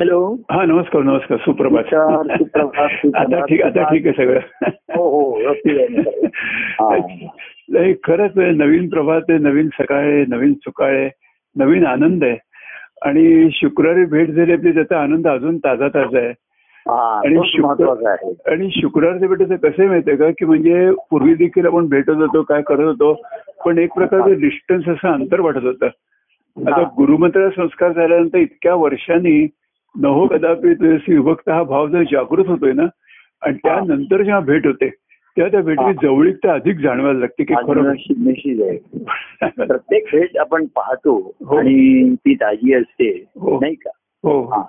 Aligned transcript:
Hello. 0.00 0.36
हा 0.50 0.64
नमस्कार 0.64 1.02
नमस्कार. 1.02 1.38
सुप्रभात. 1.38 1.94
आता 3.14 3.44
ठीक 3.44 3.62
आता 3.62 3.82
ठीक 3.82 4.06
आहे 4.06 4.12
सगळं. 4.12 4.40
हो 4.94 5.30
हो. 5.30 5.38
नाही, 7.68 7.94
खरंच 8.04 8.30
नवीन 8.36 8.88
प्रभात 8.88 9.20
आहे 9.28 9.38
नवीन 9.38 9.68
सकाळ 9.68 9.98
आहे 9.98 10.24
नवीन 10.28 10.52
सुकाळ 10.52 10.96
आहे 10.96 11.10
नवीन 11.56 11.86
आनंद 11.86 12.24
आहे. 12.24 12.36
आणि 13.02 13.48
शुक्रवारी 13.52 14.04
भेट 14.04 14.30
झाली 14.30 14.52
आपली 14.52 14.74
त्याचा 14.74 15.02
आनंद 15.02 15.28
अजून 15.28 15.58
ताजा 15.58 15.88
ताजा 15.88 16.18
आहे. 16.18 16.30
हा, 16.80 17.20
आणि 17.24 17.36
तोच 17.36 17.46
शुक्र- 17.46 17.66
महत्त्वाचा 17.66 18.10
आहे. 18.10 18.52
आणि 18.52 18.68
शुक्रवारच्या 18.72 19.28
भेटीचं 19.28 19.56
कसं 19.56 19.86
माहितीये 19.86 20.16
का 20.16 20.30
की 20.30 20.44
म्हणजे 20.44 20.90
पूर्वी 21.10 21.34
देखील 21.34 21.66
आपण 21.66 21.86
भेटत 21.88 22.10
होतो 22.10 22.42
काय 22.42 22.62
करत 22.62 22.80
होतो 22.80 23.22
पण 23.66 23.78
एक 23.78 23.92
प्रकारचं 23.92 24.40
डिस्टन्स 24.40 24.88
असं 24.88 25.08
अंतर 25.08 25.40
वाटत 25.40 25.64
होतं. 25.64 25.86
आता. 25.86 26.82
गुरुमंत्र 26.82 27.48
संस्कार 27.48 27.92
झाल्यानंतर 27.92 28.38
इतक्या 28.38 28.74
वर्षांनी 28.74 29.46
नहो 29.94 30.26
कदापि 30.26 30.74
तुझ्याशी 30.74 31.14
विभक्त 31.14 31.48
हा 31.48 31.62
भाव 31.64 31.88
जर 31.88 32.02
जागृत 32.12 32.48
होतोय 32.48 32.72
ना 32.72 32.86
आणि 33.42 33.56
त्यानंतर 33.56 34.22
जेव्हा 34.22 34.40
भेट 34.40 34.66
होते 34.66 34.88
तेव्हा 35.36 35.50
त्या 35.50 35.60
भेटीची. 35.62 36.06
जवळीकता 36.06 36.52
अधिक 36.52 36.78
जाणवायला 36.78 37.18
लागते 37.18 37.44
की 37.44 37.54
खरं 37.56 37.92
निश्चित 38.18 38.62
आहे 38.62 39.48
प्रत्येक 39.66 40.04
भेट 40.12 40.36
आपण 40.38 40.64
पाहतो 40.66 41.14
हो. 41.46 41.56
आणि 41.58 42.14
ती 42.14 42.34
ताजी 42.34 42.74
असते 42.74 43.08
हो. 43.36 43.58
नाही 43.60 43.74
का 43.74 43.90
हो 44.24 44.40
हा. 44.44 44.62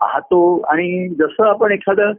पाहतो 0.00 0.40
आणि 0.62 1.08
जसं 1.18 1.48
आपण 1.48 1.72
एखादं 1.72 2.12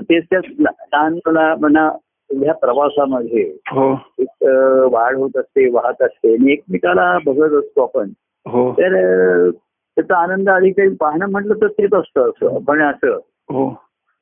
तेच 0.00 0.24
त्याच 0.30 0.44
लहान 0.60 1.12
मुला 1.14 1.54
म्हणा 1.54 1.88
ह्या 2.30 2.54
प्रवासामध्ये 2.54 3.42
हो 3.70 3.92
एक 4.18 4.44
वाढ 4.92 5.16
होत 5.16 5.36
असते 5.36 5.68
वाहत 5.70 6.02
असते 6.02 6.32
आणि 6.34 6.52
एकमेकाला 6.52 7.16
बघत 7.26 7.54
असतो 7.54 7.82
आपण 7.82 8.10
तर 8.78 8.94
त्याचा 9.98 10.16
आनंद 10.16 10.48
आधी 10.48 10.70
काही 10.70 10.88
पाहणं 10.94 11.30
म्हटलं 11.30 11.54
तर 11.54 11.66
तेच 11.66 11.94
असतं 11.94 12.28
असं 12.28 12.58
पण 12.58 12.82
असं 12.82 13.18
हो 13.50 13.68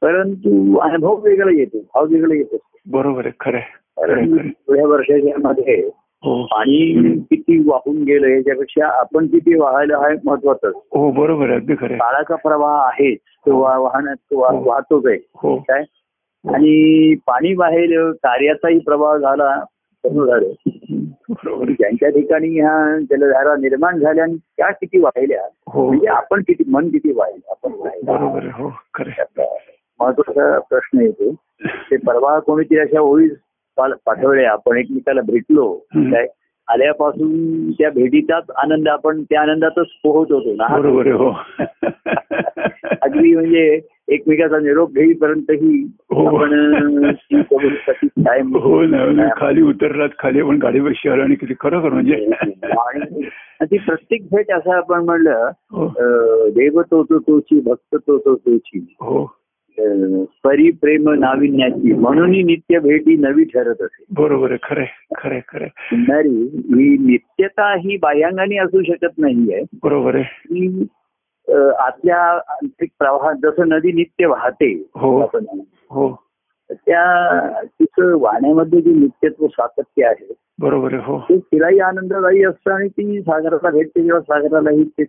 परंतु 0.03 0.77
अनुभव 0.79 1.21
वेगळा 1.21 1.51
येतो 1.53 1.79
भाव 1.79 2.05
वेगळा 2.05 2.35
येत 2.35 2.57
बरोबर 2.87 3.27
आहे 3.27 3.33
खरं 3.41 3.57
आहे. 3.57 4.13
आहे, 4.13 4.41
आहे. 4.41 4.49
थोड्या 4.49 4.87
वर्षाच्या 4.87 5.33
मध्ये 5.39 5.77
हो 6.23 6.43
पाणी 6.45 7.03
किती 7.31 7.59
वाहून 7.69 8.03
गेलं 8.03 8.27
याच्यापेक्षा 8.29 8.87
आपण 9.01 9.27
किती 9.27 9.59
वाहायला 9.59 9.99
हा 9.99 10.09
महत्वाचं. 10.25 10.69
हो 10.69 11.11
बरोबर 11.11 11.49
आहे 11.49 11.57
अगदी 11.57 11.75
खरं 11.75 11.87
आहे. 11.87 11.99
काळाचा 11.99 12.35
प्रवाह 12.35 12.79
आहेच 12.81 13.19
तो 13.47 13.59
वा- 13.59 13.79
वाहण्यात 13.79 14.17
हो. 14.35 14.63
वाहतोच 14.71 15.07
आहे 15.07 15.19
हो 15.35 15.57
काय 15.57 15.83
आणि 16.45 17.15
पाणी 17.27 17.55
वाहेल 17.55 18.13
कार्याचाही 18.13 18.79
प्रवाह 18.79 19.17
झाला 19.17 19.55
झालं. 20.09 20.53
ज्यांच्या 21.73 22.09
ठिकाणी 22.09 22.49
ह्या 22.49 22.99
जलधारा 23.11 23.57
निर्माण 23.57 23.99
झाल्या 23.99 24.25
आणि 24.25 24.37
त्या 24.37 24.71
किती 24.71 24.99
वाहिल्या 24.99 25.41
हो. 25.67 25.87
म्हणजे 25.87 26.07
आपण 26.07 26.41
किती 26.41 26.65
मन 26.69 26.89
किती 26.89 27.13
वाहिलं 27.13 27.51
आपण 27.51 27.73
हो 28.51 28.69
महत्त्वाचा 30.01 30.59
प्रश्न 30.59 31.01
येतो. 31.01 31.35
ते 31.67 31.97
परवा 31.97 32.39
कोणीतरी 32.39 32.79
अशा 32.79 33.01
ओळी 33.01 33.29
पाठवल्या 33.79 34.51
आपण 34.53 34.77
एकमेकाला 34.77 35.21
भेटलो. 35.21 35.75
काय 35.97 36.27
आल्यापासून 36.69 37.71
त्या 37.71 37.91
भेटीचाच 37.91 38.45
आनंद 38.57 38.89
आपण 38.89 39.23
त्या 39.23 39.41
आनंदातच 39.41 39.87
पोहत 40.03 40.33
होतो. 40.33 40.55
ना 40.55 40.67
हो. 41.13 41.31
अगदी 43.03 43.35
म्हणजे 43.35 43.81
एकमेकाचा 44.09 44.59
निरोप 44.59 44.93
घेईपर्यंतही 44.93 45.87
हो. 46.11 46.27
आपण 46.27 46.53
कबुलीसाठी 47.33 48.07
कायम 48.07 48.57
हो 48.57 48.83
ना 48.83 49.29
खाली 49.37 49.63
उतरलात 49.63 50.09
खाली 50.19 50.41
आपण 50.41 50.59
गाडी 50.59 50.81
बसशी 50.81 51.09
आलो 51.09 51.23
आणि 51.23 51.35
किती 51.35 51.55
खरोखर 51.61 51.89
म्हणजे 51.89 52.15
आणि 52.73 53.65
ती 53.65 53.79
प्रत्येक 53.79 54.23
भेट 54.23 54.51
असं 54.51 54.73
आपण 54.73 55.05
म्हणलं 55.05 55.51
हो. 55.73 55.89
देव 56.51 56.83
तो 56.83 57.03
तो 57.03 57.19
तोची 57.19 57.61
भक्त 57.61 57.97
तो 57.97 58.19
तो 58.19 58.35
तोची. 58.35 58.95
हो. 59.01 59.25
परी 60.45 60.71
प्रेम 60.71 61.11
नाविन्याची 61.11 61.93
म्हणून 61.93 62.33
ही 62.33 62.43
नित्य 62.43 62.79
भेटी 62.79 63.17
नवी 63.17 63.45
ठरत 63.45 63.83
असे. 63.83 64.05
बरोबर 64.11 64.55
खरंय 64.63 64.87
खरंय 65.19 65.41
म्हणणारी 65.93 66.29
ही 66.55 66.97
नित्यता 66.99 67.73
ही 67.79 67.97
बाह्यांगाने 67.97 68.57
असू 68.57 68.83
शकत 68.83 69.19
नाहीये. 69.19 69.63
बरोबर 69.83 70.15
आहे. 70.15 70.25
आतल्या 71.49 72.21
आंतरिक 72.49 72.91
प्रवाहात 72.99 73.35
जसं 73.43 73.69
नदी 73.69 73.93
नित्य 73.93 74.27
वाहते 74.27 74.73
हो. 74.95 75.21
हो. 75.91 76.15
त्या 76.71 77.61
तिचं 77.65 78.17
वाहण्यामध्ये 78.21 78.81
जे 78.81 78.91
नित्यत्व 78.91 79.47
सातत्य 79.47 80.05
आहे 80.05 80.33
बरोबर 80.59 80.95
हो. 80.95 81.19
ते 81.19 81.39
तिलाही 81.39 81.79
आनंददायी 81.81 82.45
असतं 82.45 82.73
आणि 82.73 82.89
ती 82.89 83.21
सागराला 83.21 83.71
भेटते 83.71 84.03
जेव्हा 84.03 84.21
सागरालाही 84.21 84.85
तेच 84.85 85.09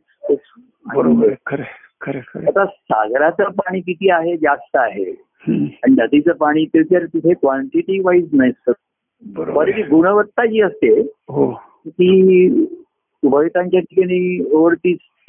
बरोबर 0.95 1.33
खरं 1.45 1.63
खरं 2.01 2.47
आता 2.47 2.65
सागराचं 2.65 3.43
पाणी 3.43 3.79
किती 3.79 4.09
आहे 4.09 4.37
जास्त 4.37 4.77
आहे. 4.77 5.11
आणि 5.47 5.95
नदीचं 5.99 6.31
पाणी 6.31 6.65
ते 6.65 6.83
जर 6.83 7.05
तिथे 7.05 7.33
क्वांटिटी 7.33 7.99
वाईज 7.99 8.29
नसतं 8.33 8.71
बरोबर 9.25 9.69
गुणवत्ता 9.69 10.45
जी 10.45 10.61
असते 10.61 10.89
हो. 11.29 11.51
ती 11.87 12.67
उभयतांच्या 13.23 13.79
ठिकाणी 13.79 14.49
ओढ 14.51 14.73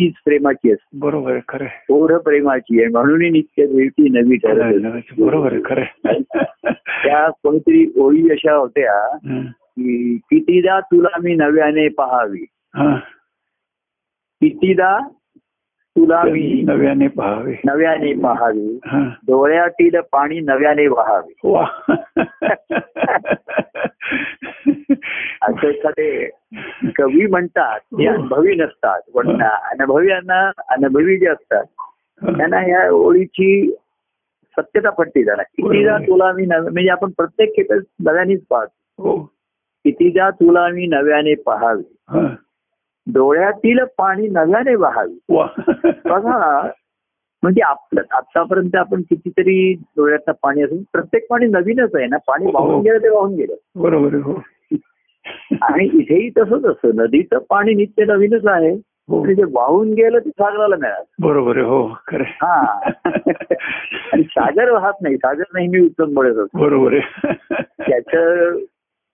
तीच 0.01 0.13
प्रेमाची 0.25 0.73
असते 0.73 0.99
बरोबर 0.99 1.33
आहे 1.33 1.41
खरंय 1.49 1.69
ओढ 1.89 2.13
प्रेमाची 2.13 2.79
आहे. 2.79 2.89
म्हणून 2.89 3.23
नित्य 3.23 3.67
भेटी 3.67 4.09
नवी 4.09 4.37
ठरत 4.37 4.85
असते. 4.85 5.25
बरोबर 5.25 5.53
आहे 5.53 5.61
खरंय 5.65 5.85
त्या 6.79 7.31
कोणीतरी 7.31 7.93
ओळी 7.97 8.31
अशा 8.31 8.53
होत्या. 8.53 9.17
की 9.53 10.17
कितीदा 10.17 10.81
तुला 10.81 11.09
मी 11.23 11.35
नव्याने 11.35 11.89
पहावी. 11.89 12.45
हा. 12.75 12.97
कितीदा 14.41 14.99
तुला 15.97 16.23
मी 16.23 16.63
नव्याने 16.67 17.09
पहावे. 17.09 17.55
नव्याने 17.65 18.13
पहावी. 18.13 18.81
हा. 18.87 19.09
डोळ्यातील 19.23 20.01
पाणी 20.13 20.41
नव्याने 20.41 20.87
वहावे. 20.87 21.33
वा 21.45 21.67
असं 25.43 25.67
एखादे 25.69 26.31
कवी 26.99 27.27
म्हणतात 27.27 27.81
ते 27.81 28.09
हो. 28.09 28.15
अनुभवी 28.15 28.55
नसतात. 28.55 29.01
पण 29.15 29.43
अनुभवीयांना 29.43 30.51
अनुभवी 30.69 31.19
जे 31.19 31.27
असतात 31.27 31.65
त्यांना 32.25 32.67
या 32.67 32.91
ओळीची 32.91 33.73
सत्यता 34.59 34.91
पडते 34.91 35.25
जरा. 35.25 35.43
कितीदा. 35.43 35.99
तुला 35.99 36.33
मी 36.33 36.47
नव्या 36.47 36.63
म्हणजे 36.63 36.91
आपण 36.91 37.11
प्रत्येक 37.11 37.57
खेपेस 37.57 37.83
नव्यानेच 38.01 38.45
पाहतो. 38.51 39.03
हो. 39.03 39.17
कितीदा 39.85 40.31
तुला 40.31 40.69
मी 40.69 40.87
नव्याने 40.87 41.35
पहावी. 41.35 41.97
हा. 42.09 42.35
डोळ्यातील 43.13 43.79
पाणी 43.99 44.29
नव्याने 44.29 44.75
वहावी. 44.75 45.19
बघा 46.05 46.69
म्हणजे 47.43 47.63
आपलं 47.63 48.03
आतापर्यंत 48.11 48.77
आपण 48.77 49.03
कितीतरी 49.03 49.73
डोळ्यातलं 49.97 50.33
पाणी 50.43 50.63
असून 50.63 50.79
प्रत्येक 50.93 51.27
पाणी 51.31 51.47
नवीनच 51.47 51.95
आहे 51.95 52.07
ना. 52.07 52.17
पाणी 52.17 52.45
हो. 52.45 52.51
वाहून 52.55 52.83
गेलं 52.83 52.99
ते 52.99 53.09
वाहून 53.09 53.35
गेलं. 53.35 53.55
बरोबर 53.77 54.15
हो. 54.15 54.43
आणि 55.63 55.85
इथेही 55.85 56.31
तसंच 56.31 56.65
असतं. 56.65 56.91
नदीचं 56.95 57.39
पाणी 57.39 57.75
नित्य 57.75 58.05
नवीनच 58.05 58.47
आहे. 58.47 58.81
हो. 59.11 59.27
जे 59.27 59.43
वाहून 59.43 59.91
गेलं 59.91 60.19
ते 60.19 60.31
सागराला 60.31 60.77
मिळालं. 60.77 61.05
बरोबर 61.21 61.57
आहे. 61.57 61.67
हो 61.67 61.89
खरंय 62.07 62.25
हा. 62.27 62.91
आणि 64.13 64.23
सागर 64.23 64.71
वाहत 64.71 64.93
नाही. 65.03 65.17
सागर 65.17 65.43
नेहमी 65.55 65.81
उत्तम 65.81 66.15
पडत 66.15 66.37
असतो. 66.37 66.59
बरोबर 66.59 66.99
त्याचं 67.63 68.57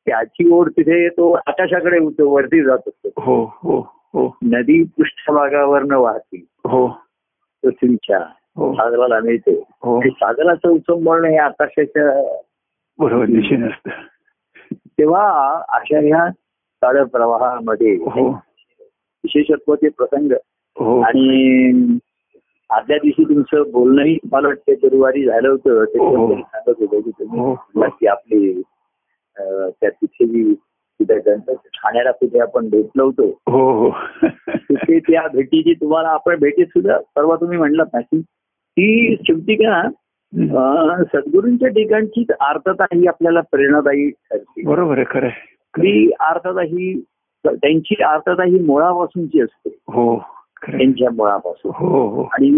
त्याची 0.07 0.51
ओढ 0.53 0.69
तिथे 0.69 1.09
तो 1.09 1.33
आकाशाकडे 1.33 2.23
वरती 2.23 2.63
जात 2.63 2.79
असतो. 2.79 3.09
हो 3.17 3.45
हो 3.45 3.81
हो. 3.97 4.37
नदी 4.43 4.83
पृष्ठभागावरनं 4.83 5.99
वाहते. 5.99 6.45
हो. 6.65 6.89
पृथ्वीच्या 7.63 8.19
हो. 8.57 8.73
सागराला 8.73 9.21
मिळते. 9.21 9.63
हो. 9.83 10.01
सागराचं 10.01 10.69
उत्संबरण 10.69 11.25
हे 11.25 11.37
आकाशाच्या 11.37 12.37
बरोबर 12.99 13.25
दिशेने 13.25 13.67
असतं. 13.67 13.91
तेव्हा 14.99 15.63
अशा 15.69 15.99
ह्या 15.99 16.29
काळ 16.83 17.03
प्रवाहामध्ये 17.05 17.95
हो. 17.95 18.29
विशेषत्व 19.25 19.75
ते 19.75 19.89
प्रसंग. 19.89 20.33
हो. 20.77 21.01
आणि 21.01 21.99
आदल्या 22.71 22.99
दिवशी 22.99 23.25
तुमचं 23.25 23.71
बोलणंही 23.71 24.19
मला 24.33 24.49
वाटतं 24.49 24.73
गुरुवारी 24.73 25.25
झालं 25.25 25.49
होतं 25.49 25.85
त्याच्याबद्दल 25.85 26.41
सांगत 26.43 26.75
होतं 26.81 27.01
की 27.01 27.11
तुम्ही 27.11 27.41
हो. 27.41 27.55
की 27.89 28.07
आपली 28.07 28.63
अं, 29.37 29.71
त्या 29.81 29.91
तिथे 29.91 30.27
जी 30.27 30.55
ठाण्याला 31.05 32.11
कुठे 32.11 32.39
आपण 32.39 32.69
भेटलो 32.69 33.05
होतो. 33.05 33.27
हो 33.47 33.71
हो. 33.73 33.91
तिथे 34.49 34.99
त्या 34.99 35.27
भेटीची 35.29 35.75
तुम्हाला 35.75 36.09
आपण 36.09 36.39
भेटीत 36.39 36.67
सुद्धा 36.67 36.99
परवा 37.17 37.37
तुम्ही 37.37 37.59
म्हणलात 37.59 37.87
ना 37.95 38.01
की 38.01 38.21
ती 38.21 39.17
शेवटी 39.17 39.55
का 39.55 39.83
सद्गुरूंच्या 41.05 41.69
ठिकाणचीच 41.69 42.27
आर्थता 42.41 42.85
ही 42.85 43.07
आपल्याला 43.07 43.41
प्रेरणादायी 43.41 44.11
ठरते. 44.11 44.67
बरोबर 44.67 44.99
आहे 44.99 45.05
खरंय 45.11 45.31
ती 45.79 46.11
आर्थता 46.21 46.63
ही 46.63 47.05
त्यांची 47.47 48.03
आर्थता 48.03 48.45
ही 48.45 48.59
मुळापासूनची 48.59 49.41
असते. 49.41 49.79
हो 49.89 50.19
त्यांच्या 50.67 51.11
मुळापासून. 51.11 51.73
हो 51.75 52.09
हो. 52.09 52.23
आणि 52.23 52.51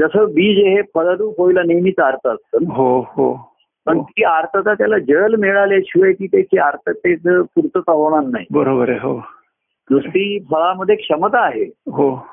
जसं 0.00 0.24
बीज 0.24 0.58
हे 0.58 0.82
फलरूप 0.82 1.40
व्हायला 1.40 1.62
नेहमीच 1.66 1.98
अर्थ 1.98 2.26
असतं. 2.26 2.58
हो 2.70 3.00
हो. 3.00 3.52
पण 3.86 4.00
ती 4.02 4.24
आर्थता 4.24 4.74
त्याला 4.74 4.98
जल 4.98 5.34
मिळाल्याशिवाय 5.34 6.12
ती 6.12 6.26
त्याची 6.26 6.58
आर्थतेचं 6.58 7.42
पूर्तता 7.42 7.92
होणार 7.92 8.24
नाही. 8.24 8.46
बरोबर 8.50 8.88
आहे 8.88 8.98
हो. 8.98 9.22
नुसती 9.90 10.38
फळामध्ये 10.50 10.94
क्षमता 10.94 11.40
आहे. 11.40 11.64
हो. 11.64 12.26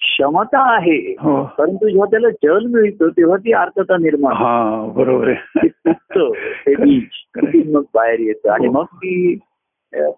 क्षमता 0.00 0.74
आहे. 0.76 1.12
हो. 1.12 1.44
परंतु 1.58 1.88
जेव्हा 1.88 2.06
त्याला 2.10 2.28
जल 2.30 2.66
मिळतं 2.66 3.08
तेव्हा 3.08 3.36
ती 3.36 3.52
अर्थता 3.52 3.96
निर्माण. 3.96 4.32
हा 4.32 4.86
बरोबर 4.96 5.32
ते 5.32 5.32
आहे 5.32 6.74
बीज 6.74 7.74
मग 7.74 7.82
बाहेर 7.94 8.20
येतं? 8.20 8.50
आणि 8.50 8.68
मग 8.68 8.84
ती 8.84 9.38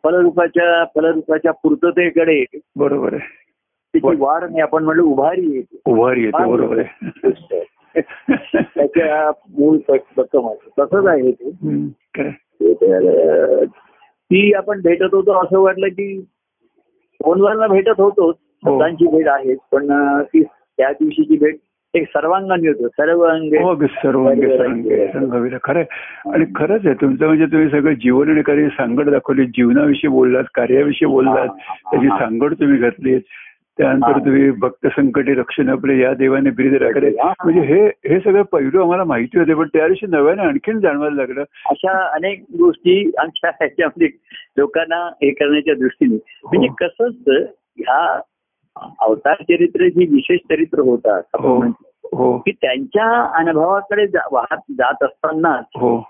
फलरूपाच्या 0.04 0.84
फलरूपाच्या 0.84 1.52
पूर्ततेकडे 1.52 2.44
बरोबर 2.76 3.14
आहे. 3.14 3.36
वाढ 4.18 4.42
नाही 4.42 4.60
आपण 4.60 4.84
म्हणलं 4.84 5.02
उभारी 5.02 5.54
येते. 5.56 5.80
उभारी 5.86 6.24
येते 6.24 6.50
बरोबर 6.50 6.78
आहे. 6.78 7.10
त्याच्या 8.52 9.30
मूळ 9.58 9.76
बक्कम 10.16 10.46
आहे 10.46 10.70
तसंच 10.78 11.06
आहे 11.06 11.32
ते. 11.32 11.50
ते 14.30 14.54
आपण 14.56 14.80
भेटत 14.80 15.14
होतो 15.14 15.32
असं 15.32 15.60
वाटलं 15.60 15.88
की 15.88 16.20
फोनवरला 17.24 17.66
भेटत 17.66 18.00
होतोच. 18.00 18.34
हो. 18.34 18.47
शब्दांची 18.64 19.06
भेट 19.06 19.28
आहे 19.28 19.54
पण 19.72 19.92
ती 20.22 20.42
त्या 20.42 20.92
दिवशीची 20.92 21.36
भेट 21.36 21.56
एक 21.94 22.06
सर्वांगाने 22.08 22.68
होतो 22.68 22.88
सर्व 22.88 23.22
अंगे 23.22 23.62
हो 23.62 23.86
सर्वांगे 23.86 25.06
संघविला 25.06 25.56
खरं. 25.64 25.82
आणि 26.32 26.44
खरंच 26.56 26.86
आहे 26.86 26.94
तुमचं 26.94 27.26
म्हणजे 27.26 27.46
तुम्ही 27.46 27.68
सगळं 27.70 27.92
जीवन 27.92 28.30
आणि 28.30 28.42
कार्य 28.42 28.68
सांगड 28.68 29.10
दाखवली 29.10 29.46
जीवनाविषयी 29.46 30.10
बोललात 30.10 30.44
कार्याविषयी 30.54 31.08
बोललात 31.08 31.48
त्याची 31.90 32.06
सांगड 32.06 32.54
तुम्ही 32.54 32.78
घातलीत. 32.78 33.20
त्यानंतर 33.78 34.12
हा. 34.12 34.18
तुम्ही 34.18 34.50
भक्त 34.50 34.86
संकटी 34.86 35.34
रक्षण 35.34 35.68
आपले 35.68 35.98
या 35.98 36.14
देवाने 36.14 36.50
ब्रीद 36.50 36.74
राखले. 36.74 37.08
हा. 37.08 37.32
म्हणजे 37.44 37.60
हे 37.60 37.86
हे 37.86 38.20
सगळं 38.20 38.42
पैलू 38.42 38.82
आम्हाला 38.82 39.04
माहिती 39.04 39.38
होते 39.38 39.54
पण 39.54 39.68
त्या 39.68 39.86
दिवशी 39.86 40.06
नव्याने 40.06 40.42
आणखीन 40.42 40.80
जाणवायला 40.80 41.16
लागलं. 41.16 41.40
अशा 41.66 42.06
अनेक 42.14 42.40
गोष्टी 42.40 43.10
आमच्या 43.18 43.50
ह्याच्यामध्ये 43.50 44.08
लोकांना 44.56 44.96
हे 44.96 45.30
करण्याच्या 45.30 45.74
दृष्टीने. 45.74 46.16
म्हणजे 46.44 46.68
कसं 46.78 47.08
असतं 47.08 47.44
ह्या 47.78 48.20
अवतार 49.00 49.34
चरित्र 49.34 49.88
जी 49.88 50.06
विशेष 50.06 50.40
चरित्र 50.40 50.78
होतात. 50.78 51.22
हो 51.34 51.62
हो. 52.14 52.38
की 52.38 52.50
त्यांच्या 52.50 53.22
अनुभवाकडे 53.22 54.06
वाहत 54.32 54.56
जात 54.70 55.02
असताना 55.02 55.60
हो. 55.76 56.08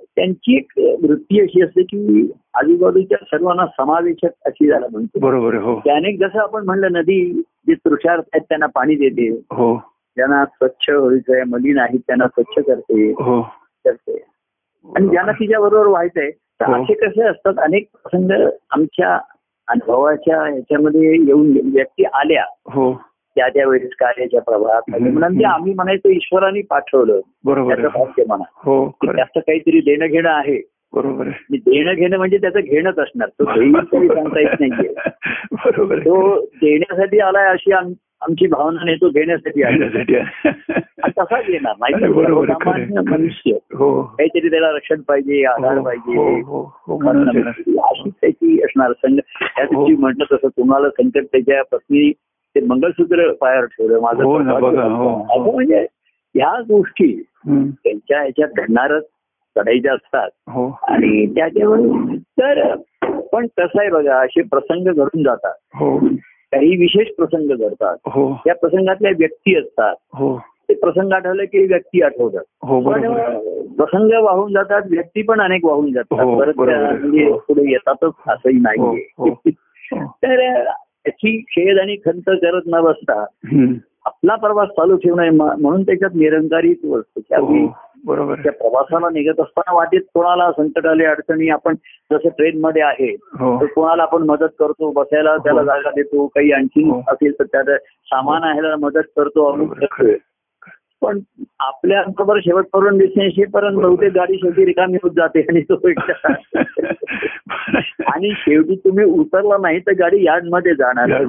त्यांची 0.00 0.56
एक 0.56 0.72
वृत्ती 0.78 1.40
अशी 1.40 1.62
असते 1.62 1.82
की 1.82 2.32
आजूबाजूच्या 2.54 3.18
सर्वांना 3.24 3.66
समावेशक 3.66 4.28
अशी 4.46 4.68
झाला 4.68 4.86
म्हणतो. 4.92 5.18
बरोबर 5.20 5.54
हो. 5.54 5.76
अनेक 5.76 6.20
जसं 6.20 6.38
आपण 6.38 6.64
म्हणलं 6.64 6.88
नदी 6.92 7.42
जे 7.66 7.74
तृषार 7.74 8.18
आहेत 8.18 8.40
त्यांना 8.40 8.66
पाणी 8.66 8.94
देते. 8.94 9.28
हो. 9.30 9.76
ज्यांना 10.16 10.44
स्वच्छ 10.44 10.90
व्हायचंय 10.90 11.44
मलिन 11.44 11.78
आहेत 11.78 11.98
त्यांना 12.06 12.26
स्वच्छ 12.26 12.66
करते. 12.66 13.10
हो. 13.10 13.42
करते. 13.84 14.24
आणि 14.96 15.08
ज्यांना 15.08 15.32
तिच्या 15.32 15.60
बरोबर 15.60 15.86
व्हायचंय 15.86 16.30
तर. 16.30 16.80
असे 16.80 16.94
कसे 16.94 17.22
असतात? 17.22 17.54
अनेक 17.58 17.86
प्रसंग 17.92 18.48
आमच्या 18.70 19.18
अनुभवाच्या 19.68 20.42
ह्याच्यामध्ये 20.42 21.24
येऊन 21.26 21.58
व्यक्ती 21.64 22.04
आल्या. 22.04 22.44
हो. 22.66 23.02
त्या 23.36 23.48
त्या 23.48 23.68
वेळेस 23.68 23.90
कार्याच्या 23.98 24.40
प्रभावात. 24.40 24.82
म्हणजे 25.00 25.44
आम्ही 25.44 25.74
म्हणायचो 25.74 26.08
ईश्वराने 26.08 26.60
पाठवलं. 26.62 27.20
बरोबर 27.44 27.74
त्याचं 27.74 27.98
भाग्य 27.98 28.24
म्हणा. 28.28 28.44
हो 28.56 28.90
त्याचं 29.04 29.40
काहीतरी 29.40 29.80
देणं 29.80 30.06
घेणं 30.06 30.30
आहे. 30.30 30.70
बरोबर 30.94 31.28
देणं 31.52 31.94
घेणं 31.94 32.16
म्हणजे 32.16 32.36
त्याचं 32.36 32.60
घेणंच 32.60 32.98
असणार. 32.98 33.28
तो 33.28 33.44
देईल 33.44 33.76
तरी 33.76 34.08
सांगता 34.08 34.40
येत 34.40 34.60
नाहीये. 34.60 34.94
आहे. 35.92 36.00
तो 36.00 36.40
देण्यासाठी 36.40 37.18
आलाय 37.18 37.46
अशी 37.46 37.72
आमची 38.20 38.46
भावना 38.46 38.84
नाही 38.84 38.96
तो 38.96 39.08
घेण्यासाठी 39.08 39.62
तसाच 41.08 41.44
येणार 41.48 41.74
नाही. 41.80 42.04
मनुष्य. 43.10 43.50
हो. 43.50 44.02
काहीतरी 44.02 44.50
त्याला 44.50 44.70
रक्षण 44.70 45.00
पाहिजे 45.00 45.44
आधार 45.44 45.78
हो, 45.78 45.84
पाहिजे 45.84 46.40
हो. 46.40 46.62
अशी 47.82 48.10
त्याची 48.10 48.62
असणार 48.62 48.92
संघ. 48.92 49.18
त्या. 49.18 49.64
दिवशी 49.64 49.96
म्हटलं 49.96 50.24
तसं 50.32 50.48
तुम्हाला 50.48 50.88
संकट 50.88 51.24
त्याच्या 51.24 51.62
पत्नी 51.62 52.12
ते 52.54 52.60
मंगळसूत्र 52.60 53.32
पायावर 53.32 53.64
ठेवलं 53.64 54.00
माझं. 54.00 54.22
असं 55.30 55.54
म्हणजे 55.54 55.86
ह्या 56.34 56.60
गोष्टी 56.60 57.22
त्यांच्या 57.48 58.20
ह्याच्यात 58.20 58.48
घडणारच 58.56 59.02
चढायच्या 59.56 59.94
असतात. 59.94 60.30
आणि 60.88 61.26
त्याच्यावर 61.26 61.78
तर 62.18 62.74
पण 63.32 63.46
कसं 63.46 63.80
आहे 63.80 63.90
बघा 63.90 64.20
असे 64.20 64.42
प्रसंग 64.42 64.84
घडून 64.84 65.22
जातात. 65.22 65.54
काही 66.52 66.76
विशेष 66.76 67.08
प्रसंग 67.16 67.56
घडतात. 67.56 67.96
हो. 68.06 68.40
त्या 68.44 68.54
प्रसंगातल्या 68.54 69.10
व्यक्ती 69.18 69.56
असतात. 69.56 69.94
हो. 70.14 70.38
ते 70.38 70.74
प्रसंग 70.74 71.12
आठवले 71.12 71.46
की 71.46 71.66
व्यक्ती 71.66 72.02
आठवतात. 72.02 72.42
हो 72.62 72.80
पण. 72.80 73.00
प्रसंग 73.76 74.24
वाहून 74.24 74.52
जातात 74.52 74.82
व्यक्ती 74.90 75.22
पण 75.22 75.40
अनेक 75.40 75.64
वाहून 75.64 75.92
जातात. 75.92 76.38
परत. 76.38 76.56
म्हणजे. 76.56 77.32
पुढे 77.32 77.70
येतातच 77.70 78.10
असंही 78.28 78.60
नाहीये. 78.60 79.50
तर 80.06 80.64
त्याची 81.04 81.40
खेद 81.40 81.78
आणि 81.78 81.96
खंत 81.96 82.22
करत 82.26 82.62
न 82.66 82.80
बसता 82.80 83.24
आपला 84.04 84.34
प्रवास 84.34 84.68
चालू 84.68 84.96
ठेवणं 84.96 85.30
म्हणून 85.32 85.82
त्याच्यात 85.82 86.10
निरंकारीच 86.14 86.78
असतो 86.84 87.20
की 87.46 87.68
बरोबर. 88.04 88.34
त्या 88.34 88.52
प्रवासाला 88.52 89.06
निघत 89.12 89.40
असताना 89.40 89.74
वाटेत 89.74 90.00
कोणाला 90.14 90.52
संकट 90.52 90.86
आले 90.86 91.04
अडचणी 91.04 91.48
आपण 91.48 91.74
जसं 92.12 92.28
ट्रेन 92.28 92.60
मध्ये 92.60 92.82
आहे 92.82 93.16
हो 93.40 93.60
तर 93.60 93.66
कोणाला 93.66 94.02
आपण 94.02 94.22
मदत 94.22 94.48
करतो 94.58 94.90
बसायला 94.90 95.36
त्याला 95.36 95.60
हो. 95.60 95.66
जागा 95.66 95.90
देतो 95.90 96.26
काही 96.26 96.52
आणखी 96.52 96.88
हो. 96.88 97.02
असेल 97.08 97.32
तर 97.32 97.44
त्याला 97.44 97.78
सामान 97.78 98.42
आहे 98.42 98.74
मदत 98.74 99.02
करतो. 99.16 99.66
पण 101.02 101.18
आपल्या 101.60 102.02
बरोबर 102.02 102.38
शेवटपर्यंत 102.38 102.98
दिसण्याशीपर्यंत 102.98 103.76
बहुतेक 103.76 104.12
गाडी 104.12 104.36
शेवटी 104.36 104.64
रिकामी 104.64 104.98
होत 105.02 105.10
जाते 105.10 105.40
आणि 105.40 105.60
तो 105.60 105.76
आणि 108.06 108.32
शेवटी 108.36 108.76
तुम्ही 108.76 109.04
उतरला 109.04 109.56
नाही 109.60 109.78
तर 109.78 109.92
गाडी 109.92 110.24
यार्डमध्ये 110.24 110.74
जाणार 110.74 111.24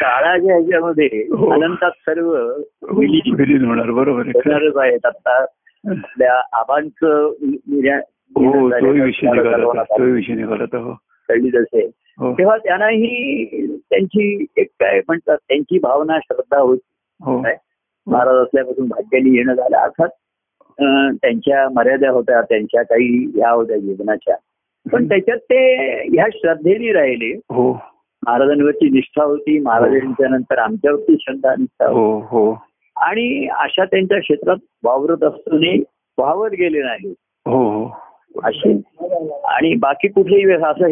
काळाच्या 0.00 0.54
ह्याच्यामध्ये. 0.54 1.22
अनंतात 1.52 1.90
सर्व 1.90 2.52
विलीन 2.96 3.64
होणार 3.64 3.90
बरोबर. 3.90 4.26
होणारच 4.26 4.76
आहेत 4.76 5.06
आता. 5.06 5.44
आपल्या 5.90 6.40
आबांचं 6.52 7.22
हो 7.24 7.46
निधन 7.46 8.00
तोही 8.36 8.70
झालेलं 8.70 9.04
विषय 9.04 9.26
निघाला 9.26 9.48
होता 9.48 9.56
सर्वांना 9.56 9.82
तोही 9.82 10.12
विषय 10.12 10.34
निघाला 10.34 10.62
होता 10.62 10.78
हो. 10.78 10.92
कळली 11.28 11.50
जसे 11.50 11.86
हो. 12.18 12.32
तेव्हा 12.32 12.56
त्यांनाही 12.56 13.66
त्यांची 13.90 14.46
एक 14.56 14.66
काय 14.80 14.98
म्हणतात 14.98 15.36
त्यांची 15.48 15.78
भावना 15.78 16.18
श्रद्धा 16.18 16.58
होती. 16.58 16.88
हो. 17.24 17.38
महाराज 18.06 18.34
असल्यापासून 18.34 18.88
भाग्याने 18.88 19.36
येणं 19.36 19.54
झालं. 19.54 19.76
अर्थात 19.76 20.08
त्यांच्या 21.22 21.68
मर्यादा 21.68 22.10
होत्या 22.10 22.42
त्यांच्या 22.42 22.82
काही 22.82 23.32
ह्या 23.34 23.50
होत्या 23.50 23.76
जीवनाच्या. 23.76 24.36
पण 24.92 25.08
त्याच्यात 25.08 25.38
ते 25.38 25.84
ह्या 26.02 26.26
श्रद्धेने 26.34 26.92
राहिले. 26.92 27.32
हो. 27.34 27.72
महाराजांवरची 28.26 28.90
निष्ठा 28.90 29.24
होती. 29.24 29.58
महाराजांच्या 29.58 30.28
नंतर 30.28 30.58
आमच्यावरती 30.58 31.16
श्रद्धा 31.20 31.54
निष्ठा 31.58 31.88
हो. 31.88 32.67
आणि 33.02 33.46
अशा 33.46 33.84
त्यांच्या 33.84 34.18
क्षेत्रात 34.18 34.56
वावरत 34.84 35.24
असताना 35.24 35.82
वाहवत 36.18 36.50
गेले 36.50 36.82
नाही. 36.82 37.14
हो 37.46 37.84
हो. 37.84 38.00
असे 38.44 38.72
आणि 39.44 39.74
बाकी 39.74 40.08
कुठलेही 40.08 40.52
असं 40.52 40.86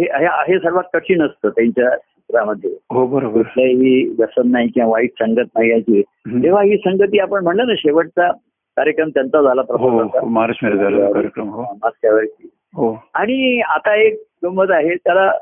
हे 0.49 0.59
सर्वात 0.59 0.85
कठीण 0.93 1.23
असतं 1.23 1.49
त्यांच्या 1.49 1.91
क्षेत्रामध्ये. 1.91 2.71
हो 2.71 3.07
बरोबर. 3.07 3.37
कुठल्याही 3.37 4.15
व्यसन 4.19 4.51
नाही 4.51 4.69
किंवा 4.69 4.91
वाईट 4.91 5.11
संगत 5.11 5.49
नाही 5.59 5.71
याची. 5.71 6.03
तेव्हा 6.29 6.63
ही 6.63 6.77
संगती 6.77 7.19
आपण 7.19 7.43
म्हणलं 7.43 7.67
ना 7.67 7.75
शेवटचा 7.77 8.33
कार्यक्रम 8.77 9.09
त्यांचा 9.09 9.43
झाला 9.43 9.63
प्रभावाचा. 9.63 10.21
हो, 10.21 10.77
झाला 10.77 11.13
कार्यक्रम 11.13 11.49
हो. 11.49 13.05
आणि 13.15 13.61
आता 13.61 13.95
एक 13.97 14.23
गंमत 14.45 14.71
आहे 14.71 14.95
त्याला 14.95 15.33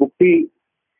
मुक्ती 0.00 0.46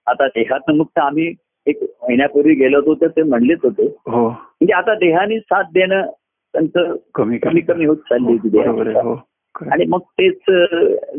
आता 0.07 0.27
देहात 0.27 0.71
मुक्त 0.71 0.99
आम्ही 0.99 1.33
एक 1.67 1.79
महिन्यापूर्वी 2.03 2.55
गेलो 2.55 2.79
होतो 2.79 2.95
तर 2.95 3.09
ते 3.09 3.23
म्हणलेच 3.23 3.59
होते. 3.63 3.87
हो. 4.07 4.29
म्हणजे 4.29 4.73
आता 4.73 4.95
देहाने 4.95 5.39
साथ 5.41 5.65
देणं 5.75 6.07
त्यांचं 6.55 6.95
कमी 7.15 7.39
कमी. 7.39 7.61
कमी 7.61 7.85
होत 7.85 7.97
चालली 7.97 8.33
होती 8.33 8.59
हो. 8.99 9.15
आणि 9.71 9.85
मग 9.89 10.01
तेच 10.21 10.51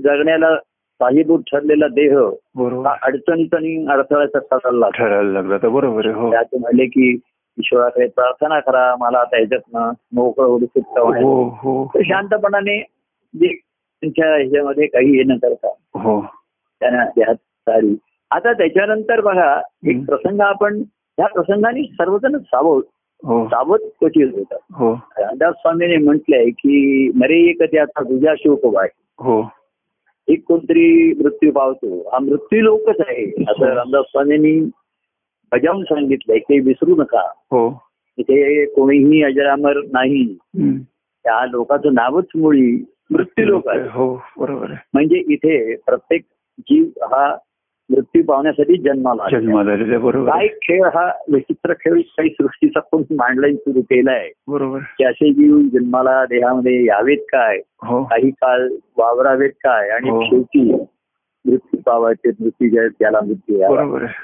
जगण्याला 0.04 0.56
साहेबूत 1.00 1.40
ठरलेला 1.52 1.88
देह 1.88 2.16
अडचणीचा 2.18 3.58
आणि 3.58 3.86
अडथळ्याचा 3.90 4.58
चालला 4.58 4.90
ठरायला 4.90 5.32
लागला 5.32 5.58
तर 5.58 5.70
बरोबर 5.70 6.08
हो. 6.08 6.30
म्हणले 6.30 6.86
की 6.86 7.10
ईश्वराकडे 7.58 8.08
प्रार्थना 8.08 8.60
करा 8.60 8.96
मला 9.00 9.20
आता 9.20 9.38
ह्याच्यातनं 9.38 9.92
मोकळं 10.14 10.48
होऊ 10.48 11.86
तर 11.96 12.02
शांतपणाने 12.02 12.80
जे 13.34 13.48
त्यांच्या 13.48 14.36
ह्याच्यामध्ये 14.36 14.88
काही 14.88 15.18
हे 15.18 15.24
न 15.24 15.38
करता 15.38 15.68
हो. 15.94 16.20
त्यांना 16.82 17.04
देहात 17.06 17.36
सारी 17.36 17.96
आता 18.32 18.54
त्याच्यानंतर 18.54 19.22
बघा 19.22 19.62
एक. 19.88 20.06
प्रसंग 20.06 20.40
आपण 20.40 20.78
ह्या 21.18 21.28
प्रसंगाने 21.28 21.84
सर्वजण 21.84 22.38
सावध 22.38 22.84
हो. 23.24 23.46
सावध 23.48 23.80
क्वचित 24.00 24.28
होतात. 24.34 24.58
हो. 24.74 24.94
रामदास 24.94 25.54
स्वामीने 25.54 25.98
म्हटलंय 25.98 26.50
की 26.50 27.12
नरे 27.16 27.40
एक 27.50 27.62
त्याचा 27.62 28.04
तुझ्या 28.04 28.34
शोकवाय 28.40 28.88
हो. 29.20 29.52
एक 30.28 30.44
कोणतरी 30.48 31.14
मृत्यू 31.24 31.52
पावतो. 31.52 32.10
हा 32.10 32.20
मृत्यू 32.20 32.62
लोकच 32.62 32.96
आहे. 33.00 33.44
असं 33.44 33.66
रामदास 33.66 34.06
स्वामींनी 34.06 34.60
बजावून 35.52 35.84
सांगितलंय 35.84 36.40
की 36.40 36.60
विसरू 36.60 36.96
नका. 36.96 37.22
हो. 37.52 37.84
इथे 38.18 38.66
कोणीही 38.66 39.24
अजरामर 39.24 39.78
नाही. 39.92 40.38
त्या 41.24 41.46
लोकांचं 41.46 41.94
नावच 41.94 42.26
मुळी 42.36 42.86
मृत्यू 43.12 43.46
लोक 43.46 43.68
आहे 43.68 43.82
हो 43.82 44.22
बरोबर 44.40 44.70
आहे. 44.70 44.78
म्हणजे 44.94 45.16
इथे 45.16 45.76
प्रत्येक 45.76 46.22
जीव 46.60 46.84
हा 47.04 47.38
मृत्यू 47.90 48.24
पावण्यासाठी 48.24 48.78
जन्माला 48.78 49.98
बरोबर. 49.98 50.32
काय 50.32 50.48
खेळ 50.48 50.84
हा 50.84 51.12
विचित्र 51.34 51.74
खेळ 51.74 52.02
काही 52.02 52.30
सृष्टीचा 52.30 52.80
कोण 52.80 53.02
मांडलाय 53.12 53.54
सुरू 53.54 53.82
केलाय 53.82 54.30
बरोबर. 54.48 54.80
की 54.80 55.04
असे 55.04 55.34
जीव 55.34 55.60
जन्माला 55.60 56.26
देहामध्ये 56.26 56.86
यावेत 56.86 57.18
काय? 57.18 57.58
हो. 57.84 58.04
काही 58.04 58.30
काळ 58.30 58.68
वावरावेत 58.98 59.50
काय? 59.50 59.90
आणि 59.90 60.10
हो. 60.10 60.24
शेवटी 60.24 60.72
मृत्यू 61.46 61.80
पावायचे 61.86 62.30
मृत्यू 62.40 62.70
ज्या 62.70 62.88
त्याला 62.88 63.20
मृत्यू 63.26 63.58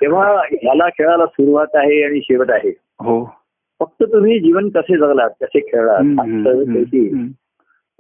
तेव्हा 0.02 0.42
ह्याला 0.52 0.90
खेळाला 0.90 1.26
सुरुवात 1.26 1.68
आहे 1.74 2.04
आणि 2.04 2.20
शेवट 2.24 2.52
आहे. 2.52 2.70
हो. 3.00 3.34
फक्त 3.80 4.04
तुम्ही 4.04 4.40
जीवन 4.40 4.70
कसे 4.70 4.98
जगलात 4.98 5.30
कसे 5.30 5.60
खेळलात. 5.60 6.02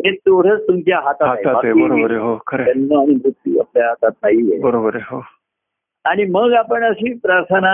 हे 0.05 0.11
तेवढंच 0.11 0.67
तुमच्या 0.67 0.99
हातात 0.99 1.27
आहे. 1.27 1.73
बरोबर 1.73 2.11
आहे 2.11 2.19
हो. 2.19 2.35
जन्म 2.53 2.99
आणि 2.99 3.11
मृत्यू 3.11 3.59
आपल्या 3.59 3.87
हातात 3.87 4.11
नाहीये. 4.23 4.59
बरोबर 4.59 4.95
आहे 4.95 5.15
हो. 5.15 5.21
आणि 6.05 6.25
मग 6.29 6.53
आपण 6.53 6.83
अशी 6.83 7.13
प्रार्थना 7.13 7.73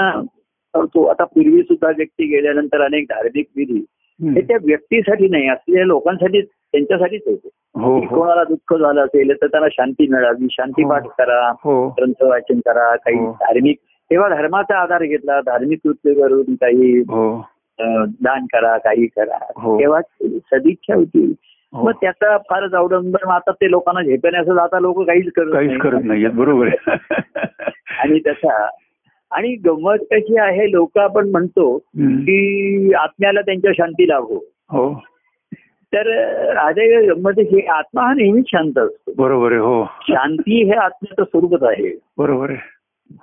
करतो 0.74 1.04
आता 1.04 1.24
पूर्वी 1.26 1.62
सुद्धा 1.64 1.90
व्यक्ती 1.98 2.26
गेल्यानंतर 2.28 2.82
अनेक 2.82 3.06
धार्मिक 3.10 3.48
विधी. 3.56 3.84
हे 4.20 4.42
त्या 4.42 4.58
व्यक्तीसाठी 4.64 5.28
नाही 5.28 5.48
असलेल्या 5.50 5.86
लोकांसाठी 5.86 6.42
त्यांच्यासाठीच 6.42 7.22
होते 7.28 7.50
हो 7.76 7.94
हो 7.96 8.16
कोणाला 8.16 8.44
दुःख 8.44 8.74
झालं 8.74 9.02
असेल 9.02 9.32
तर 9.42 9.48
त्यांना 9.48 9.68
शांती 9.72 10.08
मिळावी 10.08 10.48
शांती 10.52 10.84
हो. 10.84 10.90
पाठ 10.90 11.06
करा 11.18 11.52
ग्रंथ 11.98 12.24
वाचन 12.24 12.60
करा 12.66 12.96
काही. 12.96 13.26
धार्मिक 13.40 13.78
तेव्हा 14.12 14.28
धर्माचा 14.30 14.78
आधार 14.78 15.04
घेतला 15.04 15.40
धार्मिक 15.42 15.80
कृत्य 15.84 16.14
करून 16.14 16.56
काही 16.56 17.02
दान 18.22 18.46
करा 18.54 18.78
काही 18.78 19.06
करा. 19.08 19.38
तेव्हा 19.80 20.02
सदिच्छा 20.02 20.96
होती. 20.96 21.34
मग 21.74 21.92
त्याचा 22.02 22.38
फारच 22.50 22.74
अवलंबन 22.74 23.30
आता 23.32 23.52
ते 23.52 23.70
लोकांना 23.72 24.02
झेपण्याचं 24.02 24.60
आता 24.60 24.80
लोक 24.80 25.02
काहीच 25.08 25.32
करत 25.36 25.52
काहीच 25.54 25.70
नाही. 25.70 25.80
करत 25.80 26.04
नाहीयेत 26.04 26.32
बरोबर 26.34 26.68
आहे 26.68 27.22
आणि 28.10 28.20
त्याचा 28.20 28.70
आणि 29.32 29.56
गंमत 29.56 29.96
कशी 30.12 30.38
आहे 30.38 30.72
लोक 30.72 30.98
आपण 30.98 31.30
म्हणतो. 31.30 31.78
की 32.22 32.94
आत्म्याला 32.94 33.42
त्यांच्या 33.42 33.72
शांती 33.74 34.08
लाभो. 34.08 34.46
हो. 34.70 35.04
तर 35.94 36.08
राजे 36.54 37.08
गंमत 37.08 37.32
ही 37.38 37.66
आत्मा 37.66 38.02
हा 38.02 38.14
नेहमीच 38.14 38.46
शांत 38.48 38.78
असतो. 38.78 39.14
बरोबर 39.18 39.52
आहे 39.52 39.62
हो. 39.62 39.86
शांती 40.02 40.64
हे 40.64 40.72
आत्म्याचं 40.72 41.24
स्वरूपच 41.24 41.64
आहे. 41.64 42.00
बरोबर 42.18 42.50
आहे. 42.50 42.60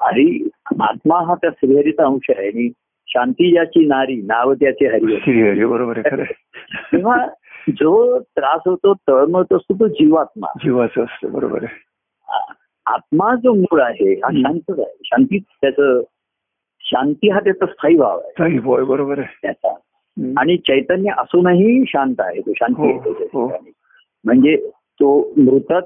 आणि 0.00 0.48
आत्मा 0.80 1.24
हा 1.24 1.34
त्या 1.34 1.50
श्रीहरीचा 1.50 2.04
अंश 2.04 2.30
आहे 2.36 2.46
आणि 2.46 2.70
शांती 3.06 3.52
ज्याची 3.52 3.86
नारी 3.86 4.16
नाव 4.16 4.54
त्याचे 4.54 4.86
हरी 4.86 5.04
आहे. 5.04 5.20
श्री 5.20 5.42
हरी 5.42 5.64
बरोबर 5.64 5.98
आहे. 5.98 6.22
तेव्हा 6.92 7.26
जो 7.68 8.18
त्रास 8.18 8.60
होतो 8.66 8.94
तळमळत 8.94 9.52
असतो 9.52 9.74
तो 9.74 9.88
जीवात्मा. 9.88 10.46
जीवाचं 10.64 11.02
असतं 11.04 11.32
बरोबर 11.32 11.64
आहे. 11.64 11.85
आत्मा 12.86 13.34
जो 13.34 13.54
मूळ 13.54 13.80
आहे 13.82 14.12
हा 14.12 14.30
शांतच 14.32 14.78
आहे. 14.78 14.96
शांतीच 15.04 15.42
त्याचं 15.60 16.02
शांती 16.80 17.30
हा 17.30 17.40
त्याचा 17.40 17.66
स्थायी 17.66 17.96
भाव 17.96 18.18
आहे. 18.18 18.32
काही 18.38 18.58
बॉय 18.58 18.84
बरोबर 18.84 19.18
आहे. 19.18 19.38
त्याचा. 19.42 19.74
आणि 20.40 20.56
चैतन्य 20.56 21.12
असूनही 21.18 21.84
शांत 21.88 22.14
आहे 22.18 22.40
तो 22.40 22.52
शांती 22.56 22.92
हो, 22.92 22.98
त्याच्या 22.98 23.26
हो. 23.32 23.52
म्हणजे 24.24 24.56
तो 24.76 25.32
मृतात 25.36 25.82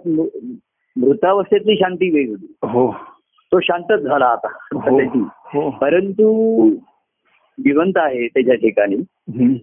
मृतावस्थेतली 0.96 1.76
शांती 1.76 2.10
वेगळी. 2.10 2.54
हो. 2.62 2.92
तो 3.52 3.60
शांतच 3.60 4.00
झाला 4.00 4.26
आता 4.26 4.48
हो. 4.74 5.00
हो. 5.26 5.70
परंतु 5.70 6.70
जिवंत 7.58 7.92
आहे 7.96 8.26
त्याच्या 8.26 8.54
ठिकाणी. 8.54 8.96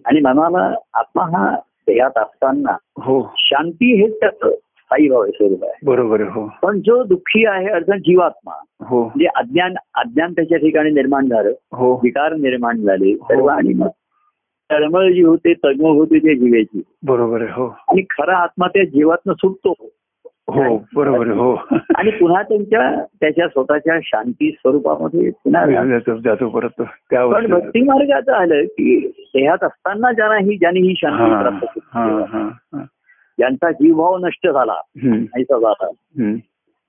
आणि 0.06 0.20
मनाला 0.20 0.74
आत्मा 0.94 1.22
हा 1.22 1.56
देहात 1.86 2.18
असताना 2.18 2.76
हो. 3.02 3.32
शांती 3.36 4.02
हेच 4.02 4.20
त्याचं 4.20 4.50
स्थायी 4.88 5.08
भाव 5.08 5.22
आहे 5.22 5.32
स्वरूप 5.32 5.64
आहे 5.64 5.86
बरोबर 5.86 6.20
हो. 6.20 6.52
पण 6.62 6.80
जो 6.80 7.04
दुःखी 7.04 7.46
आहे 7.46 7.68
अर्थात 7.68 7.98
जीवात्मा 7.98 8.52
हो. 8.84 9.04
म्हणजे 9.04 9.26
अज्ञान 9.36 9.74
अज्ञान 9.94 10.32
त्याच्या 10.32 10.58
ठिकाणी 10.58 10.90
निर्माण 10.90 11.26
झालं 11.26 11.52
हो. 11.72 11.94
विकार 11.94 12.32
निर्माण 12.34 12.76
झाले 12.76 13.16
सर्व 13.16 13.46
आणि 13.46 13.74
मग 13.74 13.88
तळमळ 14.70 15.12
जी 15.12 15.22
होते 15.22 15.52
तगमग 15.52 15.94
होते 15.94 16.18
त्या 16.18 16.34
जीवेची 16.34 16.82
बरोबर 17.06 17.40
हो. 17.42 17.66
आणि 17.88 18.02
खरा 18.02 18.36
आत्मा 18.36 18.66
त्या 18.66 18.84
जीवातनं 18.84 19.32
सुटतो. 19.32 19.74
हो 20.50 20.84
बरोबर 20.94 21.26
हो. 21.26 21.54
आणि 21.96 22.10
पुन्हा 22.10 22.42
त्यांच्या 22.42 23.04
त्याच्या 23.20 23.48
स्वतःच्या 23.48 23.98
शांती 24.02 24.50
स्वरूपामध्ये 24.50 25.30
पुन्हा 25.30 26.34
तो. 26.34 26.48
पण. 26.48 27.46
भक्ती 27.46 27.80
मार्गाचं 27.80 28.32
आलं 28.32 28.64
की 28.64 29.08
देहात 29.18 29.64
असताना 29.64 30.12
ज्यांना 30.12 30.36
ही 30.36 30.56
ज्यांनी 30.56 30.80
ही 30.80 30.94
शांती 30.96 31.30
हा, 31.30 31.40
प्राप्त 31.40 31.78
हा, 31.94 32.08
केली 32.08 32.22
हा, 32.22 32.48
हा. 32.74 32.84
ज्यांचा 33.38 33.70
जीवभाव 33.70 34.18
नष्ट 34.18 34.48
झाला 34.48 34.80
नाहीसा 35.04 35.58
झाला. 35.58 35.88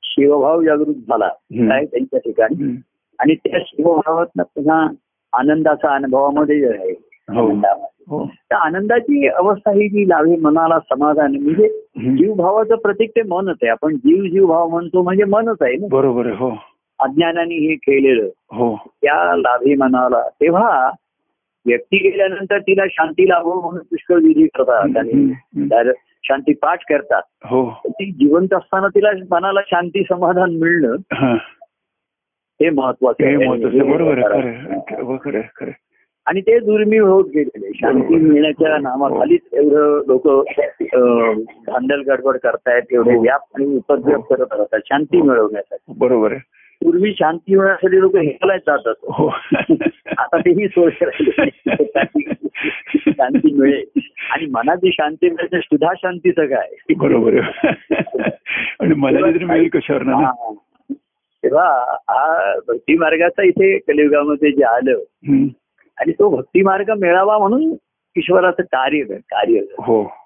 शिवभाव 0.04 0.62
जागृत 0.62 0.96
झाला. 0.96 1.28
काय 1.70 1.86
त्यांच्या 1.86 2.20
ठिकाणी. 2.20 2.64
आणि 3.20 3.36
त्या 3.36 3.60
शिवभावात 3.66 4.42
पुन्हा 4.42 4.88
आनंदाचा 5.34 5.96
अनुभवामध्ये 5.96 6.70
आहे 6.70 6.92
हो. 6.92 7.48
आनंदामध्ये. 7.48 8.04
हो. 8.08 8.26
त्या 8.26 8.58
आनंदाची 8.58 9.28
अवस्था 9.28 9.72
ही 9.72 9.90
जी 9.90 10.10
लावे 10.10 10.36
मनाला 10.36 10.80
समाधान 10.80 11.36
म्हणजे. 11.36 11.68
जीवभावाचं 12.16 12.76
प्रतीक 12.76 13.10
ते 13.10 13.22
मनच 13.22 13.56
आहे. 13.62 13.70
आपण 13.70 13.96
जीव 13.96 14.24
जीव 14.24 14.46
भाव 14.46 14.70
म्हणतो 14.70 15.02
म्हणजे 15.02 15.24
मनच 15.24 15.58
आहे 15.62 15.76
ना? 15.76 15.88
बरोबर 15.92 16.26
हो. 16.26 16.52
अज्ञानाने 17.00 17.56
हे 17.56 17.76
केलेलं. 17.76 18.30
हो. 18.52 18.76
त्या 18.76 19.38
लाभे 19.38 19.76
मनाला 19.76 20.30
तेव्हा 20.30 20.92
व्यक्ती 21.66 21.98
गेल्यानंतर 21.98 22.60
तिला 22.60 22.84
शांती 22.90 23.30
लाभो 23.30 23.62
म्हणून 23.62 23.84
पुष्कळ 23.84 24.16
विधी 24.16 24.48
करतात. 24.48 24.98
आणि 24.98 25.34
शांती 26.24 26.54
पाठ 26.54 26.80
करतात. 26.90 27.22
हो. 27.44 27.82
ती 27.86 28.12
जिवंत 28.12 28.54
असताना 28.54 28.88
तिला 28.88 29.10
मनाला 29.32 29.60
शांती 29.68 30.04
समाधान 30.04 30.52
मिळणं 30.52 30.96
हा. 31.14 31.34
हे 32.62 32.70
महत्वाचं 32.70 33.24
हे 33.26 33.84
बरोबर. 33.84 35.70
आणि 36.26 36.42
ते 36.42 36.60
दुर्मिळ 36.60 37.04
होत 37.04 37.26
गेलेले 37.26 37.72
शांती. 37.76 38.16
मिळण्याच्या 38.16 38.78
नामाखालीच 38.78 39.42
एवढं 39.54 40.02
लोक 40.08 40.28
धांदल 41.68 42.02
गडबड 42.02 42.38
करतायत 42.38 42.84
एवढे 42.92 43.16
हो. 43.16 43.22
व्याप 43.22 43.42
आणि 43.56 43.66
उपद्रव 43.66 44.22
करत 44.22 44.48
राहतात. 44.52 44.80
शांती 44.86 45.22
मिळवण्यासाठी. 45.22 45.94
बरोबर 45.98 46.32
आहे. 46.32 46.59
पूर्वी 46.84 47.14
शांती 47.14 47.56
मिळवण्यासाठी 47.56 48.00
लोक 48.00 48.16
हेकलाच 48.16 48.62
जातात. 48.68 48.94
हो. 49.04 49.28
आता 50.18 50.38
तेही 50.38 50.68
सोय. 50.68 50.90
शांती 53.08 53.54
मिळेल 53.54 54.00
आणि 54.32 54.46
मनाची 54.46 54.92
शांती 54.92 55.30
मिळते 55.30 55.60
सुधा 55.60 55.94
शांतीचं 55.98 56.46
काय? 56.46 56.94
बरोबर 56.98 57.40
आणि 58.80 58.94
मला 58.94 59.20
मिळेल 59.20 59.70
कशावर 59.70 60.04
ना. 60.04 60.54
तेव्हा 61.44 61.96
हा 62.10 62.54
भक्ती 62.68 62.98
मार्गाचा 62.98 63.44
इथे 63.44 63.78
कलियुगामध्ये 63.78 64.52
जे 64.52 64.64
आलं. 64.64 65.00
आणि 65.98 66.12
तो 66.12 66.30
भक्ती 66.30 66.62
मार्ग 66.62 66.94
मिळावा 67.00 67.38
म्हणून 67.38 67.76
ईश्वराचं 68.18 68.64
कार्य 68.64 69.04
कार्य. 69.14 69.60
हो. 69.60 70.19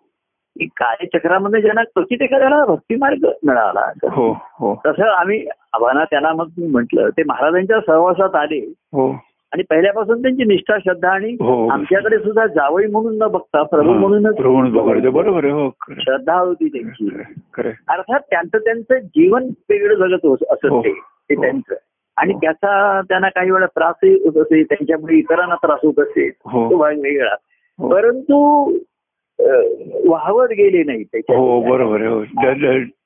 कार्यचक्रामध्ये 0.61 1.61
ज्यांना 1.61 1.83
क्वचित 1.83 2.21
एखाद्याला 2.21 2.65
भक्ती 2.65 2.95
मार्ग 2.95 3.25
मिळाला 3.43 3.91
हो 4.11 4.31
हो 4.59 4.81
तसं 4.85 5.03
आम्ही 5.03 5.47
आव्हाना 5.73 6.03
त्यांना 6.03 6.33
मग 6.33 6.47
मी 6.57 6.67
म्हटलं 6.67 7.09
ते 7.09 7.23
महाराजांच्या 7.23 7.79
सहवासात 7.79 8.35
आले 8.35 8.73
हो 8.93 9.11
आणि 9.53 9.63
पहिल्यापासून 9.69 10.21
त्यांची 10.21 10.43
निष्ठा 10.43 10.77
श्रद्धा 10.77 11.09
आणि. 11.09 11.33
आमच्याकडे 11.71 12.17
सुद्धा 12.17 12.45
जावई 12.47 12.85
म्हणून 12.85 13.17
न 13.17 13.27
बघता 13.27 13.63
प्रभू 13.63 13.93
म्हणूनच 13.93 14.35
बरोबर 14.35 15.45
हो 15.45 15.69
श्रद्धा 15.91 16.39
होती 16.39 16.67
त्यांची. 16.67 17.09
अर्थात 17.89 18.19
त्यांचं 18.29 18.57
त्यांचं 18.57 18.99
जीवन 18.99 19.43
वेगळं 19.69 19.95
जगत 19.95 20.25
होत 20.25 20.37
असत 20.49 20.65
हो. 20.65 20.81
ते. 20.81 20.93
त्यांचं 21.35 21.75
आणि. 22.17 22.33
त्याचा 22.33 23.01
त्यांना 23.09 23.29
काही 23.29 23.51
वेळा 23.51 23.65
त्रासही 23.65 24.13
होत 24.13 24.41
असे 24.41 24.63
त्यांच्यामुळे 24.63 25.15
इतरांना 25.15 25.55
त्रास 25.55 25.79
होत 25.83 25.99
असेल 25.99 26.31
हो. 26.45 26.71
तो 26.71 26.77
भाग 26.77 26.93
वेगळा. 26.93 27.35
परंतु 27.79 28.69
वाहवत 30.09 30.47
गेले 30.49 30.83
नाही 30.83 31.03
त्याच्या 31.03 31.37
हो 31.37 31.61
बरोबर 31.61 32.01
हो. 32.01 32.23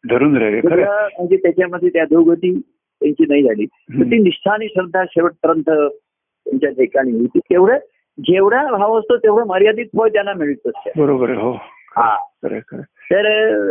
धरून 0.09 0.37
राहिले 0.37 0.61
म्हणजे 0.61 1.37
त्याच्यामध्ये 1.37 1.89
त्या 1.89 2.05
दोघती 2.05 2.59
त्यांची 3.01 3.25
नाही 3.29 3.43
झाली. 3.43 3.65
तर. 3.65 4.03
ती 4.03 4.17
निष्ठा 4.23 4.51
आणि 4.53 4.67
श्रद्धा 4.67 5.03
शेवटपर्यंत 5.09 5.69
त्यांच्या 5.69 6.69
ठिकाणी 6.69 7.11
होती. 7.11 7.39
तेवढं 7.39 7.77
जेवढा 8.19 8.77
भाव 8.77 8.99
असतो 8.99 9.17
तेवढं 9.17 9.45
मर्यादित 9.45 9.85
फळ 9.97 10.07
त्यांना 10.07 10.33
मिळत. 10.33 10.67
असते 10.67 10.91
बरोबर 10.95 11.29
हो. 11.29 11.51
हा. 11.97 12.15
तर 13.13 13.63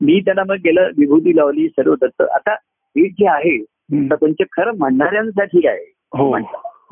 मी 0.00 0.20
त्यांना 0.20 0.42
मग 0.48 0.54
गेलं 0.54 0.88
विभूती 0.98 1.36
लावली 1.36 1.68
सर्व 1.68 1.94
दत्त. 1.94 2.22
आता 2.22 2.52
हे 2.96 3.08
जे 3.08 3.28
आहे 3.28 3.64
खरं 4.42 4.72
म्हणणाऱ्यांसाठी 4.78 5.66
आहे. 5.66 5.94
हो. 6.14 6.36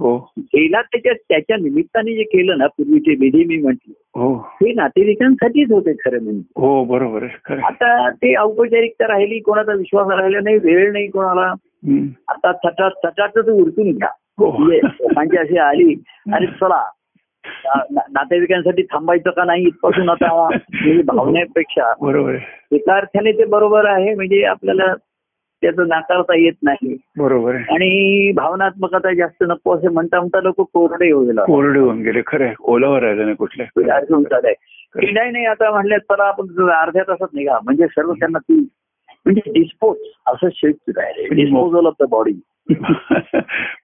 म्हणतात. 0.01 0.37
हो 0.55 0.87
त्याच्या 0.91 1.13
त्याच्या 1.13 1.57
निमित्ताने 1.57 2.15
जे 2.15 2.23
केलं 2.23 2.59
ना 2.59 2.67
पूर्वीचे 2.67 3.15
विधी 3.21 3.45
मी 3.45 3.57
म्हटलं 3.57 4.21
हो. 4.21 4.35
हे 4.35 4.73
नातेवाईकांसाठीच 4.73 5.73
होते 5.73 5.93
खरं 5.93 6.23
म्हणजे. 6.23 6.43
हो 6.57 6.85
बरोबर. 6.85 7.25
आता 7.65 8.11
ते 8.11 8.35
औपचारिकता 8.37 9.07
राहिली 9.09 9.39
कोणाचा 9.39 9.73
विश्वास 9.73 10.19
राहिला 10.19 10.41
नाही 10.41 10.57
वेळ 10.57 10.93
नाही 10.93 11.07
कोणाला. 11.07 11.53
आता 12.29 12.53
चटाट 12.53 12.93
चटाटच 13.07 13.49
उरकून 13.49 13.91
घ्या. 13.91 14.09
हो. 14.39 14.51
म्हणजे 14.51 14.81
लोकांची 14.85 15.37
अशी 15.37 15.59
आली 15.59 15.95
आणि 16.33 16.47
चला 16.47 16.85
नातेवाईकांसाठी 17.91 18.83
थांबायचं 18.83 19.31
का 19.31 19.45
नाही 19.45 19.63
इथपासून 19.67 20.09
आता? 20.09 20.49
म्हणजे 20.73 21.03
भावनेपेक्षा. 21.03 21.93
बरोबर 22.01 22.35
एका 22.73 22.97
अर्थाने 22.97 23.33
ते 23.33 23.45
बरोबर 23.45 23.87
आहे 23.87 24.15
म्हणजे 24.15 24.43
आपल्याला 24.43 24.95
त्याचं 25.63 25.89
नाकारता 25.89 26.37
येत 26.39 26.53
नाही. 26.63 26.97
बरोबर 27.19 27.55
आणि 27.55 28.33
भावनात्मकता 28.37 29.13
जास्त 29.15 29.45
नको 29.49 29.77
असे 29.77 29.89
म्हणता 29.89 30.19
म्हणता 30.19 30.41
लोक 30.41 30.61
कोरडे 30.75 31.11
होऊ 31.11 31.25
गेला. 31.25 31.45
कोरडे 31.45 31.79
होऊन 31.79 32.03
गेले. 32.03 32.21
खरं 32.27 32.53
ओलावर 32.61 33.03
राहिलं 33.03 33.25
नाही 33.25 33.37
कुठल्या 33.37 33.95
अडचण 33.95 34.23
झालंय 34.23 34.53
किडाई 35.01 35.31
नाही 35.31 35.45
आता 35.45 35.71
म्हणले 35.71 35.99
चला 35.99 36.25
आपण 36.25 36.69
अर्ध्या 36.71 37.03
तासात 37.03 37.35
निघा. 37.35 37.59
म्हणजे 37.65 37.87
सर्व 37.87 38.13
त्यांना 38.13 38.39
ती 38.39 38.55
म्हणजे 39.27 39.53
डिस्पोज 39.53 39.97
असं 40.27 40.49
शेप 40.55 40.99
आहे. 40.99 41.29
Disposal 41.35 41.87
of 41.87 41.95
the 42.01 42.05
body. 42.11 42.33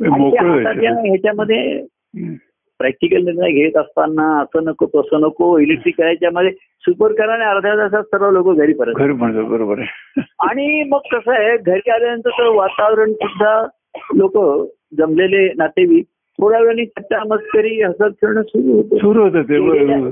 ह्याच्यामध्ये. 0.00 1.84
प्रॅक्टिकल 2.80 3.22
निर्णय 3.24 3.50
घेत 3.52 3.76
असताना 3.76 4.26
असं 4.40 4.64
नको 4.64 4.86
तसं 4.86 5.20
नको 5.20 5.58
इलेक्ट्रिक 5.58 5.94
करायच्यामध्ये 5.98 6.50
सुपर 6.84 7.12
करा 7.12 7.32
आणि 7.32 7.44
अर्ध्या 7.44 7.74
तासात 7.76 8.02
सर्व 8.02 8.30
लोक 8.30 8.56
घरी 8.56 8.72
परत 8.72 8.94
बरोबर 8.94 9.78
आहे. 9.78 10.20
आणि 10.48 10.82
मग 10.82 10.98
कसं 11.12 11.32
आहे 11.32 11.56
घरी 11.56 11.90
आल्यानंतर 11.90 12.30
तर 12.30 12.48
वातावरण 12.48 13.12
सुद्धा 13.12 13.60
लोक 14.14 14.38
जमलेले 14.98 15.46
नातेवाईक 15.56 16.04
थोड्या 16.38 16.60
वेळाने 16.60 16.84
चट्टा 16.84 17.18
मस्करी 17.26 17.82
हसत 17.82 18.12
खेळणं 18.22 18.42
सुरू 18.42 18.72
होतं. 18.72 18.96
सुरू 18.96 19.22
होतं 19.22 19.42
ते 19.42 19.58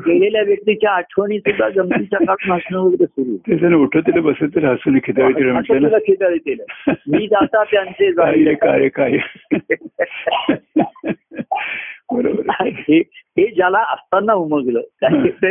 गेलेल्या 0.07 0.43
व्यक्तीच्या 0.43 0.91
आठवणी 0.91 1.39
सुद्धा 1.39 1.69
गमतीच्या 1.69 2.19
काढून 2.27 2.53
हसणं 2.53 2.79
वगैरे 2.79 3.07
सुरू. 3.07 3.87
तरी 3.97 4.21
बसत 4.21 4.55
तरी 4.55 4.67
हसून 4.67 4.99
खिदळायचे 4.99 5.43
असं 5.43 5.53
म्हटलं 5.53 5.77
तुला 5.79 5.89
ना. 5.89 5.99
खिदळ 5.99 6.33
येतील 6.33 6.61
मी 7.09 7.27
जाता 7.27 7.63
त्यांचे 7.65 8.11
काय 8.55 8.89
काय 8.89 9.17
हे 12.61 13.03
हे 13.15 13.47
ज्याला 13.47 13.79
असताना 13.79 14.33
उमगलं 14.33 14.81
काय 14.81 15.31
तर 15.31 15.51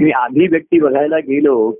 मी 0.00 0.10
आम्ही 0.10 0.46
व्यक्ती 0.46 0.80
बघायला 0.80 1.18
गेलो. 1.18 1.74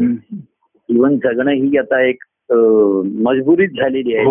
जीवन 0.89 1.15
जगणं 1.15 1.51
ही 1.51 1.77
आता 1.77 2.01
एक 2.01 2.23
मजबुरीच 3.23 3.71
झालेली 3.71 4.15
आहे 4.15 4.25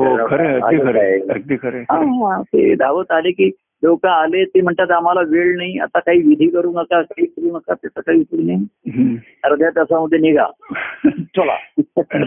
ते 2.43 2.75
धावत 2.75 3.11
आले 3.11 3.31
की 3.31 3.51
लोक 3.83 4.07
आले 4.07 4.45
ते 4.45 4.61
म्हणतात 4.61 4.91
आम्हाला 4.91 5.21
वेळ 5.29 5.57
नाही 5.57 5.79
आता 5.79 5.99
काही 5.99 6.23
विधी 6.23 6.49
करू 6.49 6.71
नका 6.71 7.03
काही 7.03 7.27
करू 7.27 7.57
नका 7.57 7.75
त्याचं 7.75 8.01
काही 8.01 8.21
उपयोग 8.21 8.47
नाही. 8.47 8.67
अर्ध्या 9.45 9.71
तासामध्ये 9.71 10.19
निघा. 10.19 10.47
चला. 11.09 11.57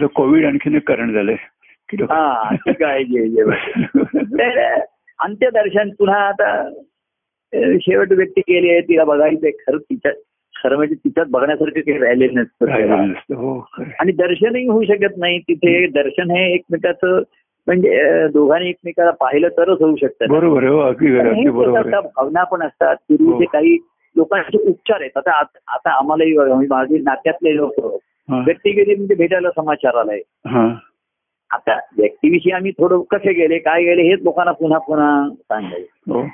कोविड 0.06 0.46
आणखीन 0.46 0.78
कारण 0.78 1.12
झालंय. 1.12 1.36
हा 2.10 2.50
तर 4.16 4.80
अंत्यदर्शन 5.18 5.90
पुन्हा 5.98 6.18
आता 6.18 6.70
शेवट 7.74 8.12
व्यक्ती 8.12 8.40
केली 8.40 8.70
आहे 8.70 8.80
तिला 8.80 9.04
बघायचंय 9.04 9.50
खरं 9.50 9.78
तिच्या 9.78 10.12
खरं 10.56 10.76
म्हणजे 10.76 10.94
तिच्यात 10.94 11.26
बघण्यासारखं 11.26 11.80
काही 11.80 11.98
राहिलेलं 11.98 12.40
नसतं. 12.40 13.34
हो. 13.34 13.58
आणि 14.00 14.12
दर्शनही 14.12 14.66
होऊ 14.66 14.84
शकत 14.84 15.16
नाही 15.16 15.38
तिथे 15.38 15.86
दर्शन 15.92 16.30
हे 16.30 16.52
एकमेकाचं 16.54 17.22
म्हणजे 17.66 18.26
दोघांनी 18.28 18.68
एकमेकाला 18.68 19.10
पाहिलं 19.10 19.48
तरच 19.48 19.82
होऊ 19.82 19.96
शकतं 19.96 20.32
बरोबर 20.32 20.64
हो 20.64 20.80
भावना 21.90 22.42
पण 22.44 22.62
असतात 22.62 22.96
पूर्वीचे 23.08 23.32
हो. 23.34 23.50
काही 23.52 23.76
लोकांचे 24.16 24.58
उपचार 24.70 25.00
आहेत 25.00 25.16
आता 25.16 25.38
आता 25.66 25.90
आम्हालाही 25.90 26.36
म्हणजे 26.36 26.66
माझे 26.70 26.98
नात्यातले 26.98 27.56
लोक. 27.56 27.80
व्यक्ती 28.28 28.70
गेली 28.72 28.94
म्हणजे 28.94 29.14
भेटायला 29.14 29.50
समाचार 29.50 29.94
आलाय. 29.94 30.20
आता 31.50 31.78
व्यक्तीविषयी 31.98 32.52
आम्ही 32.52 32.70
थोडं 32.72 33.00
कसे 33.10 33.32
गेले 33.32 33.58
काय 33.58 33.82
गेले 33.84 34.02
हेच 34.02 34.22
लोकांना 34.22 34.52
पुन्हा 34.52 34.78
पुन्हा 34.78 35.28
सांगायचं 35.28 36.26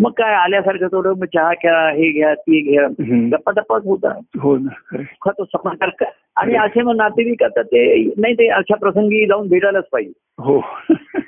मग 0.00 0.10
काय 0.10 0.34
आल्यासारखं 0.34 0.86
थोडं 0.86 1.10
मग 1.10 1.24
चहा 1.24 1.52
घ्या 1.52 1.88
हे 1.88 2.10
घ्या 2.12 2.34
ती 2.34 2.60
घ्या. 2.60 2.86
गप्पा 3.32 3.52
टप्पाच 3.52 3.82
होता. 3.84 4.20
हो 4.40 4.58
ना. 4.58 5.02
सुखाचं 5.02 5.44
समाचार 5.44 5.90
आणि 6.36 6.54
असे 6.56 6.82
मग 6.82 6.96
नातेवाईक 6.96 7.42
आता 7.42 7.62
ते 7.62 8.04
नाही 8.18 8.34
ते 8.34 8.48
अशा 8.48 8.76
प्रसंगी 8.76 9.26
जाऊन 9.26 9.48
भेटायलाच 9.48 9.84
पाहिजे. 9.92 10.12
हो. 10.38 10.58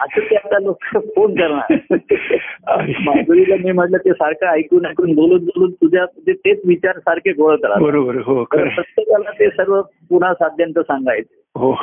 असं 0.01 0.21
ते 0.31 0.37
आता 0.37 0.59
लोक 0.59 0.79
फोन 0.97 1.35
करणार. 1.35 1.77
माधुरीला 3.01 3.55
मी 3.65 3.73
म्हटलं 3.73 3.97
ते 3.99 4.13
सारखं 4.13 4.47
ऐकून 4.47 4.87
ऐकून 4.87 5.15
बोलून 5.15 5.45
बोलून 5.45 5.71
तुझ्या 5.71 6.05
तुझे 6.05 6.33
तेच 6.33 6.61
विचार 6.67 6.99
सारखे 6.99 7.33
गोळत 7.33 7.65
राहतात. 7.65 7.83
बरोबर 7.83 8.15
हो. 8.15 8.45
प्रत्येकाला 8.45 9.31
ते 9.31 9.49
सर्व 9.49 9.81
पुन्हा 9.83 10.35
साध्यांत 10.35 10.79
सांगायचं. 10.79 11.61
हो. 11.61 11.77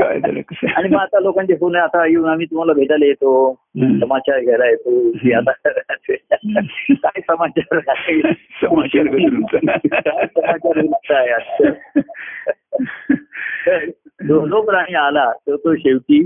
काय 0.00 0.20
झालं 0.20 0.40
कसं? 0.40 0.66
आणि 0.76 0.88
मग 0.88 1.00
आता 1.00 1.20
लोकांचे 1.20 1.54
फोन 1.54 1.76
आता 1.76 2.06
येऊन 2.06 2.28
आम्ही 2.28 2.46
तुम्हाला 2.46 2.72
भेटायला 2.72 3.06
येतो. 3.06 3.54
समाचार 3.80 4.40
घ्यायला 4.40 4.66
येतो 4.66 5.10
काय 6.94 7.20
समाचार? 7.20 7.78
समाचार 8.62 9.06
जो 14.28 14.46
जो 14.46 14.62
प्राणी 14.62 14.94
आला 14.94 15.32
तो 15.32 15.56
तो 15.56 15.76
शेवटी 15.76 16.22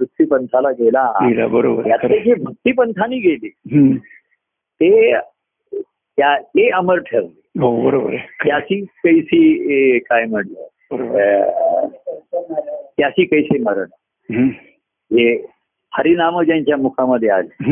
भक्तिपंथाला 0.00 0.70
गेला. 0.70 1.28
गेला, 1.28 1.46
बरोबर 1.46 2.06
जे 2.18 2.34
भक्तिपंथाने 2.34 3.18
गेले 3.18 3.46
हम्म. 3.46 3.96
ते 4.80 5.16
त्या 6.16 6.38
ते 6.38 6.68
अमर 6.68 6.98
ठरले. 6.98 7.60
हो 7.60 7.82
बरोबर 7.82 8.16
त्याची 8.16 8.84
कैसी 8.84 9.98
काय 9.98 10.24
म्हटलं? 10.24 10.66
त्याची 12.96 13.24
कैसी 13.24 13.58
मरण. 13.58 13.84
हे 15.12 15.46
हरिनाम 15.94 16.40
ज्यांच्या 16.40 16.76
मुखामध्ये 16.76 17.28
आले. 17.28 17.70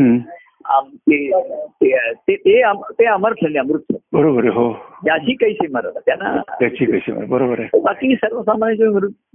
आम- 0.65 0.95
ते- 0.95 1.39
ते- 1.67 2.13
ते 2.13 2.35
ते 2.35 2.61
अम- 2.61 2.93
ते 2.99 3.05
अमर 3.05 3.33
ठरले 3.33 3.59
अमृत. 3.59 3.97
बरोबर 4.13 4.43
हो. 4.43 4.73
त्याची 4.73 5.33
कैसी 5.33 5.67
मरण? 5.67 5.89
त्यांना 6.05 6.41
त्याची 6.59 6.85
कशी 6.85 7.11
बरोबर 7.11 7.59
आहे. 7.59 7.79
बाकी 7.79 8.15
सर्वसामान्य 8.15 8.85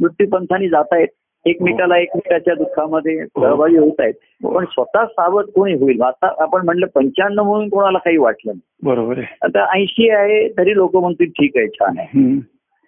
मृत्यूपंथांनी 0.01 0.69
जात 0.69 0.85
आहेत 0.93 1.09
एकमेकाला 1.47 1.99
एकमेकाच्या 1.99 2.55
दुःखामध्ये 2.55 3.27
सहभागी 3.27 3.77
होत 3.77 3.93
आहेत 3.99 4.15
पण 4.47 4.65
स्वतः 4.65 5.05
सावध 5.05 5.45
कोणी 5.45 5.75
होईल? 5.75 6.03
आता 6.03 6.35
आपण 6.39 6.65
म्हणलं 6.65 6.87
पंच्याण्णव 6.95 7.43
म्हणून 7.43 7.69
कोणाला 7.69 7.99
काही 7.99 8.17
वाटलं 8.17 8.53
नाही. 8.55 8.91
बरोबर 8.91 9.19
आहे. 9.19 9.37
आता 9.43 9.79
ऐंशी 9.79 10.11
आहे 10.11 10.49
तरी 10.49 10.75
लोक 10.75 10.97
म्हणतील 10.97 11.29
ठीक 11.29 11.57
आहे 11.57 11.69
छान 11.69 11.95
आहे. 11.99 12.19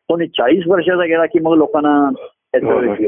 कोणी 0.09 0.27
चाळीस 0.27 0.65
वर्षाचा 0.67 1.05
गेला 1.05 1.27
की 1.27 1.39
मग 1.39 1.57
लोकांना. 1.57 2.11
आहे. 2.55 3.07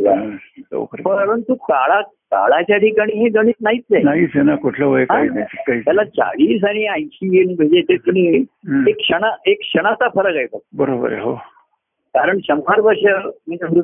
लवकर. 0.72 1.00
परंतु 1.00 1.54
काळा 1.54 2.00
काळाच्या 2.00 2.76
ठिकाणी 2.76 3.12
हे 3.12 3.28
गणित 3.28 3.54
नाहीच 3.60 3.82
आहे 3.92 4.42
ना 4.42 4.54
कुठलं 4.54 4.86
वय 4.86 5.04
काही 5.04 5.28
हा? 5.28 5.34
नाही 5.34 5.62
काही 5.66 5.80
त्याला 5.80 6.04
चाळीस 6.04 6.64
आणि 6.64 6.86
ऐंशी 6.86 7.54
म्हणजे 7.54 7.80
ते 7.80 7.96
तुम्ही. 7.96 8.44
एक 8.88 8.96
क्षण 8.96 9.24
एक 9.46 9.60
क्षणाचा 9.60 10.08
फरक 10.08 10.36
आहे. 10.36 10.46
बरोबर 10.72 11.12
आहे 11.12 11.20
हो 11.20 11.34
कारण 12.14 12.38
शंभर 12.38 12.80
वर्ष 12.80 13.04
म्हणजे 13.48 13.80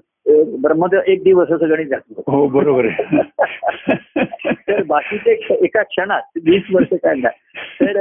ब्रह्मदेव 0.62 1.00
एक 1.06 1.22
दिवसाचं 1.22 1.70
गणित 1.70 1.86
घातलं 1.86 2.22
हो 2.26 2.46
बरोबर 2.48 2.86
आहे 2.86 3.22
तर 4.68 4.82
बाकीचे 4.82 5.56
एका 5.64 5.82
क्षणात 5.82 6.38
वीस 6.44 6.62
वर्ष 6.72 6.94
काढला 6.94 7.28
तर 7.80 8.00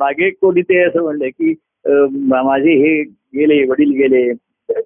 मागे 0.00 0.30
कोणी 0.30 0.62
ते 0.62 0.82
असं 0.84 1.02
म्हणलं 1.02 1.28
की 1.28 1.54
माझे 2.44 2.72
हे 2.74 3.02
गेले 3.34 3.64
वडील 3.64 3.90
गेले 3.90 4.32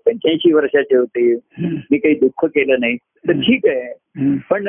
पंच्याऐंशी 0.07 0.53
वर्षाचे 0.53 0.97
होते. 0.97 1.35
मी 1.59 1.99
काही 1.99 2.15
दुःख 2.15 2.45
केलं 2.45 2.77
नाही. 2.81 2.97
तर 2.97 3.33
ठीक 3.33 3.67
आहे. 3.67 4.37
पण 4.51 4.69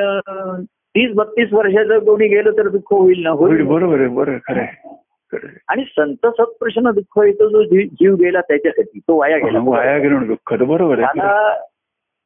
तीस 0.67 1.13
बत्तीस 1.15 1.53
वर्षाचं 1.53 1.99
कोणी 1.99 2.27
गेलं 2.27 2.51
तर 2.51 2.67
दुःख 2.67 2.93
होईल 2.93 3.21
ना? 3.23 3.29
होईल, 3.29 3.63
बरोबर 3.63 3.99
आहे 3.99 4.07
बरोबर. 4.07 5.47
आणि 5.67 5.83
संत 5.97 6.27
सत्प्रश्न 6.27 6.91
दुःख 6.91 7.25
येतो 7.25 7.49
जो 7.49 7.63
जीव 7.85 8.15
गेला 8.15 8.41
त्याच्यासाठी 8.41 8.99
तो 8.99 9.19
वाया 9.19 9.37
गेला. 9.37 9.59
वाया 9.63 9.97
गेलं 9.97 10.27
दुःख 10.27 10.53
बरोबर 10.53 10.99
त्याला 10.99 11.57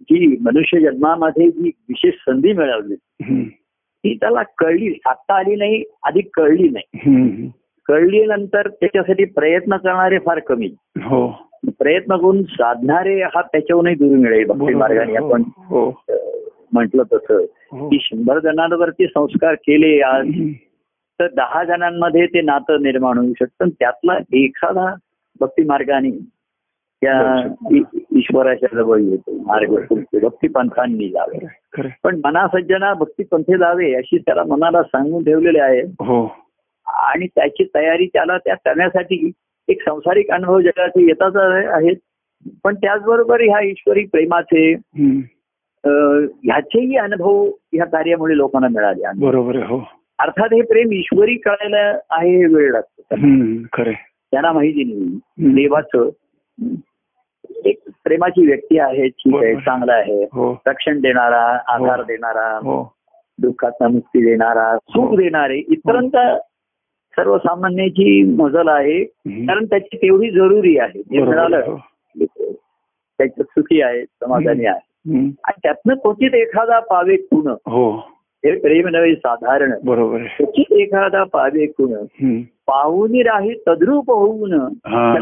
जी 0.02 0.38
मनुष्य 0.42 0.80
जन्मामध्ये 0.80 1.50
जी 1.52 1.72
विशेष 1.90 2.14
संधी 2.14 2.54
मिळवली 2.54 2.96
हम्म. 3.24 3.44
ती 3.44 4.14
त्याला 4.16 4.44
कळली. 4.58 4.94
साधता 4.94 5.34
आली 5.34 5.56
नाही 5.56 5.84
आधी 6.04 6.22
कळली 6.34 6.70
नाही. 6.70 7.48
कळली 7.88 8.26
नंतर 8.26 8.68
त्याच्यासाठी 8.70 9.26
प्रयत्न 9.26 9.78
करणारे 9.78 10.18
फार 10.20 10.40
कमी. 10.40 10.76
हो. 11.02 11.43
प्रयत्न 11.70 12.16
करून 12.16 12.42
साधणारे 12.44 13.22
हा 13.24 13.42
त्याच्याहूनही 13.42 13.96
दूर 13.96 14.16
मिळेल 14.18 14.46
भक्ती 14.48 14.64
बरोबर 14.64 14.80
मार्गाने 14.80 15.16
आहे. 15.16 15.26
आपण 15.26 15.44
हो 15.70 15.90
म्हटलं 16.74 17.04
तसं 17.14 17.46
हो 17.72 17.88
की 17.90 17.98
शंभर 18.02 18.40
जणांवरती 18.40 19.08
संस्कार 19.08 19.54
केले 19.56 20.00
आज. 20.02 20.28
तर 21.20 21.28
दहा 21.28 21.64
जणांमध्ये 21.64 22.26
ते 22.26 22.42
नातं 22.42 22.82
निर्माण 22.84 23.18
होऊ 23.18 23.34
शकतं 23.40 23.70
त्यातला 23.70 24.18
एखादा 24.34 24.94
भक्ती 25.40 25.64
मार्गाने 25.64 26.12
त्या 27.02 27.76
ईश्वराच्या 28.18 28.70
जवळ 28.74 29.00
येतो 29.02 29.38
मार्ग. 29.38 29.76
भक्ती 30.22 30.48
पंथांनी 30.48 31.10
जावे. 31.10 31.46
पण 32.04 32.20
मनासज्जना 32.26 32.94
भक्ती 32.94 33.24
पंथे 33.24 33.58
जावे 33.58 33.94
अशी 33.94 34.18
त्याला 34.18 34.44
मनाला 34.44 34.82
सांगून 34.84 35.24
ठेवलेले 35.24 35.60
आहे 35.60 35.82
हो 35.82 36.26
आणि 36.88 37.28
त्याची 37.28 37.64
तयारी 37.76 38.06
त्याला 38.08 38.38
त्या 38.38 38.56
करण्यासाठी 38.56 39.32
एक 39.68 39.82
सांसारिक 39.82 40.32
अनुभव 40.32 40.60
जगाचे 40.62 41.04
येताच 41.04 41.36
आहेत 41.72 41.96
पण 42.64 42.76
त्याचबरोबर 42.76 43.42
ह्या 43.42 43.62
ईश्वरी 43.62 44.06
प्रेमाचे 44.06 44.72
ह्याचेही 45.84 46.98
अनुभव 46.98 47.46
ह्या 47.74 47.86
कार्यामुळे 47.86 48.38
लोकांना 48.38 48.68
मिळाले 48.68 49.26
बरोबर 49.26 49.56
हो 49.56 49.82
अर्थात 50.20 50.54
हे 50.54 50.62
प्रेम 50.62 50.92
ईश्वरी 50.92 51.36
कळायला 51.36 51.78
आहे 52.10 52.36
हे 52.38 52.46
वेळ 52.46 52.72
लागतो. 52.72 53.02
खरं. 53.74 53.92
त्यांना 54.32 54.52
माहिती 54.52 54.84
नाही. 54.84 55.54
देवाचं 55.56 56.10
एक 57.66 57.80
प्रेमाची 58.04 58.46
व्यक्ती 58.46 58.80
आहे 58.80 59.08
ठीक 59.10 59.36
आहे. 59.36 59.56
चांगला 59.56 59.94
आहे 59.94 60.24
हो 60.24 60.62
रक्षण 60.68 61.00
देणारा 61.02 61.42
आधार 61.68 62.00
हो. 62.00 62.04
देणारा 62.04 62.48
हो 62.64 62.96
दुःखात 63.40 63.84
मुक्ती 63.84 64.24
देणारा 64.26 64.78
सुख. 64.78 65.18
देणारे 65.18 65.58
इतरांचा 65.58 66.38
सर्वसामान्याची 67.14 68.24
मजल 68.24 68.68
आहे. 68.68 69.04
कारण 69.46 69.66
त्याची 69.66 69.98
तेवढी 69.98 70.32
जरुरी 70.32 70.78
आहे. 70.78 71.00
बरोबर 71.00 71.38
आहे, 71.38 71.48
मिळालं 71.48 71.72
हो. 71.72 71.78
त्याच्यात 73.18 73.44
सुखी 73.44 73.82
आहे 73.82 74.04
समाधानी 74.04 74.66
आहे. 74.66 74.90
आणि 75.44 75.60
त्यातनं 75.64 75.94
क्वचित 75.94 76.34
एखादा 76.34 76.80
पावे 76.80 77.16
खुण. 77.16 77.48
हो. 77.48 77.92
हे 78.46 78.60
प्रेम 78.60 78.88
नव्हे 78.88 79.16
साधारण. 79.16 79.72
बरोबर 79.86 80.18
क्वचित 80.18 80.74
एखादा 80.74 81.24
पावे 81.24 81.66
हम्म. 81.80 82.42
पाहुनी 82.42 83.22
राही 83.22 83.54
तद्रूप 83.54 84.12
होऊन. 84.12 84.54
हा. 84.86 85.14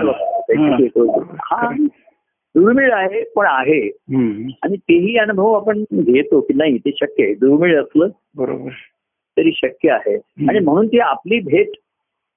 हा. 1.44 1.86
दुर्मिळ 2.56 2.94
आहे 2.94 3.24
पण 3.24 3.46
आहे. 3.50 3.88
आणि 4.64 4.76
तेही 4.76 5.18
अनुभव 5.18 5.54
आपण 5.54 5.84
घेतो 5.94 6.42
की 6.42 6.54
नाही 6.54 6.78
ते 6.78 6.92
शक्य 6.96 7.24
आहे. 7.24 7.34
दुर्मिळ 7.34 7.82
असलं 7.82 8.08
बरोबर 8.38 8.70
तरी 9.38 9.52
शक्य 9.56 9.92
आहे. 9.92 10.20
आणि 10.50 10.60
म्हणून 10.60 10.88
ती 10.88 11.00
आपली 11.00 11.40
भेट 11.40 11.70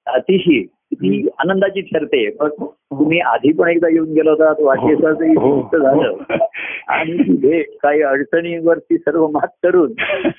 अतिशय 0.05 0.61
ती 0.93 1.27
आनंदाची 1.39 1.81
ठरते. 1.81 2.29
तुम्ही 2.71 3.19
आधी 3.19 3.53
पण 3.53 3.67
एकदा 3.67 3.87
येऊन 3.87 4.13
गेला 4.13 4.31
होता 4.31 4.53
वाढदिवसाचंही 4.59 5.35
हो, 5.35 5.41
हो, 5.41 5.47
निमित्त 5.47 5.75
झालं. 5.75 6.09
हो. 6.09 6.35
आणि 6.87 7.17
ती 7.17 7.37
भेट 7.37 7.65
काही 7.83 8.01
अडचणीवरती 8.01 8.97
सर्व 8.97 9.27
मात 9.27 9.47
करून 9.63 9.93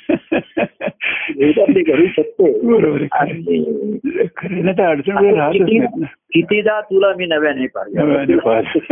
भेट 1.37 1.59
आपली 1.59 1.83
घडू 1.83 2.07
शकते. 2.07 2.53
आणि 3.13 4.73
तर 4.73 5.01
कितीदा 6.33 6.81
तुला 6.81 7.13
मी 7.19 7.27
नव्याने 7.27 7.67
पाहिजे 7.67 8.35
वाहत. 8.35 8.65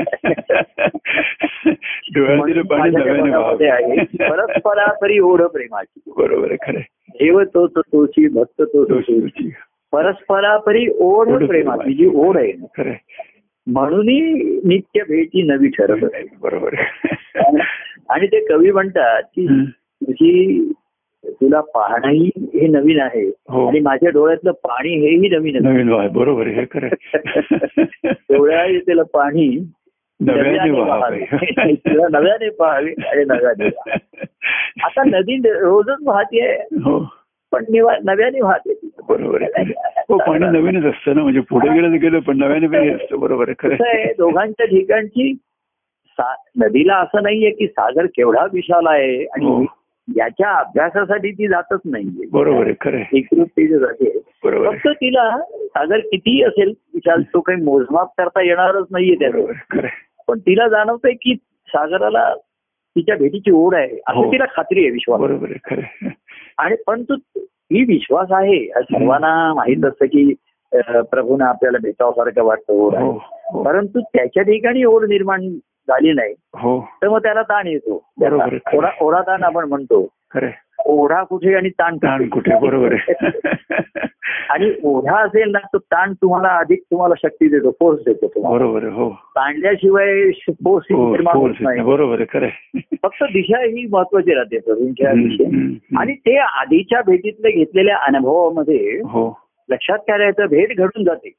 परस्परापरी 4.30 5.18
ओढ 5.18 5.42
प्रेमाची. 5.42 6.12
बरोबर 6.16 6.54
खरं. 6.62 6.80
देव 7.14 7.42
तो 7.42 7.66
तो 7.66 7.80
तोची 7.80 8.28
भक्त 8.28 8.62
तो 8.62 8.64
तो 8.64 8.84
तोची. 8.84 9.52
परस्परापरी 9.92 10.86
ओढ 10.98 11.44
प्रेमाची 11.44 11.94
जी 11.94 12.06
ओढ 12.14 12.36
आहे 12.36 12.52
ना, 12.52 12.66
खरं 12.78 12.90
आहे. 12.90 12.98
म्हणूनही 13.66 14.20
नित्य 14.64 15.00
भेटी 15.08 15.42
नवी 15.42 15.68
ठरत. 15.68 16.08
बरोबर. 16.42 16.74
आणि 18.08 18.26
ते 18.26 18.44
कवी 18.44 18.70
म्हणतात 18.70 19.22
की. 19.22 19.46
तुझी 20.06 20.72
तुला 21.26 21.60
पाहणंही 21.60 22.30
हे 22.36 22.66
नवीन 22.66 23.00
आहे 23.00 23.28
हो. 23.48 23.68
आणि 23.68 23.80
माझ्या 23.80 24.10
डोळ्यातलं 24.10 24.50
पाणी 24.50 24.88
हेही 24.88 25.28
नवीन 25.28 25.66
आहे 25.66 25.82
नवीन 25.82 26.12
बरोबर 26.12 26.46
हे. 26.46 26.64
डोळ्या 28.10 28.64
येतेलं 28.64 29.02
पाणी 29.02 29.64
नव्याने 30.20 30.70
वाहावे. 30.70 31.24
तुला 31.74 32.18
नव्याने 32.18 32.50
पाहावे 32.50 32.90
आणि 32.90 33.24
नव्याने. 33.24 33.68
आता 34.82 35.02
नदी 35.04 35.36
रोजच 35.36 35.96
वाहते 36.04 36.52
हो. 36.54 37.08
पण 37.52 37.64
निवा- 37.70 38.00
नव्याने 38.04 38.40
वाहते 38.40 38.72
बरोबर 39.08 39.42
आहे. 39.42 39.72
हो 40.08 40.18
पाणी 40.18 40.44
नवीनच 40.44 40.84
असतं 40.84 41.16
ना. 41.16 41.22
म्हणजे 41.22 41.40
पुढे 41.40 41.68
गेलं 41.68 41.98
गेलं 42.00 42.18
पण 42.18 42.38
नव्याने 42.38 42.66
पण 42.66 42.74
हे 42.74 42.90
असतं. 42.90 43.20
बरोबर 43.20 43.48
आहे 43.48 44.12
दोघांच्या 44.12 44.66
ठिकाणची 44.66 45.32
नदीला 46.56 46.96
असं 46.96 47.22
नाहीये 47.22 47.50
की 47.50 47.66
सागर 47.66 48.06
केवढा 48.06 48.46
विशाल 48.52 48.86
आहे 48.86 49.22
हो. 49.22 49.56
आणि 49.56 49.66
याच्या 50.16 50.50
अभ्यासासाठी 50.50 51.30
ती 51.30 51.48
जातच 51.48 51.80
नाहीये. 51.84 52.26
बरोबर 52.32 52.62
आहे 52.62 52.74
खरं 52.80 52.98
जाते. 53.78 54.18
फक्त 54.44 54.88
तिला 54.88 55.40
सागर 55.52 55.98
किती 55.98 56.42
असेल 56.42 56.72
विशाल 56.94 57.22
तो 57.22 57.40
काही 57.40 57.62
मोजमाप 57.62 58.08
करता 58.18 58.42
येणारच 58.42 58.86
नाहीये 58.90 59.24
आहे. 59.24 59.88
पण 60.28 60.38
तिला 60.38 60.68
जाणवतंय 60.68 61.12
की 61.12 61.34
सागराला 61.68 62.34
तिच्या 62.96 63.16
भेटीची 63.16 63.50
ओढ 63.50 63.74
आहे. 63.74 64.00
हो. 64.08 64.20
असं 64.20 64.32
तिला 64.32 64.44
खात्री 64.44 64.80
आहे 64.80 64.90
विश्वास. 64.90 65.20
बरोबर. 65.20 65.80
आणि 66.58 66.76
परंतु 66.86 67.14
ही 67.38 67.84
विश्वास 67.84 68.28
आहे. 68.30 68.68
सर्वांना 68.68 69.54
माहीत 69.54 69.84
असतं 69.84 70.06
की 70.06 70.34
प्रभूंना 70.84 71.46
आपल्याला 71.46 71.78
भेटावसारखं 71.82 72.42
वाटतं 72.42 72.72
ओढ 72.72 72.94
हो 72.94 73.20
हो. 73.26 73.62
परंतु 73.62 74.00
त्याच्या 74.00 74.42
ठिकाणी 74.42 74.84
ओढ 74.84 75.02
निर्माण 75.02 75.48
झाली 75.88 76.12
नाही. 76.12 76.34
हो. 76.54 76.88
तर 77.02 77.08
मग 77.08 77.18
त्याला 77.18 77.42
ताण 77.42 77.66
येतो. 77.66 78.04
ओढा 79.00 79.22
ताण 79.22 79.42
आपण 79.42 79.64
म्हणतो. 79.64 80.08
ओढा 80.84 81.22
कुठे 81.22 81.54
आणि 81.54 81.68
ताण 81.68 81.96
ताण 81.96 82.28
कुठे? 82.28 82.58
बरोबर 82.58 82.92
आहे. 82.92 83.14
आणि 84.50 84.74
ओढा 84.82 85.16
असेल 85.16 85.50
ना 85.50 85.58
तो 85.58 85.78
ताण 85.78 86.12
तुम्हाला 86.12 86.48
अधिक 86.48 86.82
तुम्हाला 86.90 87.14
शक्ती 87.22 87.48
देतो 87.48 87.70
फोर्स 87.70 88.00
देतो 88.06 88.52
बरोबर 88.52 88.84
हो. 88.84 89.10
ताणल्याशिवाय 89.10 90.30
फोर्स 90.48 90.86
हो. 90.92 91.16
बरोबर 91.84 92.20
आहे. 92.20 92.80
फक्त 93.02 93.22
दिशा 93.22 93.58
ही 93.58 93.86
महत्वाची 93.92 94.34
राहते. 94.34 94.56
आणि 95.96 96.14
ते 96.14 96.36
आधीच्या 96.36 97.00
भेटीतले 97.06 97.50
घेतलेल्या 97.50 97.96
अनुभवामध्ये 97.96 99.00
हो. 99.04 99.38
लक्षात 99.68 99.98
काय 99.98 100.18
राहायचं 100.18 100.46
भेट 100.46 100.76
घडून 100.78 101.04
जाते. 101.04 101.32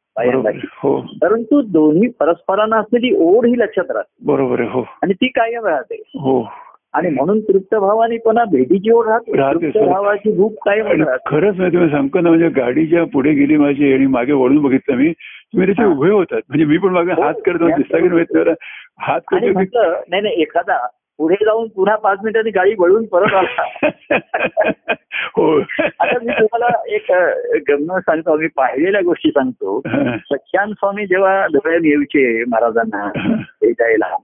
हो. 0.63 1.01
परंतु 1.21 1.61
दोन्ही 1.61 2.09
परस्परांना 2.19 2.77
असलेली 2.77 3.15
ओढ 3.17 3.45
ही 3.45 3.59
लक्षात 3.59 3.91
राहते. 3.91 4.25
बरोबर 4.25 4.59
हो. 4.59 4.87
आणि 5.03 5.13
ती 5.13 5.27
कायम 5.27 5.65
राहते. 5.65 6.03
हो. 6.07 6.47
आणि 6.95 7.09
म्हणून 7.09 7.39
तृप्त 7.39 7.75
भावाने 7.75 8.17
पुन्हा 8.17 8.43
भेटीची 8.51 8.91
ओढ 8.91 9.07
राहते. 9.07 9.85
भावाची 9.85 10.31
भूक 10.31 10.67
राहते 10.67 11.03
खरंच 11.29 11.57
नाही 11.57 11.73
तुम्ही 11.73 11.89
सांगतो 11.89 12.19
ना 12.19 12.29
म्हणजे 12.29 12.49
गाडीच्या 12.55 13.03
पुढे 13.13 13.31
गेली 13.33 13.57
माझी 13.57 13.93
आणि 13.93 14.05
मागे 14.09 14.33
वळून 14.33 14.61
बघितलं 14.61 14.95
मी 14.95 15.11
तुम्ही 15.11 15.67
त्याचे. 15.67 15.83
उभे 15.85 16.09
होतात 16.11 16.41
म्हणजे 16.49 16.65
मी 16.65 16.77
पण 16.77 16.89
मागे 16.89 17.11
हो. 17.11 17.21
हात 17.21 17.33
करतो 17.45 17.67
दिसता 17.67 17.99
की 17.99 18.07
हात 18.99 19.33
म्हटलं 19.33 19.93
नाही 20.09 20.21
नाही 20.21 20.41
एखादा 20.41 20.77
पुढे 21.17 21.35
जाऊन 21.45 21.67
पुन्हा 21.67 21.95
पाच 21.95 22.17
मिनिटांनी 22.23 22.49
गाडी 22.49 22.73
वळून 22.79 23.05
परत 23.05 23.33
आला. 23.33 23.63
हो. 25.37 25.59
आता 25.79 26.17
मी 26.19 26.31
तुम्हाला 26.31 26.67
एक 26.87 27.11
अ, 27.11 27.19
गंमत 27.69 27.99
सांगतो. 27.99 28.37
मी 28.37 28.47
पाहिलेल्या 28.47 29.01
गोष्टी 29.01 29.29
सांगतो. 29.29 29.81
सख्यान 30.31 30.71
स्वामी 30.71 31.05
जेव्हा 31.05 31.47
धुळ्यात 31.47 31.85
यायचे 31.85 32.43
महाराजांना 32.43 33.07
भेटायला. 33.61 34.15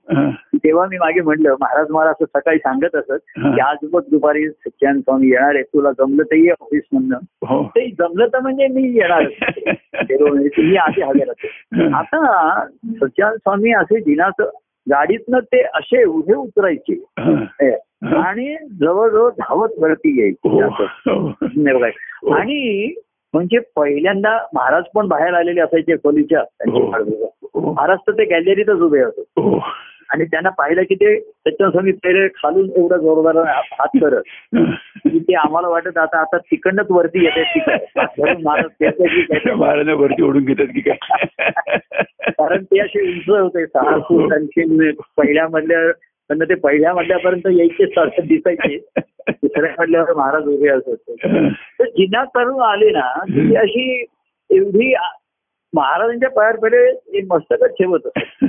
तेव्हा 0.55 0.85
मी 0.85 0.97
मागे 0.97 1.21
म्हटलं 1.21 1.55
महाराज 1.61 1.87
मला 1.89 2.09
असं 2.09 2.25
सकाळी 2.25 2.57
सांगत 2.57 2.95
असत. 2.95 3.17
की 3.37 3.59
आज 3.59 3.77
बघ 3.83 4.01
दुपारी 4.11 4.49
सच्चान 4.49 4.99
स्वामी 4.99 5.27
येणार 5.27 5.55
आहे 5.55 5.63
तुला 5.63 5.91
जमलं 5.91 6.23
तर 6.23 6.35
ये 6.35 6.51
ऑफिस 6.51 6.83
मधनं. 6.93 7.17
हो. 7.47 7.63
ते 7.63 7.89
जमलं 7.99 8.27
तर 8.27 8.39
म्हणजे 8.39 8.67
मी 8.67 8.83
येणार. 8.83 9.23
तुम्ही 10.11 10.75
आधी 10.75 11.01
राहते 11.01 11.85
आता 11.93 12.65
सच्चान 12.85 13.35
स्वामी 13.35 13.71
असे 13.71 13.99
दिनाचं 13.99 14.49
गाडीतनं 14.89 15.39
ते 15.39 15.61
असे 15.61 16.03
उभे 16.03 16.33
उतरायचे. 16.33 17.03
आणि 18.01 18.55
जवळजवळ 18.81 19.29
धावत 19.29 19.69
वरती. 19.77 20.21
यायचे. 20.21 20.49
हो. 20.49 21.27
हो. 21.27 22.33
आणि 22.33 22.93
म्हणजे 23.33 23.59
पहिल्यांदा 23.75 24.37
महाराज 24.53 24.83
पण 24.95 25.07
बाहेर 25.07 25.33
आलेले 25.33 25.61
असायचे 25.61 25.95
खोलीच्या 25.95 26.43
त्यांच्या 26.43 26.99
हो. 27.53 27.73
महाराज 27.73 27.97
तर 28.07 28.11
ते 28.11 28.25
गॅलरीतच 28.25 28.81
उभे 28.81 29.01
होते. 29.01 29.59
आणि 30.09 30.25
त्यांना 30.25 30.49
पाहिलं 30.49 30.81
की 30.81 30.95
ते 30.95 31.19
त्याच्यानुसार 31.19 31.81
मी 31.81 31.91
पहिले 31.91 32.27
खालून 32.27 32.69
एवढा 32.77 32.97
जोरदार 32.97 33.37
हात 33.47 33.87
करत 34.01 34.21
की 35.07 35.19
ते 35.19 35.35
आम्हाला 35.35 35.67
वाटत 35.67 35.97
आता 35.97 36.19
आता 36.19 36.37
तिकडनंच 36.37 36.85
वरती 36.89 37.25
येते. 37.25 37.43
महाराज 39.55 39.89
वरती 39.89 40.23
ओढून 40.23 40.45
घेतात 40.45 40.67
की 40.67 40.81
काय 40.81 40.97
कारण 42.41 42.63
ते 42.63 42.79
असे 42.79 43.01
उंच 43.09 43.29
होते 43.29 43.65
सहा 43.65 43.97
फूट 43.99 44.33
आणखी 44.33 44.91
पहिल्या 45.17 45.47
मधल्या 45.47 45.91
त्यांना 45.91 46.45
ते 46.45 46.55
पहिल्या 46.55 46.93
मधल्यापर्यंत 46.93 47.47
यायचे 47.59 47.85
सारखं 47.85 48.27
दिसायचे. 48.27 48.77
दुसऱ्या 49.29 49.71
मधल्यावर 49.79 50.13
महाराज 50.13 50.43
उभे 50.43 50.69
असत 50.69 51.25
तर 51.79 51.85
जिना 51.85 52.23
करून 52.23 52.61
आले 52.61 52.89
ना 52.89 53.23
ती 53.29 53.55
अशी 53.55 54.05
एवढी 54.49 54.93
महाराजांच्या 55.73 56.29
पायावर 56.29 56.55
पहिले 56.55 57.17
एक 57.17 57.25
मस्तकच 57.29 57.69
ठेवत 57.69 58.07
असत 58.07 58.45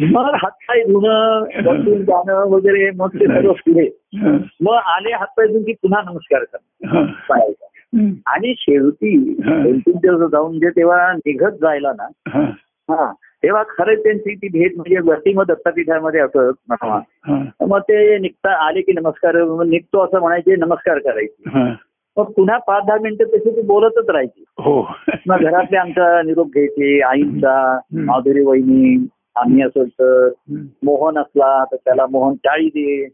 मग 0.00 0.34
हातपाय 0.34 0.82
धुणं 0.82 1.44
बसून 1.64 2.02
जाणं 2.04 2.48
वगैरे 2.48 2.90
मग 2.90 3.08
ते 3.08 3.26
सर्व 3.26 3.52
पुढे. 3.52 3.88
मग 4.60 4.74
आले 4.74 5.12
हातपाय 5.12 5.46
धुवून 5.46 5.62
की 5.62 5.72
पुन्हा 5.72 6.02
नमस्कार 6.02 6.44
करणं 6.44 7.06
पायाचा 7.28 7.66
आणि 8.26 8.54
शेवटी 8.58 9.34
जाऊन 10.30 10.58
जे 10.58 10.70
तेव्हा 10.70 11.12
निघत 11.12 11.52
जायला 11.60 11.92
ना 11.92 12.08
हा. 12.90 13.12
तेव्हा 13.42 13.62
खरंच 13.62 14.02
त्यांची 14.02 14.34
ती 14.34 14.48
भेट 14.48 14.76
म्हणजे 14.76 14.98
वरती 15.04 15.32
मग 15.34 15.44
दत्तपीठामध्ये 15.44 16.20
असत 16.20 16.36
म्हणा 16.68 17.00
मग 17.60 17.78
ते 17.80 18.18
निघता 18.18 18.66
आले 18.66 18.80
की 18.80 18.92
नमस्कार 18.92 19.36
निघतो 19.66 20.04
असं 20.04 20.20
म्हणायचे 20.20 20.56
नमस्कार 20.56 20.98
करायचे. 20.98 21.50
मग 22.16 22.24
पुन्हा 22.24 22.58
पाच 22.58 22.84
दहा 22.86 22.96
मिनिटं 23.02 23.24
तसे 23.24 23.56
ते 23.56 23.62
बोलतच 23.62 24.10
राहायचे. 24.10 24.44
हो. 24.58 24.88
मग 25.26 25.42
घरातले 25.42 25.76
आमचा 25.76 26.22
निरोप 26.22 26.46
घ्यायचे 26.46 27.00
आईंचा 27.00 27.78
माधुरी 27.92 28.44
वहिनी 28.44 29.06
आम्ही 29.36 29.62
असेल 29.62 29.88
तर 29.88 30.28
मोहन 30.82 31.18
असला 31.18 31.64
तर 31.64 31.76
त्याला 31.76 32.06
मोहन 32.06 32.34
टाळी 32.34 32.68
दे 32.68 33.06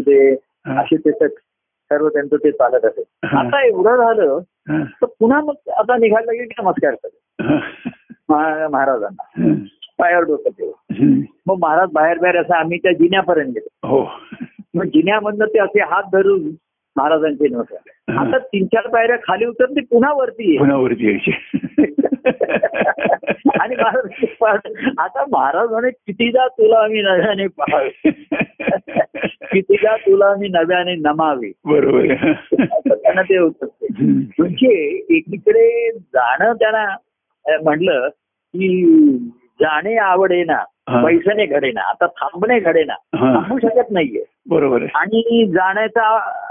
दे 0.00 0.30
असे 0.66 0.96
ते 0.96 1.28
सर्व 1.28 2.08
त्यांचं 2.08 2.36
ते 2.36 2.50
चालत 2.50 2.84
असे. 2.84 3.02
आता 3.26 3.66
एवढं 3.66 3.96
झालं 3.96 4.38
तर 5.02 5.06
पुन्हा 5.20 5.40
मग 5.40 5.70
आता 5.78 5.96
निघायला 5.96 6.32
लागेल 6.32 6.46
की 6.46 6.62
नमस्कार 6.62 6.94
करेल 6.94 7.90
महाराजांना. 8.28 9.54
पायावर 9.98 10.24
डोकं 10.24 10.50
ठेव 10.50 10.72
मग 11.46 11.56
महाराज 11.58 11.88
बाहेर 11.92 12.18
बाहेर 12.18 12.36
असं 12.36 12.54
आम्ही 12.54 12.78
त्या 12.78 12.92
जिन्यापर्यंत 12.92 13.48
गेलो. 13.48 13.88
हो. 13.88 14.10
मग 14.74 14.84
जिन्यामधनं 14.84 15.44
ते 15.46 15.58
असे 15.58 15.80
हात 15.80 16.02
धरून 16.12 16.50
महाराजांचे 16.96 17.48
नमस्कार 17.48 18.18
आता 18.18 18.38
तीन 18.38 18.66
चार 18.66 18.86
पायऱ्या 18.88 19.16
खाली 19.16 19.44
उतर 19.44 19.64
ते 19.64 19.80
पुन्हा 19.80 20.12
वरती 20.12 20.58
पुन्हा 20.58 20.76
वरती 20.76 21.06
यायची. 21.06 21.30
आणि 23.60 23.76
महाराज 23.76 24.44
आता 24.98 25.24
महाराज 25.32 25.70
म्हणे 25.70 25.90
कितीदा 25.90 26.46
तुला 26.48 26.78
आम्ही 26.78 27.02
नव्याने 27.02 27.46
पाहावे? 27.46 28.10
कितीदा 29.52 29.96
तुला 29.96 30.26
आम्ही 30.26 30.48
नव्याने 30.48 30.94
नमावे? 30.94 31.52
बरोबर. 31.64 32.06
त्यांना 32.88 33.22
ते 33.22 33.36
होतं. 33.38 33.66
म्हणजे 34.38 34.72
एकीकडे 35.16 35.90
जाणं 35.92 36.52
त्यांना 36.52 36.96
म्हणलं 37.64 38.08
की 38.08 39.16
जाणे 39.60 39.96
आवडे 39.96 40.44
ना 40.44 40.62
हा. 40.88 41.02
पैशाने 41.04 41.46
घडे 41.46 41.70
ना 41.72 41.80
आता 41.80 42.06
थांबणे 42.06 42.58
घडे 42.60 42.84
ना 42.84 42.92
हा. 42.92 43.34
थांबू 43.34 43.58
शकत 43.58 43.90
नाहीये 43.90 44.24
बरोबर 44.48 44.84
आणि 44.94 45.46
जाण्याचं 45.54 46.00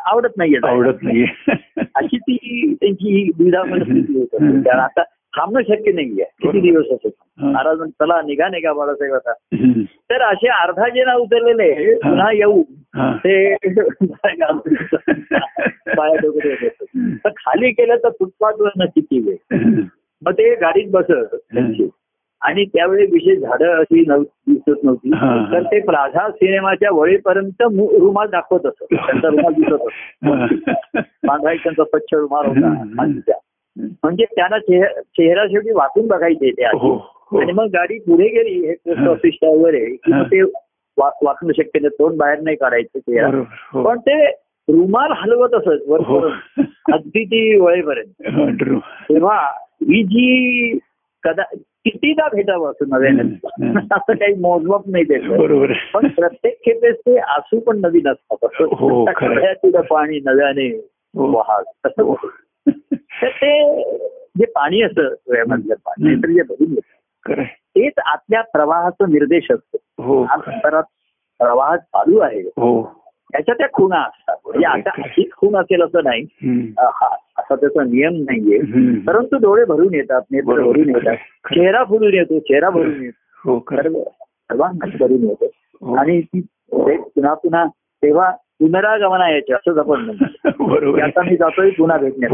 आवडत 0.05 0.37
नाहीये. 0.37 0.59
आवडत 0.67 1.03
नाहीये 1.03 1.51
अशी 1.95 2.17
ती 2.17 2.73
त्यांची 2.81 3.29
होत 3.39 4.27
होती. 4.33 4.61
कारण 4.61 4.79
आता 4.79 5.03
थांबणं 5.37 5.61
शक्य 5.61 5.91
नाहीये 5.91 6.23
किती. 6.41 6.59
दिवस 6.59 6.85
असो. 6.91 7.09
महाराज 7.41 7.77
चला 7.89 8.21
निघा 8.21 8.47
निघा 8.49 8.73
बाळासाहेब 8.73 9.13
आता. 9.13 9.33
तर 10.09 10.21
असे 10.21 10.47
अर्धा 10.47 10.87
जे 10.89 11.03
ना 11.03 11.13
उतरलेले 11.15 11.95
पुन्हा 11.95 12.31
येऊ. 12.31 12.61
ते 12.97 13.55
पाया 15.95 16.15
डोकं 16.15 16.39
ठेवत 16.39 16.63
होते. 16.63 17.15
तर 17.15 17.29
खाली 17.29 17.71
केलं 17.71 17.95
तर 17.95 18.09
फुटपाथवर 18.09 18.69
न 18.77 18.85
किती 18.85 19.19
वेळ 19.19 19.81
मग 20.25 20.33
ते 20.33 20.55
गाडीत 20.55 20.91
बसत 20.91 21.35
त्यांची. 21.35 21.89
आणि 22.41 22.65
त्यावेळी 22.65 23.05
विशेष 23.05 23.39
झाडं 23.39 23.73
अशी 23.73 24.03
दिसत 24.03 24.83
नव्हती. 24.83 25.09
तर 25.51 25.63
ते 25.63 25.79
प्लाझा 25.79 26.29
सिनेमाच्या 26.31 26.89
वळीपर्यंत 26.91 27.61
रुमाल 28.01 28.27
दाखवत 28.27 28.65
असत. 28.65 28.83
त्यांचा 28.91 29.27
रुमाल 29.27 29.53
दिसत 29.53 29.73
असतो. 29.73 30.99
बांधाई 31.27 31.57
त्यांचा 31.57 31.83
स्वच्छ 31.83 32.13
रुमाल 32.13 32.45
होता. 32.45 32.83
म्हणजे 34.03 34.25
त्यांना 34.25 34.59
चेह- 34.59 35.01
चेहरा 35.01 35.47
शेवटी 35.47 35.71
वाचून 35.71 36.07
बघायचे 36.07 36.51
ते 36.51 36.63
आधी. 36.63 36.77
हो 36.77 37.11
हो. 37.31 37.39
आणि 37.39 37.51
मग 37.51 37.65
गाडी 37.65 37.99
पुढे 37.99 38.27
गेली 38.27 38.67
हे 38.67 38.73
पोस्ट. 38.73 39.07
ऑफिसच्या 39.07 39.49
वगैरे 39.49 39.95
ते 40.09 40.41
वाचणं 40.97 41.51
शक्य 41.57 41.79
नाही 41.79 41.87
तोंड 41.87 42.17
बाहेर 42.17 42.39
नाही 42.39 42.55
काढायचं 42.55 42.99
चेहरा. 42.99 43.43
हो. 43.73 43.83
पण 43.83 43.97
ते 43.99 44.25
रुमाल 44.69 45.11
हलवत 45.15 45.53
असत 45.53 45.83
वरपर्यंत 45.87 46.65
अगदी 46.93 47.25
ती 47.25 47.59
वळेपर्यंत. 47.59 48.21
तेव्हा 49.09 49.51
ही 49.81 50.03
जी 50.03 50.79
कदा 51.23 51.43
कितीदा 51.55 52.27
भेटावं 52.27 52.71
असं 52.71 52.85
नव्याने. 52.89 53.21
असं 53.91 54.13
काही 54.13 54.33
मोजमाप 54.33 54.81
नाही 54.87 55.03
त्याचं 55.03 55.37
बरोबर. 55.37 55.73
पण 55.93 56.07
प्रत्येक 56.07 56.57
खेपेस 56.59 56.95
ते 56.95 57.17
आसू 57.17 57.59
पण 57.59 57.81
नवीन 57.81 58.07
असतात. 58.07 58.37
हो, 58.61 59.05
असं 59.09 59.81
पाणी 59.81 60.19
नव्याने 60.25 60.67
हो. 61.15 61.37
वाहाल 61.37 61.63
तसं 61.85 62.03
हो. 62.03 62.15
तर 62.93 63.27
ते 63.27 63.83
जे 64.37 64.45
पाणी 64.45 64.81
असतं 64.81 65.01
डोळ्यामधलं 65.01 65.73
पाणी 65.73 66.33
जे 66.33 66.41
भरून 66.41 66.71
येतं. 66.71 67.43
तेच 67.43 67.93
आतल्या 68.05 68.41
प्रवाहाचा 68.41 69.05
निर्देश 69.05 69.47
असतो. 69.51 69.77
हो 70.03 70.25
प्रवाह 71.39 71.75
चालू 71.75 72.19
आहे. 72.19 72.41
हो. 72.41 73.01
त्याच्या 73.31 73.55
त्या 73.55 73.67
खुणा 73.73 73.99
असतात. 73.99 74.35
म्हणजे 74.45 74.65
आता 74.65 74.89
हीच 74.97 75.31
खून 75.31 75.55
असेल 75.55 75.81
असं 75.81 75.99
नाही. 76.03 76.23
हा. 76.79 77.15
असा 77.45 77.55
त्याचा 77.55 77.83
नियम 77.83 78.13
नाहीये. 78.13 78.59
परंतु 79.07 79.37
डोळे 79.37 79.65
भरून 79.65 79.93
येतात 79.93 80.21
नेत्र. 80.31 80.61
भरून 80.61 80.89
येतात. 80.89 81.15
चेहरा 81.53 81.83
फुलून 81.83 82.13
येतो 82.13 82.39
चेहरा 82.39 82.69
भरून 82.69 83.01
येतो 83.03 83.51
हो 83.51 83.63
खरं 83.67 83.81
सर्व 83.81 84.01
सर्वांनाच 84.29 84.91
भरून 84.99 85.23
येतो 85.23 85.45
हो. 85.81 85.95
आणि 85.95 86.21
ती 86.21 86.41
पुन्हा 86.71 87.33
पुन्हा 87.33 87.65
तेव्हा 88.03 88.29
पुनरागमना 88.59 89.29
यायची 89.29 89.53
असंच 89.53 89.77
आपण 89.77 90.01
म्हणतो 90.01 90.43
आता 91.01 91.21
मी 91.21 91.35
जातोय 91.35 91.69
पुन्हा 91.69 91.97
भेटण्यात. 91.97 92.31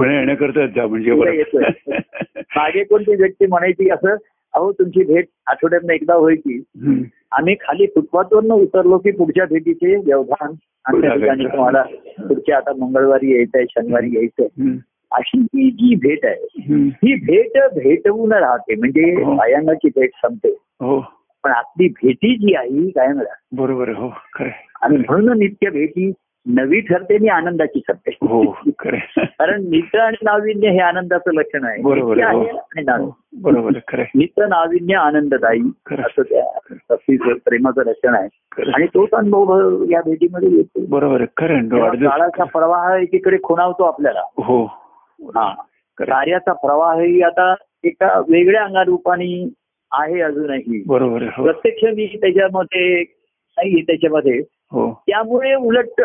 येतोय. 1.34 1.64
मागे 2.56 2.84
कोणती 2.84 3.16
व्यक्ती 3.16 3.46
म्हणायची 3.46 3.90
असं 3.90 4.16
अहो 4.54 4.72
तुमची 4.72 5.04
भेट 5.04 5.26
आठवड्यात 5.48 5.92
एकदा 5.92 6.18
व्हायची. 6.18 6.64
आम्ही 7.32 7.56
खाली 7.56 7.86
फुटपाथवरनं 7.86 8.54
उतरलो 8.54 8.98
की 8.98 9.12
पुढच्या 9.12 9.46
भेटीचे 9.46 9.96
व्यवधान 9.96 10.54
आणि 10.86 11.02
त्या 11.02 11.14
ठिकाणी 11.14 11.46
तुम्हाला 11.46 11.82
पुढच्या 12.28 12.58
आता 12.58 12.72
मंगळवारी 12.74 13.36
यायचंय 13.36 13.66
शनिवारी 13.70 14.16
यायचंय. 14.16 14.48
अशी 15.12 15.40
ही 15.42 15.70
जी 15.72 15.96
भेट 15.96 16.26
आहे. 16.26 16.46
ही 16.88 17.14
भेट 17.16 17.58
भेटवून 17.76 18.34
राहते 18.34 18.76
म्हणजे 18.76 19.24
हो. 19.24 19.34
बायांगाची 19.36 19.90
भेट 19.90 20.10
संपते 20.16 20.50
हो 20.82 21.00
पण 21.44 21.52
आपली 21.52 21.88
भेटी 21.88 22.36
जी 22.36 22.56
आहे 22.56 22.70
ही 22.70 22.90
कायम 22.90 23.18
राहते 23.18 23.56
बरोबर. 23.56 23.90
हो. 23.90 24.10
आणि 24.82 24.98
म्हणून 24.98 25.40
नित्य 25.40 25.70
भेटी 25.70 26.12
नवी 26.46 26.80
ठरते 26.80 27.16
आणि 27.16 27.28
आनंदाची 27.28 27.80
ठरते 27.80 28.18
हो. 28.22 28.44
कारण 29.18 29.62
नित्य 29.70 30.00
आणि 30.00 30.18
नाविन्य 30.24 30.70
हे 30.70 30.80
आनंदाचं 30.80 31.34
लक्षण 31.34 31.66
आहे 31.66 31.82
बरोबर 31.82 32.24
हो. 32.24 32.40
आणि 32.44 33.04
हो. 33.04 33.18
बरोबर. 33.34 34.02
नित्य 34.16 34.46
नाविन्य 34.46 34.96
आनंददायी. 34.96 35.62
असं 35.92 36.22
त्या 36.22 37.34
प्रेमाचं 37.46 37.82
लक्षण 37.86 38.16
आहे. 38.16 38.28
आणि 38.76 38.86
तोच 38.86 39.10
अनुभव 39.14 39.84
या 39.90 40.02
भेटीमध्ये 40.06 40.50
येतो 40.50 40.86
बरोबर. 40.90 41.26
खरं 41.38 41.68
काळाचा 41.68 42.44
प्रवाह 42.44 42.98
एकीकडे 43.02 43.38
खुणावतो 43.44 43.84
आपल्याला 43.84 44.22
हो 44.38 44.81
हा. 45.24 45.54
कार्याचा 45.98 46.54
प्रवाहही 46.54 47.22
आता 47.22 47.56
एका 47.84 48.20
वेगळ्या 48.20 48.64
अंगारूपाने 48.64 49.50
आहे 49.92 50.22
अजूनही. 50.22 50.84
बरोबर. 50.88 51.22
हो. 51.24 51.44
प्रत्यक्ष 51.44 51.84
मी 51.84 52.18
त्याच्यामध्ये 52.22 53.02
नाही 53.58 53.82
त्याच्यामध्ये. 53.82 54.40
हो. 54.72 55.04
त्यामुळे 55.08 55.56
उलट 55.56 56.02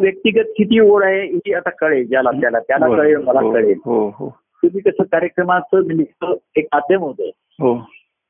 व्यक्तिगत 0.00 0.44
किती 0.56 0.80
ओढ 0.80 1.04
आहे 1.04 1.26
ही 1.26 1.54
आता 1.54 1.70
कळेल 1.70 2.08
ज्याला 2.08 2.30
त्याला 2.30 2.58
त्याला. 2.58 2.88
कळेल 2.88 3.16
मला 3.16 3.40
हो, 3.40 3.52
कळेल. 3.52 3.78
तुम्ही 3.78 4.80
कसं 4.80 5.02
कार्यक्रमाचं 5.02 5.84
म्हणजे 5.84 6.34
एक 6.56 6.66
माध्यम 6.74 7.00
होतं. 7.00 7.80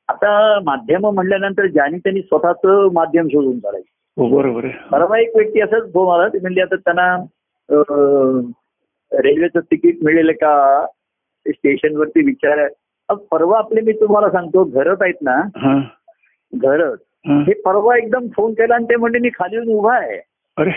आता 0.07 0.59
माध्यम 0.59 1.07
म्हणल्यानंतर 1.07 1.65
ज्याने 1.67 1.97
त्यांनी 1.97 2.21
स्वतःच 2.21 2.59
माध्यम 2.93 3.27
शोधून 3.27 3.59
काढायचं. 3.59 4.29
बरोबर 4.29 4.67
परवा 4.91 5.19
एक 5.19 5.35
व्यक्ती 5.35 5.61
असंच 5.61 5.83
ते 6.33 6.39
म्हणजे 6.39 6.61
आता 6.61 6.75
त्यांना 6.75 7.17
रेल्वेचं 9.13 9.59
तिकीट 9.59 9.97
मिळेल 10.03 10.31
का? 10.31 10.85
स्टेशनवरती 11.47 12.25
विचार. 12.25 12.67
परवा 13.31 13.57
आपले 13.57 13.81
मी 13.81 13.91
तुम्हाला 13.91 14.29
सांगतो 14.29 14.63
घरच 14.63 15.01
आहेत 15.01 15.13
ना 15.21 15.35
हा. 15.55 15.79
घरच 16.55 16.99
हा. 17.27 17.43
परवा 17.65 17.97
एकदम 17.97 18.27
फोन 18.35 18.51
केला 18.51 18.75
आणि 18.75 18.85
ते 18.85 18.95
म्हणजे 18.95 19.19
मी 19.19 19.29
खाली 19.29 19.55
येऊन 19.55 19.67
उभा 19.67 19.95
आहे. 19.95 20.21
अरे. 20.57 20.71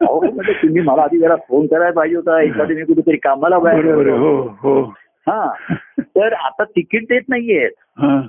अहो 0.00 0.30
म्हणजे 0.30 0.52
तुम्ही 0.52 0.82
मला 0.82 1.02
आधी 1.02 1.18
जरा 1.18 1.36
फोन 1.36 1.66
करायला 1.66 1.92
पाहिजे 1.92 2.16
होता. 2.16 2.40
एखादी 2.40 2.74
मी 2.74 2.84
कुठेतरी 2.84 3.16
कामाला 3.16 3.58
बाहेर. 3.58 4.08
हो 4.08 4.56
हो. 4.60 4.82
हा. 5.26 5.52
तर 6.00 6.32
आता 6.32 6.64
तिकीट 6.64 7.02
देत 7.02 7.22
नाहीयेत. 7.28 7.70
हा. 7.98 8.22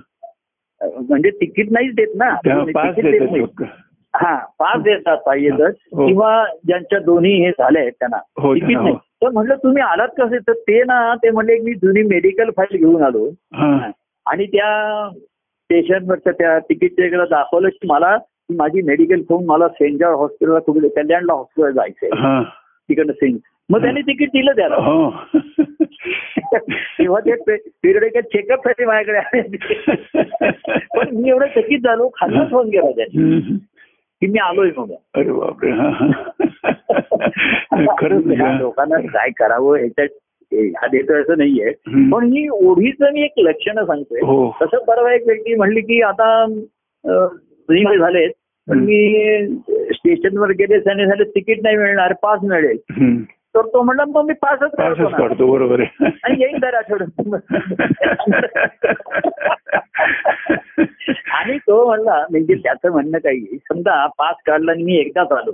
म्हणजे 0.81 1.29
तिकीट 1.29 1.71
नाहीच 1.71 1.95
देत 1.95 2.07
ना. 2.15 2.35
हा 4.15 4.35
पास 4.59 4.81
देतात 4.81 5.17
पाहिजे 5.25 5.49
तर 5.49 5.69
हो. 5.93 6.07
किंवा 6.07 6.43
ज्यांच्या 6.65 6.99
दोन्ही 6.99 7.33
हे 7.43 7.51
हो, 8.39 8.53
तिकीट 8.55 8.67
त्यांना, 8.67 8.81
नाही 8.81 8.93
हो. 8.93 8.97
तर 9.21 9.29
म्हटलं 9.29 9.55
तुम्ही 9.55 9.81
आलात 9.83 10.07
कसे 10.19 10.37
तर 10.39 10.53
ते 10.53 10.83
ना 10.83 11.13
ते 11.15 11.29
म्हणले 11.29 11.57
मी 11.59 11.73
जुनी 11.73 12.01
मेडिकल 12.03 12.49
फाईल 12.57 12.77
घेऊन 12.77 13.03
आलो 13.03 13.29
हा. 13.55 13.89
आणि 14.25 14.45
त्या 14.45 15.09
स्टेशनवरच्या 15.09 16.33
त्या 16.33 16.57
तिकीट 16.59 16.91
दाखवलं 17.29 17.69
की 17.69 17.87
मला 17.87 18.17
माझी 18.57 18.81
मेडिकल 18.81 19.21
घेऊन 19.21 19.45
मला 19.45 19.67
सेंट 19.67 19.99
जॉर्ज 19.99 20.17
हॉस्पिटलला 20.17 20.59
कुठे 20.59 20.87
कल्याणला 20.87 21.33
हॉस्पिटल 21.33 21.71
जायचंय 21.71 22.09
हा. 22.21 22.41
तिकडनं 22.89 23.13
सेंट 23.13 23.39
मग 23.69 23.81
त्यांनी 23.81 24.01
तिकीट 24.01 24.29
दिलं 24.29 24.51
त्याला 24.51 24.75
हो. 24.75 25.09
तेव्हा 26.53 27.19
ते 27.19 27.55
पिरियडिकल 27.55 28.21
चेकअपसाठी 28.21 28.85
माझ्याकडे 28.85 29.17
आले 29.17 30.77
पण 30.97 31.15
मी 31.15 31.29
एवढं 31.29 31.47
चकित 31.55 31.79
झालो 31.79 32.09
खाल्ला 32.09 32.43
फोन 32.45 32.69
केला 32.69 32.91
त्याने. 32.91 33.39
की 34.21 34.27
मी 34.27 34.39
आलोय 34.39 34.71
म्हणून 34.77 34.97
अरे 35.13 35.31
बापरे. 35.31 35.71
खरंच 37.99 38.25
ना. 38.25 38.59
लोकांना 38.59 38.97
काय 38.97 39.29
करावं 39.29 39.77
ह्याच्यात 39.77 40.07
ह्या 40.51 40.87
देतोय 40.87 41.21
असं 41.21 41.37
नाहीये. 41.37 41.71
पण 42.11 42.33
ही 42.33 42.49
ओढीचं 42.49 43.13
मी 43.13 43.23
एक 43.23 43.33
लक्षणं 43.37 43.85
सांगतोय 43.85 44.19
हो 44.23 44.57
तसं 44.61 44.77
परवा 44.77 45.13
एक 45.13 45.23
व्यक्ती 45.25 45.55
म्हणली 45.55 45.81
की 45.81 46.01
आता 46.01 46.45
झालेत 47.97 48.31
पण 48.69 48.79
मी 48.79 49.47
स्टेशनवर 49.93 50.49
गेले 50.49 50.79
त्याने 50.79 51.05
झाले 51.05 51.23
तिकीट 51.23 51.59
नाही 51.63 51.75
मिळणार 51.75 52.13
पास 52.13 52.39
मिळेल. 52.43 52.77
तर 53.55 53.61
तो 53.61 53.81
म्हणला 53.83 54.03
मग 54.05 54.25
मी 54.25 54.33
पासच. 54.33 54.71
काढतो 55.17 55.51
बरोबर 55.51 55.79
आहे. 55.79 56.05
आणि 56.23 56.41
येईल 56.41 56.59
दर 56.59 56.73
आठवड्यात. 56.73 57.35
आणि 61.33 61.57
तो 61.57 61.85
म्हणला 61.85 62.25
म्हणजे 62.31 62.53
त्याचं 62.55 62.91
म्हणणं 62.91 63.17
काही 63.17 63.39
समजा 63.39 64.07
पास 64.07 64.35
काढला 64.45 64.71
आणि 64.71 64.83
मी 64.83 64.97
एकदाच 64.97 65.31
आलो. 65.31 65.51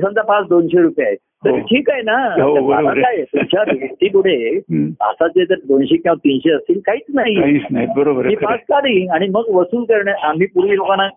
समजा 0.00 0.22
पास 0.22 0.46
दोनशे 0.48 0.82
रुपये 0.82 1.06
आहेत. 1.06 1.16
तर 1.44 1.50
हो. 1.50 1.58
ठीक 1.58 1.90
आहे 1.90 2.02
ना. 2.02 2.16
हो. 2.42 2.70
काय? 2.72 3.22
तुमच्या 3.22 3.62
व्यक्ती 3.72 4.08
पुढे. 4.08 4.58
पासाचे 5.00 5.44
जर 5.44 5.54
दोनशे 5.54 5.96
किंवा 5.96 6.14
तीनशे 6.14 6.52
असतील 6.52 6.80
काहीच 6.86 7.02
नाही 7.14 7.86
बरोबर 7.96 8.26
मी 8.26 8.34
पास 8.34 8.58
काढीन 8.68 9.10
आणि 9.10 9.28
मग 9.28 9.44
वसूल 9.48 9.84
करणे 9.84 10.12
आम्ही 10.22 10.46
पूर्वी 10.46 10.76
लोकांना 10.76 11.08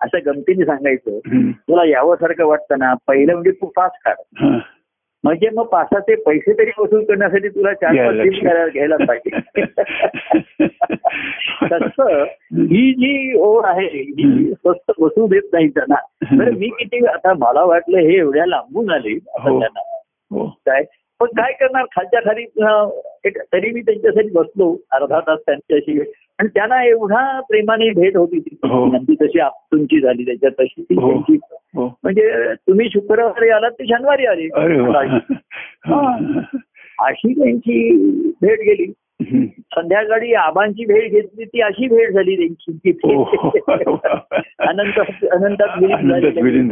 असं 0.00 0.18
गमतीने 0.26 0.64
सांगायचं. 0.64 1.18
तुला 1.50 1.84
यावंसारखं 1.84 2.46
वाटतं 2.46 2.78
ना? 2.78 2.94
पहिलं 3.08 3.32
म्हणजे 3.32 3.50
तू 3.50 3.66
पास 3.66 3.90
काढ. 4.04 4.46
म्हणजे 5.26 5.48
मग 5.54 5.64
पासाचे 5.64 6.14
पैसे 6.14 6.52
तरी 6.52 6.70
वसूल 6.78 7.04
करण्यासाठी 7.04 7.48
तुला 7.48 7.72
चार 7.72 7.94
पाच. 7.94 8.72
घ्यायला 8.72 8.96
पाहिजे. 8.96 9.62
तसं 11.62 12.22
ही 12.52 12.92
जी 12.92 13.38
ओढ 13.38 13.64
आहे 13.64 13.86
ही 13.86 14.50
स्वस्त 14.52 14.92
बसू 15.00 15.26
देत 15.26 15.48
नाही 15.52 15.68
त्यांना. 15.68 15.94
तर 16.38 16.50
मी 16.50 16.68
किती 16.68 17.06
आता 17.06 17.32
मला 17.34 17.64
वाटलं 17.64 17.98
हे 17.98 18.18
एवढ्या 18.18 18.46
लांबून 18.46 18.90
आले 18.90 19.14
आता 19.14 19.50
हो. 19.50 19.60
त्यांना 19.60 19.80
हो. 20.30 20.46
काय? 20.46 20.82
पण 21.20 21.26
काय 21.26 21.52
करणार? 21.52 21.84
खालच्या 21.84 22.20
खाली 22.20 22.42
एक 23.24 23.38
तरी 23.52 23.70
मी 23.70 23.80
त्यांच्यासाठी 23.80 24.28
बसलो 24.28 24.76
अर्धा 24.92 25.20
तास 25.20 25.38
त्यांच्याशी 25.46 25.98
आणि 26.38 26.48
त्यांना 26.48 26.84
एवढा 26.84 27.40
प्रेमाने 27.40 27.90
भेट 27.90 28.16
होती 28.16 28.40
ती 28.40 28.56
हो. 28.64 28.86
नंदी 28.86 29.14
तशी 29.22 29.38
आप- 29.40 29.72
तुमची 29.72 30.00
झाली 30.00 30.24
त्याच्यात 30.24 30.52
तशी 30.60 30.82
ती 30.82 30.94
हो. 30.94 31.10
त्यांची 31.10 31.38
हो 31.76 31.86
म्हणजे 32.02 32.32
तुम्ही 32.54 32.88
शुक्रवारी 32.88 33.48
आलात 33.48 33.70
ते 33.70 33.84
शनिवारी 33.86 34.26
आले. 34.26 34.48
अशी 36.98 37.32
त्यांची 37.32 37.96
भेट 38.42 38.58
गेली. 38.60 38.92
संध्याकाळी 39.52 40.32
आबांची 40.34 40.84
भेट 40.84 41.10
घेतली 41.10 41.44
ती 41.44 41.60
अशी 41.60 41.88
भेट 41.88 42.10
झाली 42.10 42.36
त्यांची. 42.36 42.90
अनंत 44.58 44.98
अनंतात 45.32 45.68
विलीन. 45.82 46.68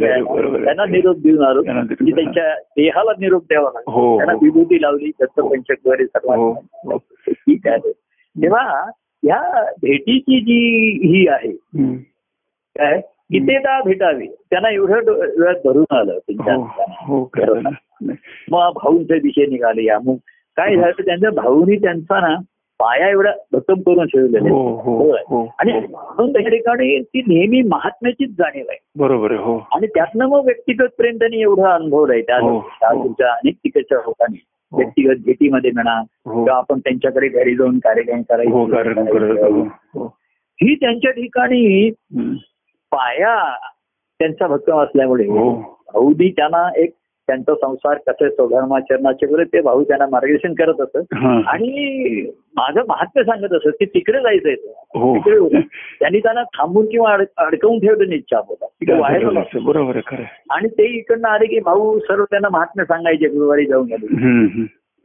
त्यांना 0.63 0.85
निरोप 0.85 1.15
देऊन 1.17 1.43
आलो 1.45 1.61
त्यांच्या 1.61 2.53
देहाला 2.53 3.11
निरोप 3.19 3.43
द्यावा 3.43 3.69
लागला 3.73 4.15
त्यांना. 4.17 4.33
विभूती 4.33 4.81
लावली 4.81 5.11
दत्तपंचकद्वारे 5.21 6.03
हो 6.03 6.19
सर्वांना. 6.19 6.97
ठीक 7.27 7.67
आहे 7.67 7.91
तेव्हा 8.41 8.89
या 9.25 9.39
भेटीची 9.81 10.39
जी 10.41 11.07
ही 11.07 11.27
आहे. 11.27 11.51
काय 12.75 12.99
कितेदा 13.31 13.79
भेटावी 13.81 14.27
त्यांना 14.27 14.69
एवढं 14.69 14.99
डोळ्यात 15.05 15.61
भरून 15.65 15.85
आलं 15.91 16.17
त्यांच्या 16.19 16.55
हो 17.07 17.19
हो. 17.23 17.55
मग 18.51 18.71
भाऊंच्या 18.73 19.17
दिशेने 19.17 19.51
निघाले 19.51 19.83
या 19.85 19.97
मग 19.99 20.15
काय 20.57 20.75
झालं 20.75 21.05
त्यांच्या 21.05 21.29
भाऊनी 21.31 21.75
त्यांचा 21.75 22.19
ना 22.19 22.35
पाया 22.79 23.09
एवढा 23.09 23.31
भक्कम 23.51 23.81
करून 23.81 24.05
ठेवलेला 24.05 24.49
हो. 24.49 24.69
हो. 24.75 25.11
हो 25.27 25.45
आणि 25.59 25.71
हो. 25.71 25.79
म्हणून 25.79 26.31
त्या 26.33 26.49
ठिकाणी 26.49 26.99
ती 27.01 27.21
नेहमी 27.27 27.61
महात्म्याचीच 27.61 28.29
जाणीव 28.29 28.65
आहे 28.69 28.77
बरोबर 28.95 29.31
हो 29.35 29.57
आणि 29.75 29.87
त्यातनं 29.87 30.25
मग 30.25 30.45
व्यक्तिगत 30.45 30.89
प्रेम 30.97 31.17
त्यांनी 31.17 31.41
एवढं 31.41 31.69
अनुभवलंय 31.69 32.21
त्या 32.21 32.39
हो, 32.39 32.59
त्या 32.79 32.89
हो. 32.89 33.03
तुमच्या 33.03 33.31
अनेक 33.31 33.55
तिकडच्या 33.55 33.97
लोकांनी 33.97 34.37
हो. 34.37 34.54
व्यक्तिगत 34.71 35.23
भेटीमध्ये 35.25 35.71
म्हणा 35.71 35.99
हो. 35.99 36.43
किंवा 36.43 36.57
आपण 36.57 36.79
त्यांच्याकडे 36.79 37.27
घरी 37.27 37.55
जाऊन 37.55 37.77
कार्यक्रम 37.79 38.51
हो 38.51 38.65
करायचे 38.65 39.51
हो 39.51 39.61
हो. 39.93 40.05
ही 40.59 40.75
त्यांच्या 40.75 41.11
ठिकाणी. 41.11 41.89
पाया 42.91 43.35
त्यांचा 44.19 44.47
भक्कम 44.47 44.79
असल्यामुळे 44.79 45.25
हो. 45.27 45.51
भाऊदी 45.93 46.29
त्यांना 46.31 46.69
एक 46.77 46.93
त्यांचा 47.27 47.53
संसार 47.55 47.97
कसे 48.07 48.29
स्वधर्माचरणाचे 48.29 49.25
वगैरे 49.25 49.43
ते 49.43 49.61
भाऊ 49.61 49.83
त्यांना 49.83 50.05
मार्गदर्शन 50.11 50.53
करत 50.53 50.81
असत 50.81 51.13
हा. 51.13 51.39
आणि 51.47 52.25
माझं 52.55 52.81
महात्म्य 52.89 53.23
सांगत 53.23 53.53
असत 53.53 53.75
की 53.79 53.85
तिकडे 53.85 54.19
जायचंय. 54.19 54.55
हो 54.99 55.15
तिकडे. 55.15 55.59
त्यांनी 55.99 56.19
त्यांना 56.19 56.43
थांबून 56.43 56.85
किंवा 56.85 57.13
अड- 57.13 57.25
अडकवून 57.37 57.79
ठेवलं 57.79 58.11
इच्छा 58.11 58.37
होता 58.37 58.65
तिकडे. 58.65 59.01
बरोबर. 59.59 59.99
आणि 60.49 60.67
ते 60.67 60.83
इकडनं 60.83 61.27
आले 61.27 61.45
की 61.45 61.59
भाऊ 61.59 61.99
सर्व 61.99 62.23
त्यांना 62.23 62.49
महात्म्य 62.49 62.85
सांगायचे 62.85 63.27
गुरुवारी 63.27 63.65
जाऊन 63.65 63.93
आले. 63.93 64.07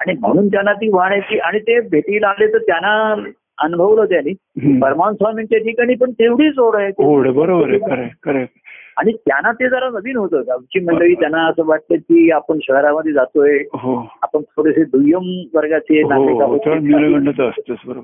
आणि 0.00 0.12
म्हणून 0.20 0.48
त्यांना 0.48 0.72
ती 0.72 0.88
वाढायची 0.88 1.38
आणि 1.38 1.58
ते 1.58 1.80
भेटीला 1.80 2.28
आले 2.28 2.52
तर 2.52 2.58
त्यांना 2.58 3.14
अनुभवलं 3.60 4.04
त्यांनी. 4.04 4.32
परमान 4.80 5.14
स्वामींच्या 5.14 5.58
ठिकाणी 5.58 5.94
पण 5.94 6.10
तेवढीच 6.10 6.58
ओढ 6.58 6.76
आहे. 6.76 6.88
हो 6.88 7.32
बरोबर 7.32 7.98
आहे. 7.98 8.46
आणि 8.96 9.12
त्यांना 9.12 9.52
ते 9.52 9.68
जरा 9.68 9.88
नवीन 9.90 10.16
होतं. 10.16 10.40
गावची 10.40 10.80
मंडळी 10.80 11.14
त्यांना 11.14 11.46
असं 11.46 11.66
वाटतं 11.66 11.94
की 11.94 12.30
आपण 12.30 12.58
शहरामध्ये 12.62 13.12
जातोय. 13.12 13.58
हो. 13.72 14.12
आपण 14.22 14.40
थोडेसे 14.40 14.84
दुय्यम 14.84 15.42
वर्गाचे 15.54 16.02
हो 16.02 16.08
हो 16.08 16.38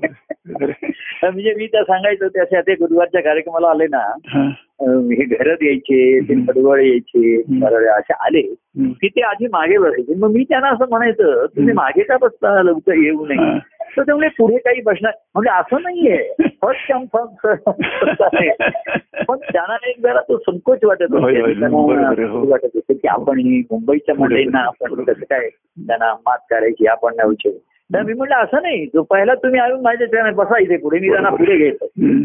म्हणजे 1.23 1.53
मी 1.57 1.67
त्या 1.67 1.83
सांगायचं 1.83 2.27
ते 2.53 2.73
गुरुवारच्या 2.73 3.21
कार्यक्रमाला 3.21 3.67
आले 3.67 3.85
ना. 3.85 4.13
हा. 4.27 4.49
हे 4.91 5.25
घरत 5.25 5.57
यायचे 5.61 6.19
ते 6.19 6.33
खडवळ 6.33 6.79
यायचे 6.79 7.41
असे 7.89 8.13
आले. 8.19 8.41
की 8.77 9.07
ते 9.07 9.21
आधी 9.21 9.45
मागे 9.45 9.77
बसायचे. 9.77 10.13
मग 10.15 10.31
मी 10.31 10.43
त्यांना 10.43 10.69
असं 10.69 10.85
म्हणायचं 10.89 11.45
तुम्ही. 11.55 11.73
मागे 11.73 12.03
का 12.03 12.17
बसता? 12.21 12.63
लवकर 12.63 12.93
येऊ 12.93 13.25
नये. 13.25 13.37
हा. 13.37 13.57
तर 13.97 14.01
ते 14.01 14.11
म्हणजे 14.11 14.27
पुढे 14.27 14.57
काही 14.57 14.81
बसणार 14.81 15.11
म्हणजे 15.35 15.59
असं 15.59 15.81
नाहीये 15.81 16.47
फर्स्ट 16.61 16.91
कम 16.91 17.05
फर्स्ट 17.13 18.21
आहे 18.21 18.49
पण 19.23 19.37
त्यांना 19.37 19.89
एक 19.89 19.95
जरा 20.03 20.21
तो 20.21 20.37
संकोच 20.37 20.79
वाटत 20.83 21.03
हो. 21.11 22.51
वाटत 22.51 22.69
होतं 22.73 22.93
की 22.93 23.07
आपण 23.07 23.39
ही 23.39 23.59
मुंबईच्या 23.71 24.15
मंडळींना 24.19 24.59
आपण. 24.59 25.03
कसं 25.03 25.21
काय 25.21 25.49
त्यांना 25.87 26.13
मात 26.13 26.37
करायची 26.49 26.87
आपण 26.87 27.15
नाही 27.15 27.59
तर 27.93 28.01
मी 28.01 28.13
म्हटलं 28.13 28.35
असं 28.35 28.61
नाही 28.61 28.85
जो 28.85 29.03
पहिला 29.03 29.33
तुम्ही 29.35 29.59
आणून 29.59 29.81
माझ्या 29.81 30.31
बसा 30.31 30.57
इथे 30.59 30.77
पुढे 30.77 30.99
मी 30.99 31.09
त्यांना. 31.09 31.29
पुढे 31.29 31.57
घेतो 31.57 31.85
हम्म. 31.85 32.21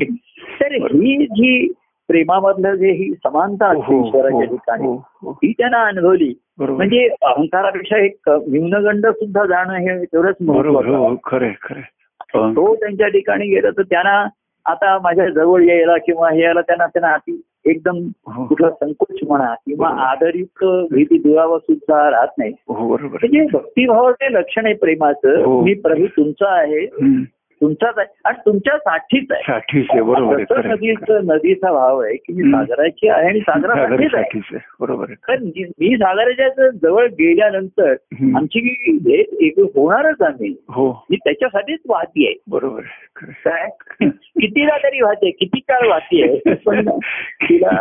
तर 0.61 0.73
ही 0.73 1.27
जी 1.27 1.73
प्रेमामधलं 2.13 2.75
जे 2.75 2.91
ही 2.91 3.13
समानता 3.13 3.67
असते 3.67 3.95
हो, 3.95 4.07
ईश्वराच्या 4.07 4.39
हो, 4.39 4.45
ठिकाणी 4.45 4.87
हो, 4.87 4.95
हो. 5.23 5.33
त्यांना 5.45 5.83
अनुभवली 5.83 6.35
म्हणजे 6.59 7.09
अहंकारापेक्षा 7.23 7.97
एक 7.97 8.17
न्यूनगंड 8.29 9.07
सुद्धा 9.07 9.45
जाणं 9.45 9.75
हे 9.75 10.05
तेवढंच 10.05 10.37
महत्वाचं 10.41 11.15
तो 12.35 12.75
त्यांच्या 12.75 13.09
ठिकाणी 13.09 13.47
गेला 13.49 13.71
तर 13.71 13.83
त्यांना 13.83 14.29
आता 14.67 14.99
माझ्या 14.99 15.29
जवळ 15.29 15.63
यायला 15.63 15.97
किंवा 15.97 16.31
हे 16.31 16.43
यायला 16.43 16.61
त्यांना 16.61 16.87
त्यांना 16.87 17.15
अति 17.15 17.41
एकदम 17.65 18.09
कुठला 18.47 18.71
संकोच 18.71 19.19
म्हणा 19.29 19.55
किंवा. 19.55 19.89
आदरित 19.89 20.65
भीती 20.91 21.19
दुरावा 21.19 21.59
सुद्धा 21.59 22.11
राहत 22.11 22.29
नाही. 22.39 22.53
म्हणजे 22.69 23.47
भक्तिभावाचे 23.53 24.33
लक्षण 24.33 24.65
आहे 24.65 24.75
प्रेमाचं. 24.75 25.63
मी 25.63 25.75
प्रभू 25.75 26.07
तुमचा 26.07 26.61
आहे. 26.61 26.87
तुमचाच 27.63 27.99
आहे 27.99 28.07
आणि 28.25 28.39
तुमच्यासाठीच 28.47 29.33
आहे 29.33 30.01
बरोबर. 30.01 30.41
नदीचं 30.67 31.27
नदीचा 31.27 31.73
भाव 31.73 31.99
आहे 31.99 32.15
की 32.17 32.33
मी. 32.33 32.51
सागराची 32.51 33.09
आहे 33.09 33.27
आणि 33.27 33.41
सागरासाठीच 33.41 34.15
आहे 34.15 34.59
बरोबर 34.81 35.13
कारण 35.23 35.45
जी- 35.47 35.67
मी 35.81 35.97
सागराच्या 35.97 36.69
जवळ 36.83 37.07
गेल्यानंतर. 37.07 37.93
आमची 38.37 38.61
भेट 39.05 39.35
एक 39.41 39.59
होणारच 39.77 40.23
आम्ही 40.23 40.55
हो 40.69 40.91
मी 41.11 41.17
त्याच्यासाठीच 41.17 41.79
वाहती 41.87 42.27
आहे 42.27 42.35
बरोबर. 42.49 42.81
काय 43.45 43.69
कितीला 44.05 44.77
तरी 44.79 45.01
वाहते 45.03 45.31
किती 45.31 45.61
काळ 45.61 45.89
वाहती 45.89 46.23
आहे 46.23 46.55
पण 46.55 46.89
तिला 47.43 47.77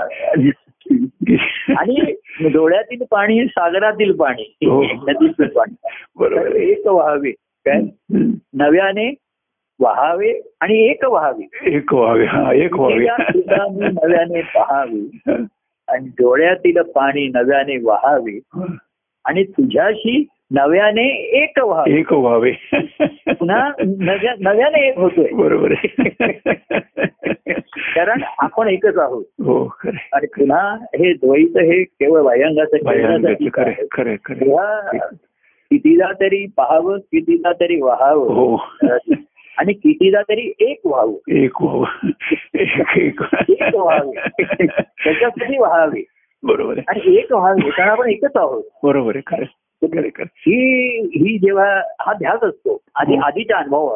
आणि 1.78 2.14
डोळ्यातील 2.50 3.04
पाणी 3.12 3.46
सागरातील 3.46 4.12
पाणी 4.12 4.44
हो. 4.66 4.82
नदीतील 4.84 5.48
पाणी 5.48 5.76
बरोबर. 6.20 6.56
एक 6.56 6.88
व्हावे 6.88 7.32
काय. 7.66 7.82
नव्याने 8.54 9.14
व्हावे 9.82 10.56
आणि 10.60 10.90
एक 10.90 11.06
व्हावे. 11.06 11.76
एक 11.76 11.94
व्हावे 11.94 12.26
हा 12.26 12.54
एक 12.54 12.74
व्हावे. 12.74 13.06
नव्याने 13.82 14.42
पहावे 14.42 15.34
आणि 15.88 16.08
डोळ्यातील 16.08 16.82
पाणी 16.82 17.28
नव्याने 17.28 17.78
वहावे 17.84 18.40
आणि 19.26 19.44
तुझ्याशी 19.44 20.28
नव्याने 20.52 21.08
एक 21.44 21.60
व्हावे. 21.60 22.00
एक 22.00 22.14
व्हावे. 22.14 22.52
पुन्हा 23.28 23.72
नव्या- 24.00 24.38
नव्याने 24.40 24.88
एक 24.88 24.98
होतोय. 24.98 25.28
बरोबर 25.32 25.74
कारण 27.96 28.22
आपण 28.40 28.68
एकच 28.68 28.98
आहोत. 28.98 29.26
हो 29.40 29.76
खरे 29.80 30.10
आणि 30.14 30.28
पुन्हा 30.28 30.78
हे 30.82 31.14
द्वैत 31.14 31.58
हे 31.58 31.84
केवळ 31.84 32.22
खरे 33.92 34.16
तेव्हा 34.16 34.98
कितीदा 35.72 36.12
तरी 36.20 36.46
पाहावं 36.58 36.98
कितीदा 36.98 37.52
तरी 37.52 37.82
व्हावं. 37.82 38.34
हो. 38.34 38.58
आणि 39.62 39.74
कितीदा 39.74 40.22
तरी 40.22 40.54
एक 40.60 40.80
व्हावं. 40.86 41.18
एक 41.28 41.62
व्हावं. 41.62 42.08
एक 42.56 43.22
व्हावे. 43.76 44.20
त्याच्यासाठी 44.76 45.58
व्हावे. 45.58 46.04
बरोबर 46.44 46.78
आहे. 46.78 46.84
आणि 46.88 47.16
एक 47.16 47.32
व्हावे 47.32 47.70
कारण 47.70 47.90
आपण 47.90 48.10
एकच 48.10 48.32
आहोत. 48.36 48.64
बरोबर 48.84 49.16
आहे 49.16 49.36
खरं 49.36 49.46
ही 50.24 51.00
ही 51.00 51.38
जेव्हा 51.38 51.82
हा 52.02 52.14
ध्यास 52.14 52.44
असतो 52.44 52.82
आधी 52.96 53.16
हो. 53.16 53.22
आधीचा 53.22 53.58
अनुभव 53.58 53.96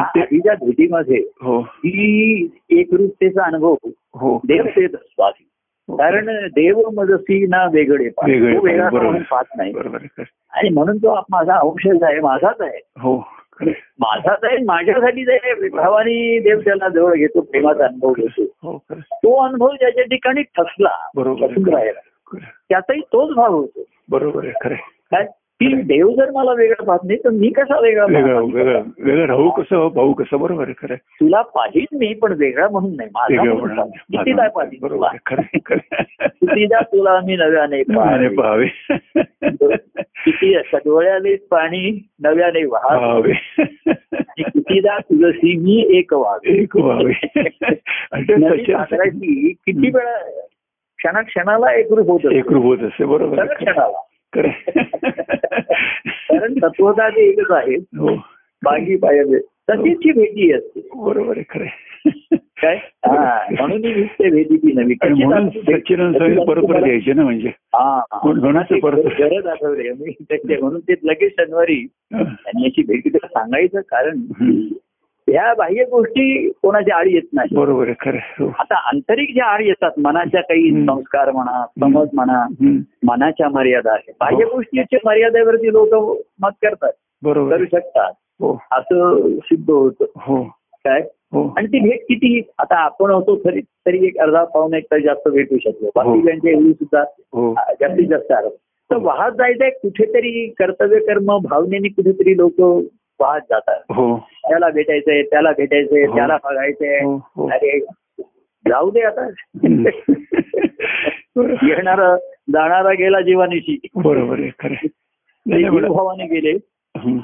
आधीच्या 0.00 0.54
भेटीमध्ये 0.54 1.24
हो. 1.42 1.60
ही 1.60 2.48
एकरूपतेचा 2.70 3.44
अनुभव 3.44 3.74
हो. 4.14 4.40
देव 4.48 4.62
देत 4.62 4.94
असतो 4.94 5.22
आधी 5.22 5.46
कारण 5.96 6.48
देव 6.48 6.90
मजसी 6.94 7.46
ना 7.46 7.66
वेगळे. 7.72 8.06
वेगळे 8.06 8.76
म्हणून 8.80 9.22
पाहत 9.22 9.44
नाही. 9.56 9.72
बरोबर 9.72 9.96
आहे 9.96 10.06
खरं. 10.06 10.58
आणि 10.58 10.68
म्हणून 10.68 10.96
तो 10.96 11.20
माझा 11.30 11.54
अंशच 11.54 12.02
आहे 12.02 12.20
माझाच 12.20 12.60
आहे. 12.60 12.80
माझाच 13.98 14.38
आहे 14.42 14.56
माझ्यासाठी 14.64 15.24
जे 15.24 15.68
भावानी 15.68 16.38
देव 16.38 16.60
त्याला 16.60 16.88
जवळ 16.88 17.14
घेतो 17.14 17.40
प्रेमाचा 17.40 17.84
अनुभव 17.84 18.12
घेतो. 18.12 18.42
हो 18.42 18.78
तो 19.02 19.44
अनुभव 19.44 19.68
ज्याच्या 19.68 20.04
ठिकाणी 20.04 20.42
ठसला 20.42 21.08
बरोबर 21.16 21.46
राहिला. 21.50 22.00
त्याचाही 22.68 23.00
तोच 23.00 23.34
भाव 23.34 23.52
होतो. 23.52 23.84
बरोबर 24.10 24.44
आहे 24.44 24.52
खरं 24.64 24.74
काय? 25.10 25.26
की 25.60 25.82
देव 25.82 26.10
जर 26.10 26.30
मला 26.30 26.52
वेगळा 26.52 26.84
पाहत 26.84 26.98
नाही 27.04 27.18
तर 27.18 27.30
मी 27.30 27.48
कसा 27.48 27.80
वेगळा 27.80 28.04
वेगळं 28.04 29.26
राहू 29.26 29.50
कसं 29.50 29.88
भाऊ 29.94 30.12
कसं? 30.12 30.38
बरोबर 30.38 30.64
आहे 30.64 30.72
खरं 30.78 30.94
तुला 30.94 31.42
पाहिजे 31.42 31.96
मी 31.96 32.14
पण 32.14 32.34
वेगळा 32.38 32.68
म्हणून 32.68 32.96
नाही. 32.96 33.08
माझा. 33.14 33.84
कितीदा 33.84 34.48
तुला. 34.48 35.08
कितीदा 36.24 37.20
मी 37.26 37.36
नव्याने 37.36 37.82
पाहावे. 38.28 38.66
किती 40.24 40.54
डोळ्याने 40.72 41.34
पाणी 41.34 42.08
नव्याने 42.22 42.64
व्हावे? 42.64 43.32
कितीदा 44.38 44.98
तुझशी 44.98 45.56
मी 45.56 45.98
एक 45.98 46.12
व्हावे? 46.12 46.62
एक 46.62 46.76
व्हावे. 46.76 47.12
सागराची 48.62 49.52
किती 49.52 49.90
वेळा 49.94 50.40
क्षणाक्षणाला 50.98 51.74
एकरूप 51.78 52.08
होत. 52.08 52.32
एकरूप 52.32 52.64
होत 52.64 52.78
असते 52.78 53.04
बरोबर. 53.04 53.44
क्षणाला. 53.44 54.00
कारण 54.36 56.54
तत्वता 56.62 57.08
ते 57.08 57.28
एकच 57.28 57.50
आहे 57.50 57.74
हो. 57.74 58.14
बागी 58.62 58.96
पाहिजे 58.96 59.38
सचिनची 59.38 60.12
भेटी 60.12 60.52
असते. 60.52 60.80
बरोबर 60.96 61.36
आहे 61.36 61.44
खरं 61.50 61.66
काय? 62.62 62.78
हा 63.06 63.46
म्हणून 63.50 63.82
ते 63.82 64.30
भेटीची 64.30 64.72
नवी 64.72 64.94
आणि 65.02 65.24
म्हणून 65.24 65.48
स्वामी 65.48 66.44
परत 66.46 66.86
यायचे 66.86 67.12
ना 67.12 67.22
म्हणजे. 67.22 67.48
ते 67.48 68.80
परत- 68.80 69.08
ते 69.08 69.28
गरज 69.28 69.46
आठवले. 69.46 69.90
म्हणून 70.60 70.80
ते 70.80 70.94
लगेच 71.04 71.32
शनिवारी. 71.32 71.86
त्यांनी 72.12 72.64
याची 72.64 72.82
भेटी 72.82 73.08
त्याला 73.08 73.28
सांगायचं 73.28 73.80
कारण. 73.80 74.20
ह्या 75.30 75.54
बाह्य 75.54 75.84
गोष्टी 75.84 76.48
कोणाच्या 76.62 76.96
आडी 76.96 77.14
येत 77.14 77.28
नाही. 77.32 77.54
बरोबर 77.56 77.90
खरं 78.00 78.18
हो. 78.38 78.48
आता 78.58 78.76
आंतरिक 78.88 79.32
ज्या 79.34 79.44
आड 79.44 79.60
येतात 79.60 79.90
मनाच्या 79.98 80.40
काही. 80.40 80.70
संस्कार 80.86 81.30
म्हणा 81.30 81.64
समज 81.80 82.08
म्हणा. 82.12 82.46
मनाच्या 83.04 83.48
मर्यादा 83.48 83.92
आहे 83.92 84.12
बाह्य 84.20 84.44
हो. 84.44 84.50
गोष्टीच्या 84.50 84.98
मर्यादेवरती 85.04 85.72
लोक 85.72 86.18
मत 86.40 86.50
करतात. 86.62 86.92
बरोबर 87.22 87.56
करू. 87.56 87.64
शकतात. 87.64 88.12
हो. 88.40 88.58
असं 88.72 89.28
सिद्ध 89.38 89.70
होतं. 89.70 90.04
हो. 90.16 90.42
काय? 90.84 91.00
आणि 91.34 91.66
ती 91.66 91.78
भेट 91.80 92.00
किती 92.02 92.42
आता 92.58 92.76
आपण 92.76 93.10
होतो 93.10 93.36
तरी 93.36 93.60
तरी 93.60 94.06
एक 94.06 94.18
अर्धा 94.18 94.44
पाऊन 94.44 94.74
एक 94.74 94.84
तास 94.84 95.02
जास्त 95.02 95.28
भेटू 95.28 95.56
शकलो 95.58 95.90
बाकीच्यांच्या 95.96 96.52
एवढी 96.52 96.72
सुद्धा 96.72 97.02
जास्तीत 97.80 98.08
जास्त 98.08 98.32
तर 98.90 98.96
वाहत 98.96 99.32
जायचंय 99.32 99.70
कुठेतरी 99.70 100.46
कर्तव्य 100.58 100.98
कर्म 100.98 101.38
भावनेने 101.38 101.88
कुठेतरी 101.88 102.36
लोक 102.36 102.60
वाहत 103.20 103.40
जातात. 103.40 103.80
हो. 103.88 104.18
त्याला 104.48 104.68
भेटायचंय 104.68 105.22
त्याला 105.22 105.52
भेटायचंय 105.56 106.04
हो. 106.04 106.16
त्याला 106.16 106.36
बघायचंय. 106.44 107.00
हो 107.04 107.48
अरे 107.48 107.80
जाऊ 108.68 108.90
दे 108.90 109.00
आता. 109.00 109.28
येणारा 111.62 112.16
जाणारा 112.52 112.92
गेला 112.92 113.20
जीवानिशी. 113.20 113.78
बरोबर. 113.94 114.40
भावाने 115.88 116.26
गेले. 116.26 116.58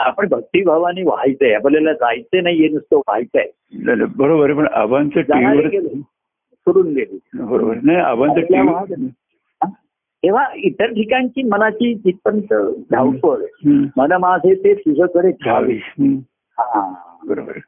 आपण 0.01 0.29
भक्तिभावाने 0.29 1.03
व्हायचंय. 1.03 1.53
आपल्याला 1.53 1.93
जायचं 1.93 2.43
नाहीये 2.43 2.69
नुसतं 2.69 2.97
व्हायचंय. 2.97 3.47
बरोबर 4.17 4.51
आहे 4.51 4.59
पण 4.59 4.67
आबांचं 4.67 5.21
जाणारे 5.21 5.61
टीव्हीवर 5.61 5.73
गेले 5.73 6.01
सोडून 6.57 6.95
गेले. 6.95 7.19
बरोबर 7.35 7.75
नाही 7.83 7.99
वाहत- 7.99 9.07
तेव्हा 10.27 10.45
इतर 10.57 10.87
ठिकाणची 10.87 11.43
मनाची 11.43 11.95
जिथपर्यंत 11.95 12.77
धावपळ. 12.91 13.37
मन 13.97 14.13
माझे 14.13 14.55
ते 14.55 14.75
तुझ्याकडे. 14.75 15.31
घ्यावे 15.31 15.79
बरोबर 17.27 17.59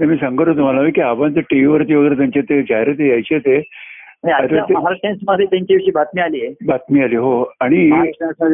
ते 0.00 0.04
मी 0.04 0.16
सांगत 0.16 0.48
होतो 0.48 0.64
मला 0.64 0.88
की 0.90 1.00
आबांचं 1.00 1.40
टीव्हीवरती 1.40 1.94
वगैरे 1.94 2.14
त्यांचे 2.14 2.40
ते 2.40 2.62
जाहिराती 2.62 3.10
यायचे 3.10 3.38
ते. 3.38 3.60
ते- 4.26 5.14
मध्ये 5.28 5.46
त्यांच्याविषयी 5.46 5.90
बातमी 5.90 6.20
आली 6.20 6.46
आहे. 6.46 6.54
बातमी 6.66 7.02
आली 7.02 7.16
हो. 7.16 7.52
आणि 7.60 7.90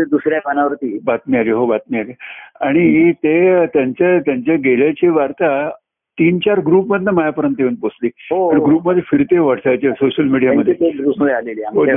दुसऱ्या 0.05 0.41
पानावरती. 0.41 0.99
बातमी 1.05 1.39
आली 1.39 1.51
हो 1.51 1.67
बातमी 1.67 1.99
आली. 1.99 2.13
आणि 2.61 3.13
ते 3.13 3.67
त्यांच्या 3.67 4.19
त्यांच्या 4.19 4.55
गेल्याची 4.55 5.09
वार्ता 5.09 5.71
तीन 6.19 6.39
चार 6.39 6.61
ग्रुप 6.61 6.87
मधनं 6.89 7.11
माझ्यापर्यंत 7.11 7.55
येऊन 7.59 7.75
पोहोचली 7.75 8.09
हो. 8.31 8.67
ग्रुपमध्ये 8.67 9.03
फिरते 9.07 9.39
व्हॉट्सअपच्या 9.39 9.93
सोशल 9.93 10.23
मीडियामध्ये 10.23 10.75
हो. 10.75 11.91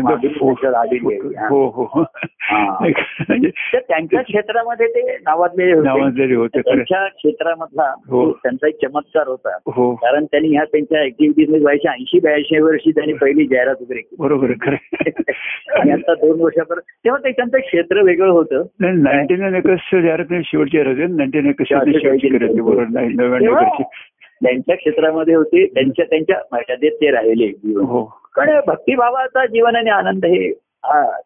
हा. 1.38 1.47
हो 1.49 1.68
हो 1.68 1.84
हो 1.93 2.01
हा. 2.39 2.80
म्हणजे 3.30 3.49
त्यांच्या 3.80 4.22
क्षेत्रामध्ये 4.22 4.88
ते 4.88 5.18
नावाजलेले 5.18 5.74
होते. 5.74 5.88
नावाजलेले 5.88 6.36
होते 6.36 6.59
त्यांच्या 6.59 7.07
क्षेत्रामधला 7.07 7.93
हो. 8.09 8.32
त्यांचा 8.32 8.68
एक 8.68 8.76
चमत्कार 8.82 9.28
होता. 9.28 9.57
हो. 9.65 9.95
कारण 9.95 10.26
त्यांनी 10.26 10.49
ह्या 10.49 10.63
त्यांच्या 10.63 11.01
ऍक्टिव्हिटीजमध्ये 11.01 11.61
व्हायच्या 11.61 11.91
ऐंशी 11.91 12.20
ब्याऐंशी 12.20 12.59
वर्षी 12.59 12.91
त्यांनी 12.91 13.13
पहिली 13.13 13.45
जाहिरात 13.45 13.76
वगैरे 13.82 13.99
केली. 13.99 14.15
बरोबर 14.20 14.51
आणि 14.51 15.91
आता 15.91 16.13
दोन 16.13 16.41
वर्षापर्यंत 16.41 16.82
तेव्हा 17.05 17.20
ते 17.26 17.32
त्यांचं 17.32 17.57
क्षेत्र 17.57 18.01
वेगळं 18.01 18.32
होतं. 18.32 18.63
नाईन्टी 18.80 19.36
नाईन 19.36 19.55
एकर्स 19.55 19.89
जाहिरात 19.93 20.41
शेवटची 20.45 20.84
जाहिरात 20.84 21.09
नाईन्टी 21.09 21.41
नाईन 21.41 21.51
चारशे 21.51 21.99
शेवटची 21.99 22.28
करायची 22.30 22.61
बरोबर. 22.61 22.84
नव्याण्णव 22.88 23.53
त्यांच्या 24.43 24.75
क्षेत्रामध्ये 24.75 25.35
होते 25.35 25.65
त्यांच्या 25.65 26.05
त्यांच्या 26.05 26.35
मर्यादेत 26.51 26.91
ते 26.91 27.11
राहिले 27.11 27.47
जीवन 27.47 27.83
हो. 27.83 28.03
भक्तिभावाचा 28.67 29.45
जीवन 29.45 29.75
आणि 29.75 29.89
आनंद 29.89 30.25
हे 30.25 30.49
हा. 30.85 31.17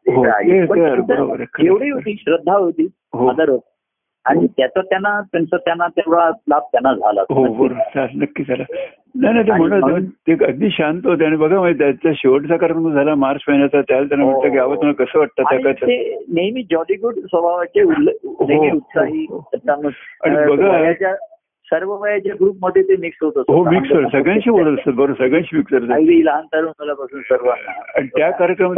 एवढी 1.59 1.89
होती 1.89 2.14
श्रद्धा 2.14 2.57
होती 2.57 2.88
हो. 3.14 3.28
आदर 3.28 3.49
होता. 3.49 3.68
आणि 4.26 4.47
त्याचा 4.47 4.82
त्यांना 4.82 5.22
त्यांचा 5.22 5.57
त्यांना 5.57 5.88
तेवढा 5.88 6.30
लाभ 6.49 6.62
त्यांना 6.62 6.93
झाला. 6.93 7.22
हो 7.22 7.66
नक्की 8.16 8.43
झाला. 8.43 8.64
नाही 9.16 9.34
नाही 9.34 9.51
म्हणत 9.51 9.74
म्हणून- 9.74 10.05
ते 10.05 10.32
अगदी 10.32 10.70
शांत 10.70 11.01
होते. 11.03 11.26
आणि 11.26 11.36
बघा 11.36 11.59
माहिती 11.59 11.80
त्याचा 11.80 12.12
शेवटचा 12.16 12.57
कार्यक्रम 12.57 12.93
झाला 12.93 13.16
मार्च 13.16 13.41
महिन्याचा. 13.49 13.82
त्याला 13.82 14.07
त्यांना. 14.07 14.26
म्हटलं 14.26 14.51
की 14.51 14.57
आवा 14.57 14.76
तुम्हाला 14.76 15.03
कसं 15.03 15.20
वाटतं 15.20 15.43
त्या 15.53 15.72
नेहमी 16.34 16.64
जॉली 16.64 16.95
गुड 16.95 17.14
स्वभावाचे 17.14 17.82
उत्साही 18.72 19.26
आणि 20.24 20.55
बघा- 20.55 21.14
सर्व 21.74 22.04
वयाच्या 22.04 22.36
ग्रुपमध्ये 22.42 22.84
ते 22.84 22.96
मिक्स 22.96 23.18
होत. 23.22 23.34
हो 23.38 23.70
मिक्सर 23.72 24.08
सगळ्यांशी 24.08 24.50
बोलत 24.50 24.80
असतात. 24.80 24.94
बरोबर 24.94 25.14
सगळ्यांशी 25.14 25.58
मिक्सर 25.58 25.94
अगदी 25.94 26.26
लहान 26.26 26.46
तरुणापासून 26.46 27.22
सर्वांना 27.22 27.72
आणि 27.96 28.08
त्या 28.08 28.32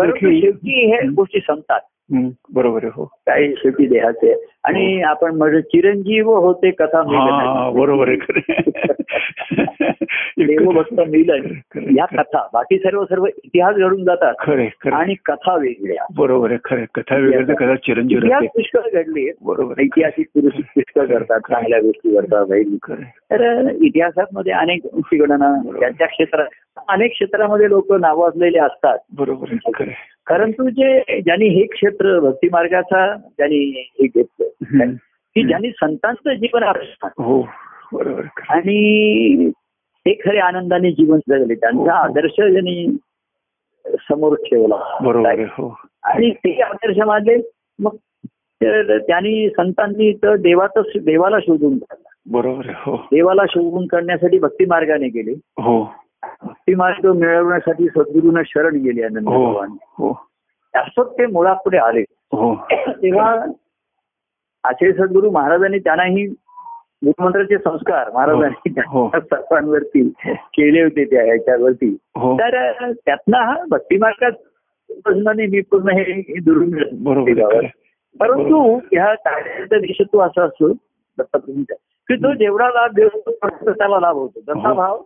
देखील 0.06 0.42
शेवटी 0.42 0.92
हे 0.92 1.08
गोष्टी 1.08 1.40
संपतात. 1.40 1.80
हं, 2.14 2.30
बरोबर 2.54 2.80
आहे 2.84 2.92
हो. 2.96 3.06
काय 3.06 3.48
शेवटी 3.58 3.88
देहाचे. 3.88 4.46
आणि 4.64 5.02
आपण 5.02 5.36
म्हणजे 5.36 5.62
चिरंजीव 5.62 6.32
होते 6.32 6.72
कथा 6.72 7.00
हा. 7.00 7.70
बरोबर 7.70 8.10
आहे. 8.10 8.18
मिलन 10.38 11.54
या 11.98 12.06
कथा 12.06 12.48
बाकी 12.54 12.78
सर्व 12.78 13.06
सर्व 13.06 13.26
इतिहास 13.26 13.76
घडून 13.76 14.04
जातात. 14.04 14.34
खरे 14.40 14.68
खरं 14.84 14.96
आणि 14.96 15.14
कथा 15.26 15.58
वेगळ्या. 15.58 16.06
बरोबर 16.18 16.52
आहे 16.52 16.60
खरं 16.66 16.86
कथा 16.96 17.16
वेगळ्या 17.16 17.56
कथा 17.56 17.76
चिरंजीव 17.76 18.18
इतिहास 18.18 18.44
पुष्कळ 18.44 18.90
घडले. 18.94 19.32
बरोबर. 19.42 19.74
ऐतिहासिक 19.80 20.28
पुरुष 20.28 20.62
पुष्कळ 20.64 21.06
करतात 21.06 21.40
चांगल्या 21.40 21.80
गोष्टी 21.80 22.16
करतात 22.16 22.46
तर 23.32 23.70
इतिहासामध्ये 23.82 24.54
अनेक 24.54 24.80
गोष्टी 24.86 25.18
घडणं 25.18 25.62
त्यांच्या 25.80 26.08
क्षेत्रात 26.08 26.46
अनेक 26.88 27.12
क्षेत्रामध्ये 27.12 27.70
लोक 27.70 27.94
नावाजलेले 27.94 28.60
असतात. 28.60 28.98
बरोबर 29.18 29.48
परंतु 30.30 30.70
जे 30.70 31.22
ज्यांनी 31.22 31.48
हे 31.48 31.66
क्षेत्र 31.66 32.20
भक्ती 32.20 32.48
मार्गाचा 32.52 33.16
ज्यांनी 33.16 33.90
हे 34.00 34.08
घेतलं. 34.08 34.92
की 35.36 35.44
ज्यांनी 35.44 35.70
संतांचं 35.70 36.34
जीवन 36.34 36.64
हो 37.18 37.50
बरोबर. 37.94 38.22
आणि 38.50 39.52
ते 40.06 40.14
खरे 40.14 40.40
आनंदाने 40.40 40.92
जीवन 40.92 41.20
जगले. 41.30 41.56
त्यांचा 41.56 41.94
आदर्श 41.94 42.32
ज्यांनी 42.32 42.98
समोर 43.86 44.36
ठेवला. 44.36 44.98
बरोबर 45.02 45.40
हो. 45.40 45.80
आणि 46.04 46.32
ते 46.32 46.62
आदर्श 46.62 46.98
मानले 46.98 47.50
मग 47.80 47.96
त्यांनी 48.64 49.50
संतांनी 49.50 50.14
तर 50.14 50.36
देवाचं 50.36 50.82
देवाला 51.02 51.40
शोधून 51.40 51.78
काढला. 51.78 52.10
बरोबर 52.32 52.66
हो. 52.66 52.96
देवाला 52.96 53.42
शोधून 53.50 53.88
काढण्यासाठी 53.88 54.40
भक्ती 54.40 54.66
मार्गाने 54.66 55.08
गेले. 55.08 55.32
हो. 55.64 55.94
भक्ती 56.44 56.76
मार्ग 56.76 57.12
मिळवण्यासाठी 57.12 57.88
सद्गुरूंना 57.88 58.42
शरण 58.46 58.76
गेले 58.76 59.04
आनंद 59.04 59.28
हो 59.28 59.50
भगवान. 59.50 59.70
हो. 59.82 60.28
ते 61.00 61.26
मुळापुढे 61.26 61.78
आले. 61.78 62.02
हो. 62.10 62.56
तेव्हा 62.72 63.32
आचार्य 64.64 64.94
सद्गुरू 64.94 65.32
महाराजांनी 65.32 65.80
त्यांनाही 65.80 66.28
गुरुमंत्राचे 67.04 67.58
संस्कार 67.58 68.10
महाराजांनी 68.14 68.70
हो. 68.88 69.08
त्या 69.08 69.20
सर्वांवरती 69.22 70.08
केले 70.54 70.82
होते 70.84 71.06
त्या 71.06 71.24
ह्याच्यावरती 71.24 71.88
हो 72.16 72.36
तर 72.40 72.92
त्यातनं 72.92 73.38
हा 73.38 73.56
भक्ती 73.70 73.98
मार्गात 73.98 74.32
बसणारे 75.06 75.46
मी 75.46 75.62
पूर्ण 75.62 75.90
हे 75.90 76.02
हे 76.04 76.40
आहे. 77.44 77.68
परंतु 78.20 78.58
ह्या 78.92 79.14
कार्याचा 79.16 79.78
दिशतो 79.80 80.20
असा 80.20 80.44
असतो 80.44 80.72
दत्तप्रभूंचा 81.18 81.76
की 82.10 82.16
तो 82.16 82.34
जेवढा 82.34 82.68
लाभ 82.70 82.92
देतो 82.96 83.32
तसा 83.32 83.72
त्याला 83.72 84.00
लाभ 84.00 84.16
होतो 84.16 84.40
जसा 84.40 84.68
हो. 84.70 84.74
भाव 84.76 85.02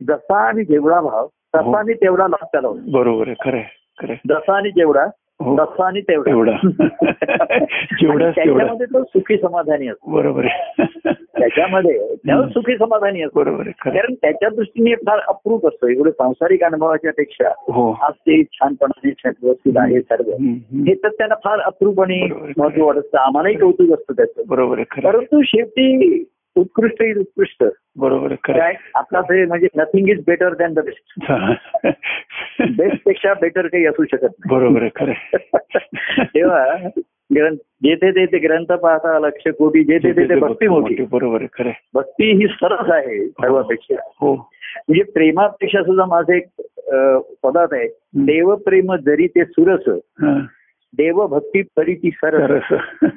जसा 0.00 0.38
आणि 0.38 0.64
जेवढा 0.64 1.00
भाव 1.00 1.26
तसा 1.26 1.60
हो. 1.60 1.72
आणि 1.72 1.94
तेवढा 1.94 2.28
लाभ 2.28 2.44
त्याला 2.44 2.68
होतो 2.68 2.90
बरोबर 2.92 3.28
आहे 3.28 3.50
खरं 3.50 3.60
खरं. 3.98 4.14
जसा 4.28 4.56
आणि 4.56 4.70
जेवढा 4.70 5.04
हो 5.04 5.10
तसा 5.42 5.86
आणि 5.86 6.00
तेवढा. 6.00 6.56
त्याच्यामध्ये 8.30 8.86
तो 8.86 9.02
सुखी 9.04 9.36
समाधानी 9.36 9.88
असतो. 9.88 10.10
बरोबर 10.10 10.46
त्याच्यामध्ये 11.14 12.14
त्यावर 12.14 12.46
सुखी 12.46 12.76
समाधानी 12.76 13.22
असतो. 13.22 13.38
बरोबर. 13.38 13.62
कारण 13.62 14.14
त्याच्या 14.14 14.48
दृष्टीने 14.48 14.94
फार 14.94 15.18
अप्रूप 15.28 15.66
असतो. 15.66 15.88
एवढे 15.88 16.10
सांसारिक 16.10 16.64
अनुभवाच्या 16.64 17.12
पेक्षा 17.16 17.48
हो. 17.48 17.98
आज 18.02 18.12
ते 18.12 18.42
छानपणाने 18.42 19.28
व्यवस्थित 19.42 19.72
आहे 19.76 20.00
सर्व. 20.00 20.30
हे 20.86 20.94
तर 20.94 21.08
त्यांना 21.08 21.34
फार 21.34 21.60
अप्रूप 21.60 22.00
आणि. 22.00 22.28
महत्त्व 22.58 22.86
वाटतं 22.86 23.18
आम्हालाही 23.18 23.54
कौतुक 23.54 23.92
असतं 23.92 24.12
त्याचं. 24.12 24.42
बरोबर. 24.48 24.80
परंतु 25.04 25.42
शेवटी 25.44 26.24
उत्कृष्ट 26.60 27.02
इज 27.02 27.18
उत्कृष्ट 27.18 27.64
बरोबर 27.98 28.34
काय 28.46 28.74
आपला 28.94 29.20
ते 29.20 29.44
म्हणजे 29.44 29.68
nothing 29.76 30.08
is 30.08 30.22
better 30.26 30.54
than 30.54 30.72
the 30.74 30.84
best. 30.84 31.30
बेस्टपेक्षा 32.70 33.34
better 33.34 33.66
काही 33.66 33.86
असू 33.86 34.04
शकत 34.04 34.24
नाही 34.24 34.54
बरोबर 34.54 34.86
खरं. 34.96 35.12
तेव्हा 36.24 36.64
ग्रंथ 37.30 37.56
जेथे 37.82 38.10
तेथे 38.10 38.38
ग्रंथ 38.38 38.72
पाहता 38.72 39.18
लक्ष 39.18 39.48
कोटी 39.58 39.82
जेथे 39.84 40.12
तेथे 40.12 40.38
भक्ती 40.40 40.68
मोठी 40.68 40.94
बरोबर 41.12 41.44
खरं. 41.52 41.70
भक्ती 41.94 42.30
ही 42.32 42.46
सरस 42.52 42.90
आहे 42.90 43.26
सर्वापेक्षा 43.28 44.00
हो 44.20 44.34
म्हणजे 44.34 45.02
प्रेमापेक्षा 45.12 45.82
सुद्धा 45.82 46.04
माझं 46.04 46.32
एक 46.32 46.46
पदार्थ 47.44 47.74
आहे 47.74 47.86
देव 48.24 48.54
प्रेम 48.56 48.94
जरी 48.96 49.26
ते 49.26 49.44
सुरस 49.44 49.88
हा. 50.22 50.38
देव 50.94 51.26
भक्ती 51.26 51.62
परी 51.76 51.94
ती 51.94 52.10
सरस. 52.10 52.72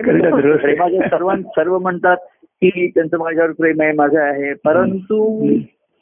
प्रेमाच्या 0.00 1.08
सर्व 1.08 1.30
सर्व 1.56 1.78
म्हणतात 1.78 2.16
की 2.62 2.88
त्यांचं 2.88 3.18
माझ्यावर 3.18 3.50
प्रेम 3.50 3.82
आहे 3.82 3.92
माझं 3.92 4.20
आहे 4.20 4.54
परंतु 4.54 5.48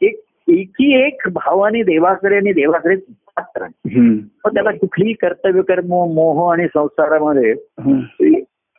एक 0.02 0.20
एकी 0.48 1.06
एक 1.06 1.22
भावाने 1.32 1.82
देवाकडे 1.82 2.36
आणि 2.36 2.52
देवाकडे 2.52 2.96
पात्र. 3.36 3.66
मग 3.96 4.54
त्याला 4.54 4.70
कुठलीही 4.70 5.12
कर्तव्य 5.12 5.62
कर्म 5.62 5.86
मोह 5.86 6.52
आणि 6.52 6.66
संसारामध्ये. 6.74 7.54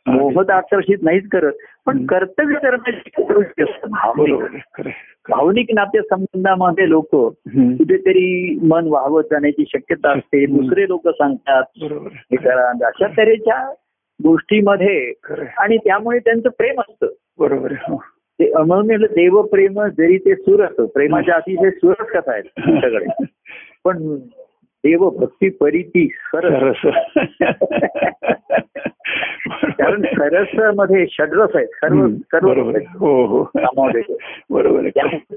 मोह 0.06 0.42
तर 0.42 0.52
आकर्षित 0.52 0.96
नाहीच 1.02 1.28
करत 1.28 1.52
पण. 1.86 2.06
कर्तव्य 2.06 2.54
करण्याची 2.54 3.62
भावनिक. 3.90 4.86
भावनिक 5.28 5.66
नातेसंबंधामध्ये 5.74 6.88
लोक. 6.88 7.08
कुठेतरी 7.56 8.58
मन 8.62 8.86
वाहवत 8.86 9.22
जाण्याची 9.30 9.64
शक्यता 9.68 10.10
असते. 10.10 10.46
दुसरे 10.46 10.88
लोक 10.88 11.08
सांगतात. 11.08 11.62
हे 12.02 12.36
करा 12.36 12.68
अशा 12.68 13.06
तऱ्हेच्या 13.06 13.74
गोष्टीमध्ये. 14.22 15.12
आणि 15.58 15.76
त्यामुळे 15.76 16.18
त्यांचं 16.18 16.48
प्रेम 16.48 16.80
असतं 16.80 17.06
बरोबर 17.40 17.72
आहे 17.72 17.92
हो. 17.92 17.96
ते 18.38 18.50
म्हणून 18.64 18.86
देव 19.02 19.42
प्रेम 19.42 19.82
जरी 19.86 20.16
ते 20.18 20.34
सूर 20.34 20.64
असतं 20.64 20.86
प्रेमाच्या 20.86 21.34
अतिशय 21.34 21.70
सुरच 21.70 22.06
कथा 22.06 22.32
आहेत 22.32 22.44
तुमच्याकडे 22.44 23.24
पण 23.84 24.16
देव 24.84 25.08
भक्ती 25.08 25.48
परी 25.48 25.82
ती 25.82 26.06
सरस 26.06 26.86
कारण 29.78 30.02
सरसमध्ये 30.02 31.06
षड्रस 31.06 31.50
आहेत 31.54 31.66
सर्व. 31.66 32.06
सर्व 32.08 32.48
बरोबर. 32.48 32.78
हो 32.98 33.24
हो 33.26 33.42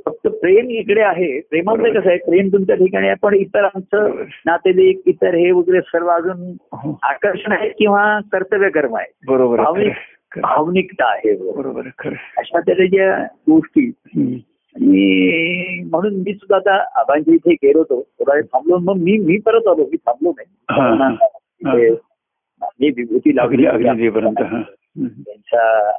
फक्त 0.05 0.27
प्रेम 0.27 0.69
इकडे 0.69 1.01
आहे 1.01 1.39
प्रेमामध्ये 1.39 1.91
कसं 1.91 2.09
आहे 2.09 2.17
प्रेम 2.17 2.47
तुमच्या 2.47 2.75
ठिकाणी 2.75 3.07
आहे 3.07 3.15
पण 3.21 3.33
इतर 3.33 3.63
आमचं. 3.63 4.23
नातेवाईक 4.45 5.01
इतर 5.05 5.35
हे 5.35 5.51
वगैरे 5.51 5.81
सर्व 5.81 6.07
अजून. 6.07 6.55
आकर्षण 7.03 7.51
आहे 7.51 7.69
किंवा 7.69 8.19
कर्तव्य 8.31 8.69
कर्म 8.69 8.95
आहे 8.95 9.11
बरोबर 9.27 9.59
भावनिकता 10.41 11.11
आहे. 11.11 11.51
बरोबर. 11.51 11.87
अशा 12.37 12.59
तऱ्हेच्या 12.59 13.23
गोष्टी. 13.23 13.91
आणि 14.75 15.83
म्हणून 15.91 16.15
मी 16.15 16.33
सुद्धा 16.33 16.55
आता 16.55 16.99
आबांच्या 16.99 17.33
इथे 17.33 17.53
गेलो 17.53 17.79
होतो 17.79 18.01
थोडा 18.01 18.33
वेळ 18.33 18.43
थांबलो 18.43 18.77
मग 18.77 18.95
मी 18.95 19.17
मी 19.17 19.37
परत 19.37 19.67
आलो 19.67 19.85
मी 19.85 19.97
थांबलो. 19.97 20.33
नाही 21.61 21.89
मी 22.79 22.89
विभूती 22.89 23.31
हा 23.37 24.57
हम्म. 24.57 25.07
त्यांचा 25.07 25.91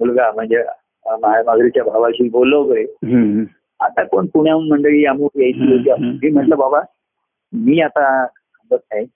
मुलगा 0.00 0.32
म्हणजे 0.32 0.64
माझ्या 1.06 1.42
मागरीच्या 1.42 1.84
भावाशी 1.84 2.28
बोललो 2.28 2.62
वगैरे. 2.62 2.82
आता 3.80 4.02
कोण 4.04 4.26
पुण्याहून 4.26 4.68
मंडळी 4.68 5.04
अमुक 5.04 5.30
यायची. 5.36 5.90
मी 6.00 6.30
म्हटलं 6.30 6.58
बाबा 6.58 6.80
मी 7.52 7.80
आता 7.80 8.26
थांबत 8.26 8.94
नाही. 8.94 9.06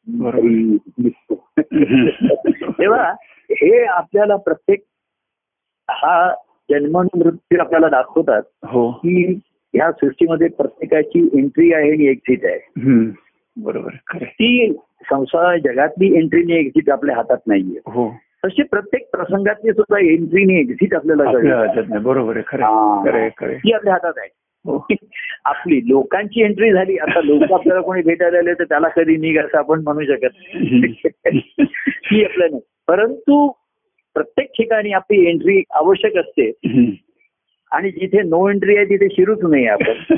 तेव्हा 2.78 3.14
हे 3.50 3.84
आपल्याला 3.84 4.36
प्रत्येक 4.36 4.80
हा 5.90 6.34
जन्म 6.70 7.00
मृत्यू 7.00 7.60
आपल्याला 7.60 7.88
दाखवतात 7.88 8.42
हो. 8.64 8.90
की 8.90 9.40
ह्या 9.74 9.92
सृष्टीमध्ये 9.92 10.48
प्रत्येकाची 10.48 11.30
एंट्री 11.38 11.72
आहे 11.72 11.90
आणि 11.90 12.06
एक्झिट 12.06 12.44
आहे. 12.44 12.58
बरोबर. 13.56 13.90
ती 14.22 14.72
संसार 15.10 15.58
जगातली 15.58 16.14
एंट्री 16.14 16.42
आणि 16.42 16.54
एक्झिट 16.54 16.90
आपल्या 16.90 17.16
हातात 17.16 17.36
नाहीये. 17.46 17.80
हो. 17.86 18.14
तशी 18.44 18.62
प्रत्येक 18.62 19.10
प्रसंगातली 19.10 19.72
सुद्धा 19.72 19.98
एंट्री 19.98 20.42
आणि 20.42 20.60
एक्झिट 20.60 20.94
आपल्याला 20.94 21.24
बरोबर 21.98 22.36
हा. 22.36 23.04
ती 23.56 23.72
आपल्या 23.72 23.92
हातात 23.92 24.12
आहे. 24.16 24.28
हो. 24.64 24.86
आपली 25.44 25.80
लोकांची 25.88 26.42
एंट्री 26.42 26.72
झाली. 26.72 26.98
आता 26.98 27.20
लोक 27.20 27.52
आपल्याला 27.52 27.80
कोणी 27.80 28.02
भेटायला 28.02 28.38
आले 28.38 28.54
तर 28.54 28.64
त्याला 28.64 28.88
कधी 28.88 29.16
निघ 29.16 29.38
असं 29.38 29.58
आपण 29.58 29.80
म्हणू 29.80 30.04
शकत 30.04 30.28
नाही. 30.54 30.90
ती 31.88 32.24
आपल्या 32.24 32.48
नाही. 32.50 32.62
परंतु 32.88 33.48
प्रत्येक 34.14 34.48
ठिकाणी 34.50 34.92
आपली 34.92 35.28
एंट्री 35.28 35.62
आवश्यक 35.70 36.16
असते. 36.16 36.50
आणि 37.72 37.90
जिथे 37.90 38.22
नो 38.22 38.48
एंट्री 38.48 38.76
आहे 38.76 38.84
तिथे 38.84 39.08
शिरूच 39.12 39.38
नाही 39.42 39.66
आपण. 39.66 40.14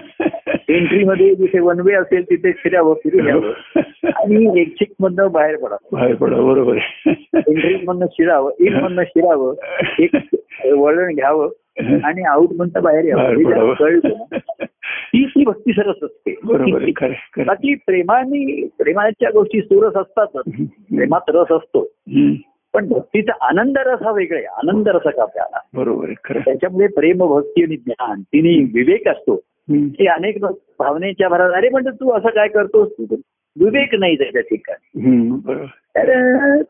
एंट्री 0.68 1.04
मध्ये 1.04 1.34
जिथे 1.34 1.58
वन 1.60 1.80
वे 1.80 1.92
असेल 1.92 2.22
तिथे 2.30 2.52
फिरावं 2.52 2.94
फिरू 2.94 3.28
यावं 3.28 3.80
आणि 4.06 4.60
एक्झिट 4.60 4.88
मधनं 5.00 5.32
बाहेर 5.32 5.56
पडावं 5.56 5.88
बाहेर 5.92 6.14
पडा 6.14 6.36
बरोबर 6.36 6.76
एंट्री 7.34 7.76
मधनं 7.84 8.06
शिरावं 8.12 8.50
इन 8.60 8.74
मधनं 8.74 9.02
शिरावं 9.04 9.54
एक 9.98 10.10
वळण 10.64 11.14
घ्यावं 11.14 11.48
आणि 12.04 12.22
आउट 12.22 12.48
म्हणता 12.56 12.80
बाहेर 12.80 13.04
यावं. 13.04 13.22
हे 13.22 13.44
पडावं. 13.44 13.74
ती 14.62 15.24
ती 15.24 15.44
भक्ती 15.44 15.72
सरस 15.72 16.04
असते. 16.04 16.34
बाकी 17.44 17.74
प्रेमाने 17.74 18.66
प्रेमाच्या 18.78 19.30
गोष्टी 19.30 19.60
सुरस 19.60 19.94
असतातच. 19.94 20.42
प्रेमात 20.96 21.20
रस 21.28 21.52
असतो. 21.52 21.92
पण 22.74 22.88
भक्तीचा 22.88 23.32
आनंद 23.40 23.78
रस 23.78 24.02
हा 24.02 24.10
वेगळा 24.10 24.38
आहे. 24.38 24.46
आनंद 24.46 24.88
रस 24.88 25.02
का 25.02 25.22
आपल्याला? 25.22 25.58
बरोबर. 25.74 26.38
त्याच्यामध्ये 26.38 26.86
प्रेम 26.86 27.18
भक्ती 27.18 27.62
आणि 27.62 27.76
ज्ञान 27.76 28.20
तिने 28.20 28.62
विवेक 28.74 29.08
असतो. 29.08 29.36
ते 29.70 30.06
अनेक 30.06 30.44
भावनेच्या 30.78 31.28
भरात 31.28 31.50
अरे 31.50 31.68
म्हणजे 31.68 31.90
तू 31.90 32.10
असं 32.10 32.28
काय 32.28 32.48
करतोस? 32.48 32.88
तू 32.92 33.16
विवेक 33.60 33.94
नाही 33.94 34.16
त्याच्या 34.18 34.40
ठिकाणी. 34.40 35.30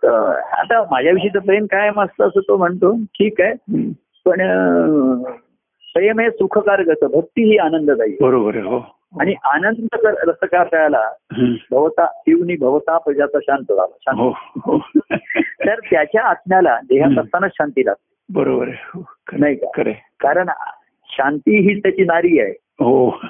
तर 0.02 0.18
आता 0.52 0.82
माझ्याविषयीचं 0.90 1.38
प्रेम 1.38 1.64
काय 1.64 1.90
मस्त 1.96 2.22
असं 2.22 2.40
तो 2.40 2.56
म्हणतो. 2.56 2.96
ठीक 2.96 3.40
आहे. 3.40 3.52
पण 4.26 4.38
प्रेम 5.94 6.20
हे 6.20 6.30
सुखकारक 6.30 7.04
भक्ती 7.04 7.50
ही 7.50 7.56
आनंददायी 7.56 8.16
बरोबर 8.20 8.56
हो. 8.56 8.93
आणि 9.20 9.34
आनंद 9.44 9.86
कर- 9.92 10.28
रस 10.28 10.48
का 10.48 10.62
प्यायला 10.62 11.10
हम्म. 11.32 11.54
भवता 11.70 12.06
शिवनी 12.06 12.56
भवता 12.56 12.98
प्रजाचा 12.98 13.38
शांत 13.42 13.72
झाला. 13.72 13.96
शांत. 14.00 14.18
हो. 14.18 14.34
हो 14.56 14.78
तर 15.38 15.74
त्याच्या 15.74 16.22
आत्म्याला 16.22 16.80
देहात. 16.84 17.18
असताना 17.18 17.48
शांती 17.48 17.86
लागते. 17.86 18.14
बरोबर 18.34 18.68
हो 18.68 19.04
नाही 19.32 19.56
का? 19.56 19.82
कारण 20.20 20.48
शांती 21.04 21.60
ही 21.60 21.80
त्याची 21.80 22.04
नारी 22.04 22.40
आहे. 22.40 22.50
हो. 22.60 23.20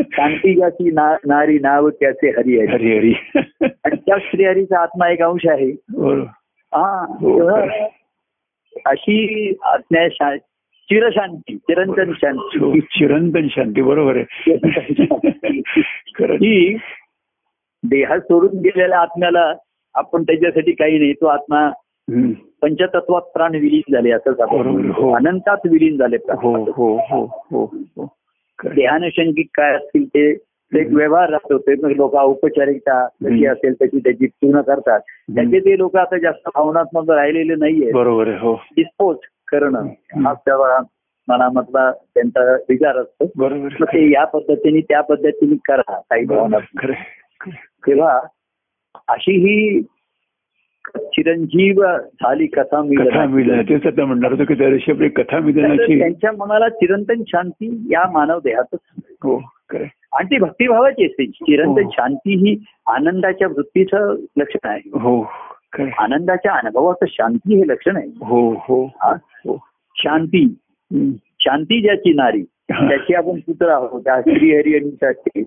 शांती 0.00 0.54
ज्याची 0.54 0.90
ना- 0.90 1.16
नारी 1.26 1.58
नाव 1.58 1.88
त्याचे 1.88 2.28
हरी 2.30 2.58
आहे. 2.58 2.68
हरी 2.68 2.98
हरी 2.98 3.14
आणि 3.60 3.96
त्या 3.96 4.16
श्रीहरीचा 4.22 4.80
आत्मा 4.80 5.08
एक 5.08 5.22
अंश 5.22 5.46
आहे. 5.46 5.70
हा 6.74 7.06
हो. 7.08 7.48
अशी 8.86 9.52
आज्ञा 9.62 10.08
शा- 10.12 10.38
चिरशांती 10.88 11.56
चिरंतन 11.56 12.08
हो, 12.08 12.12
शांती 12.12 12.80
चिरंतन 12.80 13.46
शांती 13.50 13.82
बरोबर 13.82 14.16
आहे 14.16 14.56
खरं 16.14 16.36
की 16.36 16.76
देहा 17.82 18.18
सोडून 18.18 18.58
गेलेल्या 18.58 19.00
आत्म्याला 19.00 19.52
आपण 19.94 20.22
त्याच्यासाठी 20.22 20.72
काही 20.72 20.98
नाही 20.98 21.12
तो 21.12 21.26
आत्मा. 21.26 21.70
पंचतत्वात 22.62 23.22
प्राण 23.22 23.54
विलीन 23.54 23.92
झाले 23.92 24.10
असंच 24.10 24.40
आपण. 24.40 24.90
हो. 24.90 25.12
अनंतात 25.14 25.66
विलीन 25.70 25.96
झाले. 25.96 26.16
हो 26.16 26.54
हो 26.72 26.96
हो 27.10 27.24
हो 27.50 27.64
हो 27.64 28.06
खरं. 28.58 28.74
देहानुषंगिक 28.74 29.46
काय 29.54 29.74
असतील 29.74 30.04
ते 30.06 30.30
एक 30.72 30.88
व्यवहार 30.90 31.30
राहतो 31.30 31.58
ते 31.58 31.96
लोक 31.96 32.14
औपचारिकता 32.14 33.06
कशी. 33.06 33.46
असेल 33.46 33.72
त्याची 33.72 33.98
त्याची 33.98 34.26
पूर्ण 34.26 34.60
करतात 34.60 35.00
त्याचे 35.34 35.60
ते 35.60 35.78
लोक 35.78 35.96
आता 35.96 36.18
जास्त 36.18 36.48
भावनात्मक 36.54 37.10
राहिलेले 37.10 37.54
नाहीये 37.54 37.92
बरोबर 37.92 38.28
हो 38.28 38.54
डिस्पोज 38.54 39.16
करणं. 39.48 39.86
हा 40.24 40.32
त्या 40.34 40.78
मनामधला 41.28 41.90
त्यांचा 41.92 42.52
विचार 42.68 42.96
असतो 42.96 43.30
बरोबर. 43.36 43.84
ते 43.84 44.10
या 44.10 44.24
पद्धतीने 44.24 44.80
त्या 44.80 45.00
पद्धतीने 45.00 45.56
करा 45.64 45.98
काही 46.00 46.24
भावना. 46.24 46.58
तेव्हा 47.86 48.20
अशी 49.08 49.32
ही 49.32 49.82
चिरंजीव 50.96 51.82
झाली 51.96 52.46
कथा 52.46 52.82
मिलन 52.82 53.60
तेच 53.62 53.86
आता 53.86 54.04
म्हणणार 54.04 54.32
होतो 54.32 54.44
की 54.44 54.90
आपली 54.90 55.08
कथा 55.08 55.38
मिलनाची 55.38 55.98
त्यांच्या 55.98 56.32
मनाला 56.32 56.68
चिरंतन 56.68 57.22
शांती 57.28 57.86
या 57.90 58.10
मानव 58.10 58.38
देहातच 58.38 58.78
हो. 59.24 59.36
आणि 60.12 60.26
ती 60.26 60.38
भक्तिभावाची 60.38 61.04
असते 61.04 61.26
चिरंतन 61.26 61.84
हो. 61.84 61.90
शांती 61.90 62.34
ही 62.36 62.56
आनंदाच्या 62.86 63.48
वृत्तीचं 63.48 64.14
लक्षण 64.36 64.68
आहे 64.68 64.90
हो. 64.98 65.22
आनंदाच्या 65.80 66.52
अनुभवाचं 66.52 67.04
शांती 67.08 67.56
हे 67.56 67.68
लक्षण 67.68 67.96
आहे. 67.96 68.06
हो 68.06 68.50
हो. 68.50 68.84
हा? 68.84 69.12
हो. 69.12 69.66
शांती. 69.96 70.54
शांती 71.40 71.82
ज्याची 71.82 72.12
नारी 72.12 72.42
त्याची 72.70 73.14
आपण 73.14 73.40
पुत्र 73.40 73.68
आहोत 73.68 74.04
त्या 74.04 74.20
श्रीहरी 74.20 74.76
आणि 74.76 75.42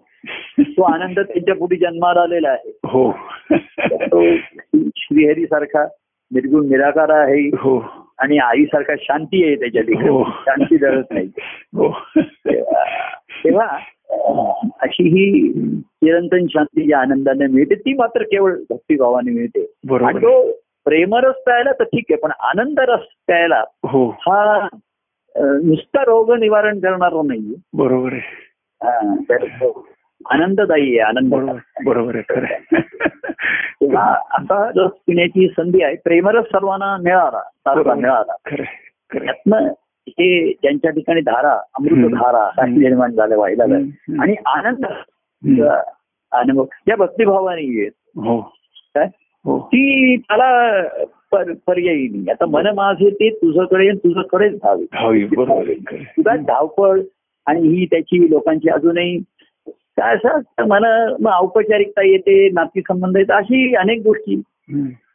तो 0.64 0.84
आनंद 0.84 1.20
त्यांच्या 1.20 1.56
पुढे 1.56 1.76
जन्माला 1.76 2.22
आलेला 2.22 2.50
आहे. 2.50 2.80
हो. 2.84 3.12
तो 3.92 4.36
श्रीहरी 4.98 5.46
सारखा 5.46 5.86
निर्गुण 6.34 6.68
निराकार 6.68 7.10
आहे. 7.10 7.48
हो. 7.48 7.86
आणि 8.20 8.38
आईसारखा 8.38 8.94
शांती 9.00 9.46
आहे 9.46 9.56
त्याच्या 9.56 9.82
हो. 9.82 10.24
ठिकाणी 10.24 10.24
शांती 10.30 10.78
धरत 10.78 11.04
नाही. 11.12 11.30
हो. 11.76 11.98
तेव्हा 13.44 13.78
अशी 14.82 15.04
ही 15.04 15.54
चिरंतन 15.82 16.46
शांती 16.50 16.88
ज्या 16.88 17.00
आनंदाने 17.00 17.48
मिळते 17.48 17.76
ती 17.76 17.94
मात्र 17.94 18.24
केवळ 18.24 18.56
भक्तिभावाने 18.70 19.32
मिळते 19.32 19.62
आणि 20.06 20.18
तो 20.20 20.52
प्रेमरस 20.86 21.36
प्यायला 21.36 21.72
तर 21.72 21.84
ठीक 21.84 22.06
आहे 22.10 22.18
पण 22.18 22.32
आनंद 22.40 22.80
रस 22.80 23.00
प्यायला 23.00 23.64
हो 23.86 24.10
हा 24.10 24.68
नुसता 25.36 26.04
रोग 26.06 26.34
निवारण 26.34 26.80
करणारा 26.80 27.22
नाहीये 27.26 27.56
बरोबर 27.74 28.14
आहे 28.14 29.68
आनंददायी 30.26 31.00
आहे 31.00 31.00
आनंद 31.00 31.60
बरोबर 31.86 32.16
आहे. 32.16 32.46
तेव्हा 33.82 34.12
असा 34.12 34.72
रस 34.76 34.92
पिण्याची 34.92 35.48
संधी 35.48 35.84
आहे 35.84 35.96
प्रेमरस 35.96 36.46
सर्वांना 36.46 36.98
मिळाला. 36.98 37.94
मिळाला 37.94 38.36
खरं. 38.46 38.64
त्यातनं 39.14 39.68
हे 40.08 40.52
ज्यांच्या 40.52 40.92
ठिकाणी 40.92 41.22
धारा 41.22 41.52
अमृतधारा 41.52 42.44
हम्म. 42.44 42.62
अशी 42.62 42.80
निर्माण 42.84 43.12
झाल्या 43.12 43.38
व्हायला. 43.38 43.64
आणि 44.24 44.36
आनंद. 44.46 44.86
अनुभव 46.32 46.66
या 46.88 46.96
भक्तिभावाने 46.96 47.62
येत 47.62 47.92
हो. 48.16 48.42
काय? 48.96 49.08
हो. 49.46 49.60
ती 49.60 50.16
त्याला 50.18 50.82
पर- 51.32 51.54
पर्यायी 51.68 52.08
नाही. 52.08 52.26
आता 52.30 52.46
मन 52.46 52.68
माझे 52.68 53.10
ते 53.10 53.30
तुझ्याकडे 53.30 53.92
तुझ्याकडेच 53.92 54.54
धावे. 54.54 54.86
तुझा 55.94 56.36
धावपळ 56.36 57.02
आणि 57.46 57.62
ही 57.62 57.86
त्याची 57.86 58.30
लोकांची 58.30 58.70
अजूनही 58.70 59.18
काय 59.68 60.16
असं 60.16 60.64
मला 60.68 61.08
मग 61.20 61.32
औपचारिकता 61.42 62.02
येते 62.06 62.50
नातेसंबंध 62.50 63.18
येतात 63.18 63.38
अशी 63.38 63.76
अनेक 63.76 64.02
गोष्टी. 64.06 64.42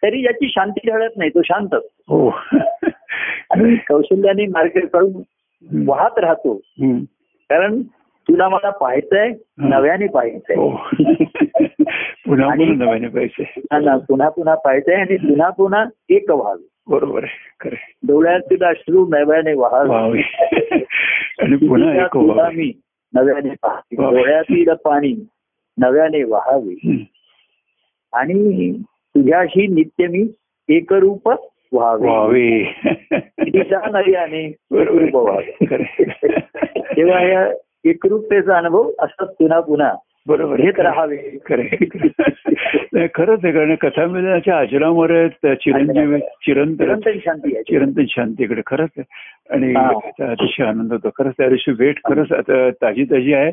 तरी 0.03 0.23
याची 0.25 0.49
शांती 0.49 0.91
ढळत 0.91 1.11
नाही 1.17 1.31
तो 1.31 1.41
शांत 1.45 1.69
हो 2.09 2.29
आणि 3.51 3.77
कौशल्याने 3.77 4.47
मार्ग 4.47 4.87
काढून 4.87 5.13
हम्म. 5.13 5.89
वाहत 5.89 6.19
राहतो. 6.19 6.55
कारण 7.51 7.83
तुला 8.29 8.49
मला 8.49 8.71
पाहायचंय 8.71 9.33
नव्याने 9.59 10.07
पाहायचंय 10.07 10.57
हो 10.57 10.71
पुन्हा 12.27 12.51
आणि- 12.51 12.69
पुन्हा 12.69 12.85
नव्याने 12.85 13.09
पैसे 13.09 13.43
ना, 13.73 13.97
पुन्हा 13.97 14.29
पुन्हा 14.29 14.55
पाहायचंय 14.55 14.95
आणि 14.95 15.17
पुन्हा 15.17 15.51
पुन्हा 15.51 15.85
एक 16.09 16.31
व्हावे 16.31 16.69
बरोबर 16.89 17.25
आहे. 17.25 17.69
डोळ्यातील 18.07 18.63
अश्रू 18.63 19.07
नव्याने 19.07 19.53
व्हावे. 19.53 19.89
व्हावे 19.89 20.21
आणि 21.39 21.57
पुन्हा 21.57 22.07
तुला. 22.07 22.51
मी 22.51 22.73
नव्याने 23.15 23.49
पाहावे. 23.49 23.97
डोळ्यातील 23.97 24.71
पाणी 24.71 25.27
नव्याने 25.79 26.23
व्हावे. 26.23 27.05
आणि 28.13 28.79
तुझ्याशी 28.83 29.67
नित्य 29.67 30.07
मी 30.07 30.27
एकरूप 30.69 31.31
व्हावे 31.73 32.77
तिच्या 33.21 33.81
नव्याने. 33.91 34.57
तेव्हा 36.97 37.23
या 37.23 37.53
एकरूपतेचा 37.85 38.59
अनुभव 38.59 38.91
असंच 38.99 39.29
पुन्हा 39.29 39.61
पुन्हा. 39.61 39.95
बरोबर. 40.27 40.57
घेत 40.57 40.81
राहावे. 40.81 41.39
खरं 41.49 41.63
खरंच 43.15 43.41
आहे 43.45 43.53
कारण 43.53 43.75
कथा 43.75 44.07
मिलनाच्या 44.07 44.59
आचरणावर 44.59 45.29
चिरंजीवी 45.29 46.19
चिरंतन 46.19 46.75
चिरंतन 46.75 47.11
शांती 47.25 47.63
चिरंतन 47.63 48.05
शांतीकडे. 48.09 48.61
खरंच 48.67 48.91
आहे. 48.99 49.03
आणि 49.55 49.73
हा. 49.73 49.91
अतिशय 50.31 50.65
आनंद 50.65 50.93
होतो. 50.93 51.11
खरंच 51.19 51.35
त्या 51.39 51.49
दिवशी 51.49 51.73
भेट 51.73 51.97
खरंच 52.09 52.33
आता 52.33 52.71
ताजी 52.71 53.05
ताजी 53.05 53.35
आहे. 53.35 53.53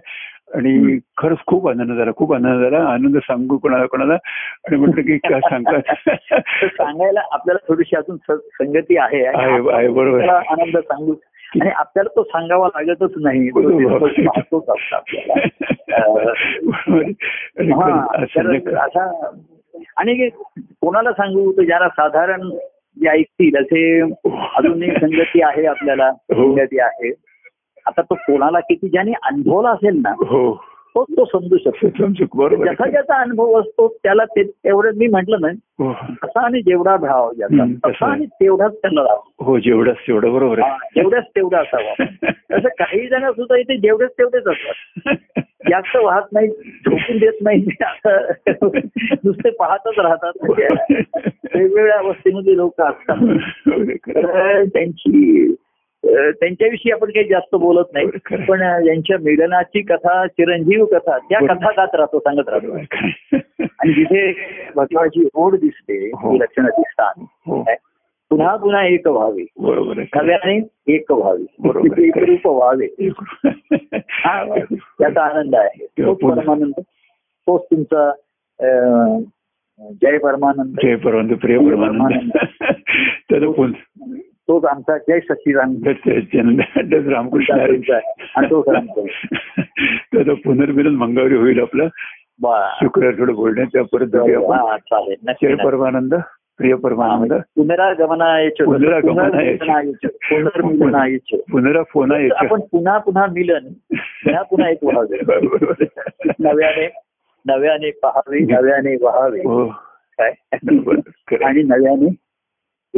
आणि 0.55 0.97
खरंच 1.17 1.37
खूप 1.47 1.67
आनंद 1.67 1.91
झाला 1.97 2.11
खूप 2.17 2.33
आनंद 2.33 2.63
झाला. 2.63 2.77
आनंद 2.77 3.17
सांगू 3.17 3.57
कोणाला 3.57 3.85
कोणाला? 3.85 4.13
आणि 4.13 4.75
म्हटलं 4.75 5.01
की 5.01 5.17
काय 5.17 5.39
सांगतात 5.39 5.81
सांगायला 6.63 7.21
आपल्याला 7.31 7.67
थोडीशी 7.67 7.95
अजून 7.95 8.17
संगती 8.31 8.97
आहे 8.97 9.23
बरोबर. 9.89 10.29
आनंद 10.29 10.77
सांगू. 10.77 11.13
आणि 11.61 11.69
आपल्याला 11.69 12.15
तो 12.15 12.23
सांगावा 12.23 12.67
लागतच 12.67 13.11
नाही. 13.17 13.49
हा, 17.71 18.05
असा 18.85 19.31
आणि 19.97 20.29
कोणाला 20.81 21.11
सांगू? 21.11 21.51
तर 21.51 21.63
ज्याला 21.63 21.87
साधारण 21.87 22.49
जे 22.97 23.09
ऐकतील 23.09 23.57
असे 23.57 24.01
अजूनही 24.35 24.91
संगती 24.91 25.41
आहे 25.41 25.65
आपल्याला 25.65 26.09
हो. 26.09 26.55
संगती 26.55 26.79
आहे. 26.79 27.11
आता 27.85 28.01
तो 28.01 28.15
कोणाला 28.15 28.59
किती 28.59 28.89
ज्याने 28.89 29.11
अनुभवला 29.23 29.69
असेल 29.69 30.01
ना 30.01 30.09
हो. 30.09 30.65
तो 30.95 31.03
तो 31.03 31.25
समजू 31.25 31.57
शकतो. 31.57 32.07
ज्याचा. 32.55 32.89
ज्याचा 32.89 33.15
अनुभव 33.15 33.59
असतो 33.59 33.87
त्याला 34.03 34.25
ते 34.25 34.43
तेवढं 34.43 34.91
मी 34.95 35.07
म्हटलं 35.07 35.37
ना 35.41 35.47
हो. 35.79 35.93
तसा 35.93 36.45
आणि 36.45 36.61
जेवढा 36.61 36.95
भाव 36.97 37.31
ज्याचा 37.33 37.65
तसा. 37.65 37.89
तसा 37.89 38.05
आणि 38.05 38.25
तेवढाच 38.25 38.73
त्यांना 38.73 39.01
राहावा 39.01 39.45
हो 39.45 39.59
जेवढंच 39.59 39.95
तेवढं 39.95 40.33
बरोबर 40.33 40.59
हा, 40.59 40.77
जेवढंच 40.95 41.23
तेवढा 41.23 41.59
असावा. 41.59 42.03
तसं 42.29 42.67
काही 42.67 43.07
जण 43.07 43.31
सुद्धा 43.31 43.57
इथे 43.57 43.77
जेवढेच 43.77 44.09
तेवढेच 44.09 44.47
असतात. 44.47 45.39
जास्त 45.69 45.95
वाहत 45.95 46.21
नाही 46.33 46.47
झोपून 46.49 47.17
देत 47.17 47.33
नाही 47.41 47.65
असं 47.81 48.27
नुसते 49.25 49.49
पाहतच 49.49 49.99
राहतात. 49.99 50.31
म्हणजे 50.41 50.67
वेगवेगळ्या 51.55 51.97
अवस्थेमध्ये 51.97 52.57
लोक 52.57 52.81
असतात. 52.81 53.17
तर 54.07 54.63
त्यांची 54.65 55.55
त्यांच्याविषयी 56.05 56.91
आपण 56.91 57.09
काही 57.09 57.27
जास्त 57.27 57.55
बोलत 57.55 57.85
नाही. 57.93 58.07
पण 58.45 58.61
यांच्या 58.87 59.17
मिलनाची 59.17 59.81
कथा 59.81 60.27
चिरंजीव 60.27 60.85
कथा 60.85 61.17
त्या. 61.17 61.39
कथा 61.39 61.71
गात 61.71 61.95
राहतो 61.95 62.19
सांगत 62.19 62.49
राहतो. 62.49 62.73
आणि 63.79 63.93
जिथे 63.93 64.33
भगवाची 64.75 65.27
ओढ 65.33 65.55
दिसते 65.55 66.07
हो. 66.07 66.35
लक्षणं 66.35 66.65
दिसतात 66.65 67.13
हो. 67.19 67.63
पुन्हा 68.29 68.55
पुन्हा 68.55 68.87
एक 68.87 69.07
व्हावे. 69.07 69.45
बरोबर 69.59 69.93
नव्याने 69.97 70.67
एक 70.87 71.11
व्हावे. 71.11 71.45
बरोबर. 71.59 71.87
तिथे 71.87 72.07
एकरूप 72.07 72.47
व्हावे. 72.47 73.09
हा 74.09 74.59
त्याचा 74.99 75.23
आनंद 75.23 75.55
आहे. 75.55 75.85
पुन्हा- 75.85 76.39
परमानंद. 76.39 76.81
तोच 77.47 77.65
तुमचा 77.65 78.11
जय 80.01 80.17
परमानंद. 80.17 80.75
जय 80.83 80.95
परमानंद 80.95 81.33
प्रिय 81.33 81.57
परमानंद. 81.57 82.31
तोच 84.49 84.65
आमचा 84.65 84.97
जय 84.97 85.19
सच्चिदानंद. 85.19 85.87
रामकृष्ण. 87.07 87.59
आणि 88.35 88.47
तोच 88.49 88.67
पुनर्मिलन 90.43 90.95
मंगळवारी 90.95 91.35
होईल 91.35 91.61
आपलं. 91.61 91.87
शुक्रवार 92.81 93.13
थोडं 93.19 93.33
बोलण्याच्या 93.33 93.83
परत 93.83 94.07
जय. 94.07 95.55
परमानंद 95.55 96.13
प्रिय 96.57 96.75
परमानंद. 96.75 97.33
पुनरागमनायच 97.55 98.53
पुनरागमनायच. 100.01 101.41
पुनरा 101.51 101.81
फोना 101.93 102.15
आपण 102.37 102.59
पुन्हा 102.59 102.97
पुन्हा 102.97 103.25
मिलन. 103.25 103.95
पुन्हा 103.95 104.41
पुन्हा 104.41 104.69
एक 104.69 104.77
व्हावे. 104.83 105.17
नव्याने 106.39 106.89
नव्याने 107.47 107.91
पहावे 107.91 108.39
नव्याने 108.53 108.95
व्हावे. 108.95 109.39
हो. 109.39 109.67
काय. 110.21 110.31
आणि 111.43 111.63
नव्याने 111.63 112.15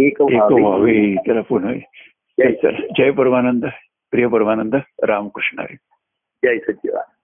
एक 0.06 0.22
व्हावे 0.22 1.16
त्याला 1.16 1.42
पुन्हा 1.42 1.74
जय 2.98 3.12
परमानंद 3.12 3.66
प्रिय 4.12 4.28
परमानंद 4.28 4.76
रामकृष्ण 5.04 5.60
हरी. 5.60 5.76
जय 6.46 6.58
सचिवान 6.58 7.21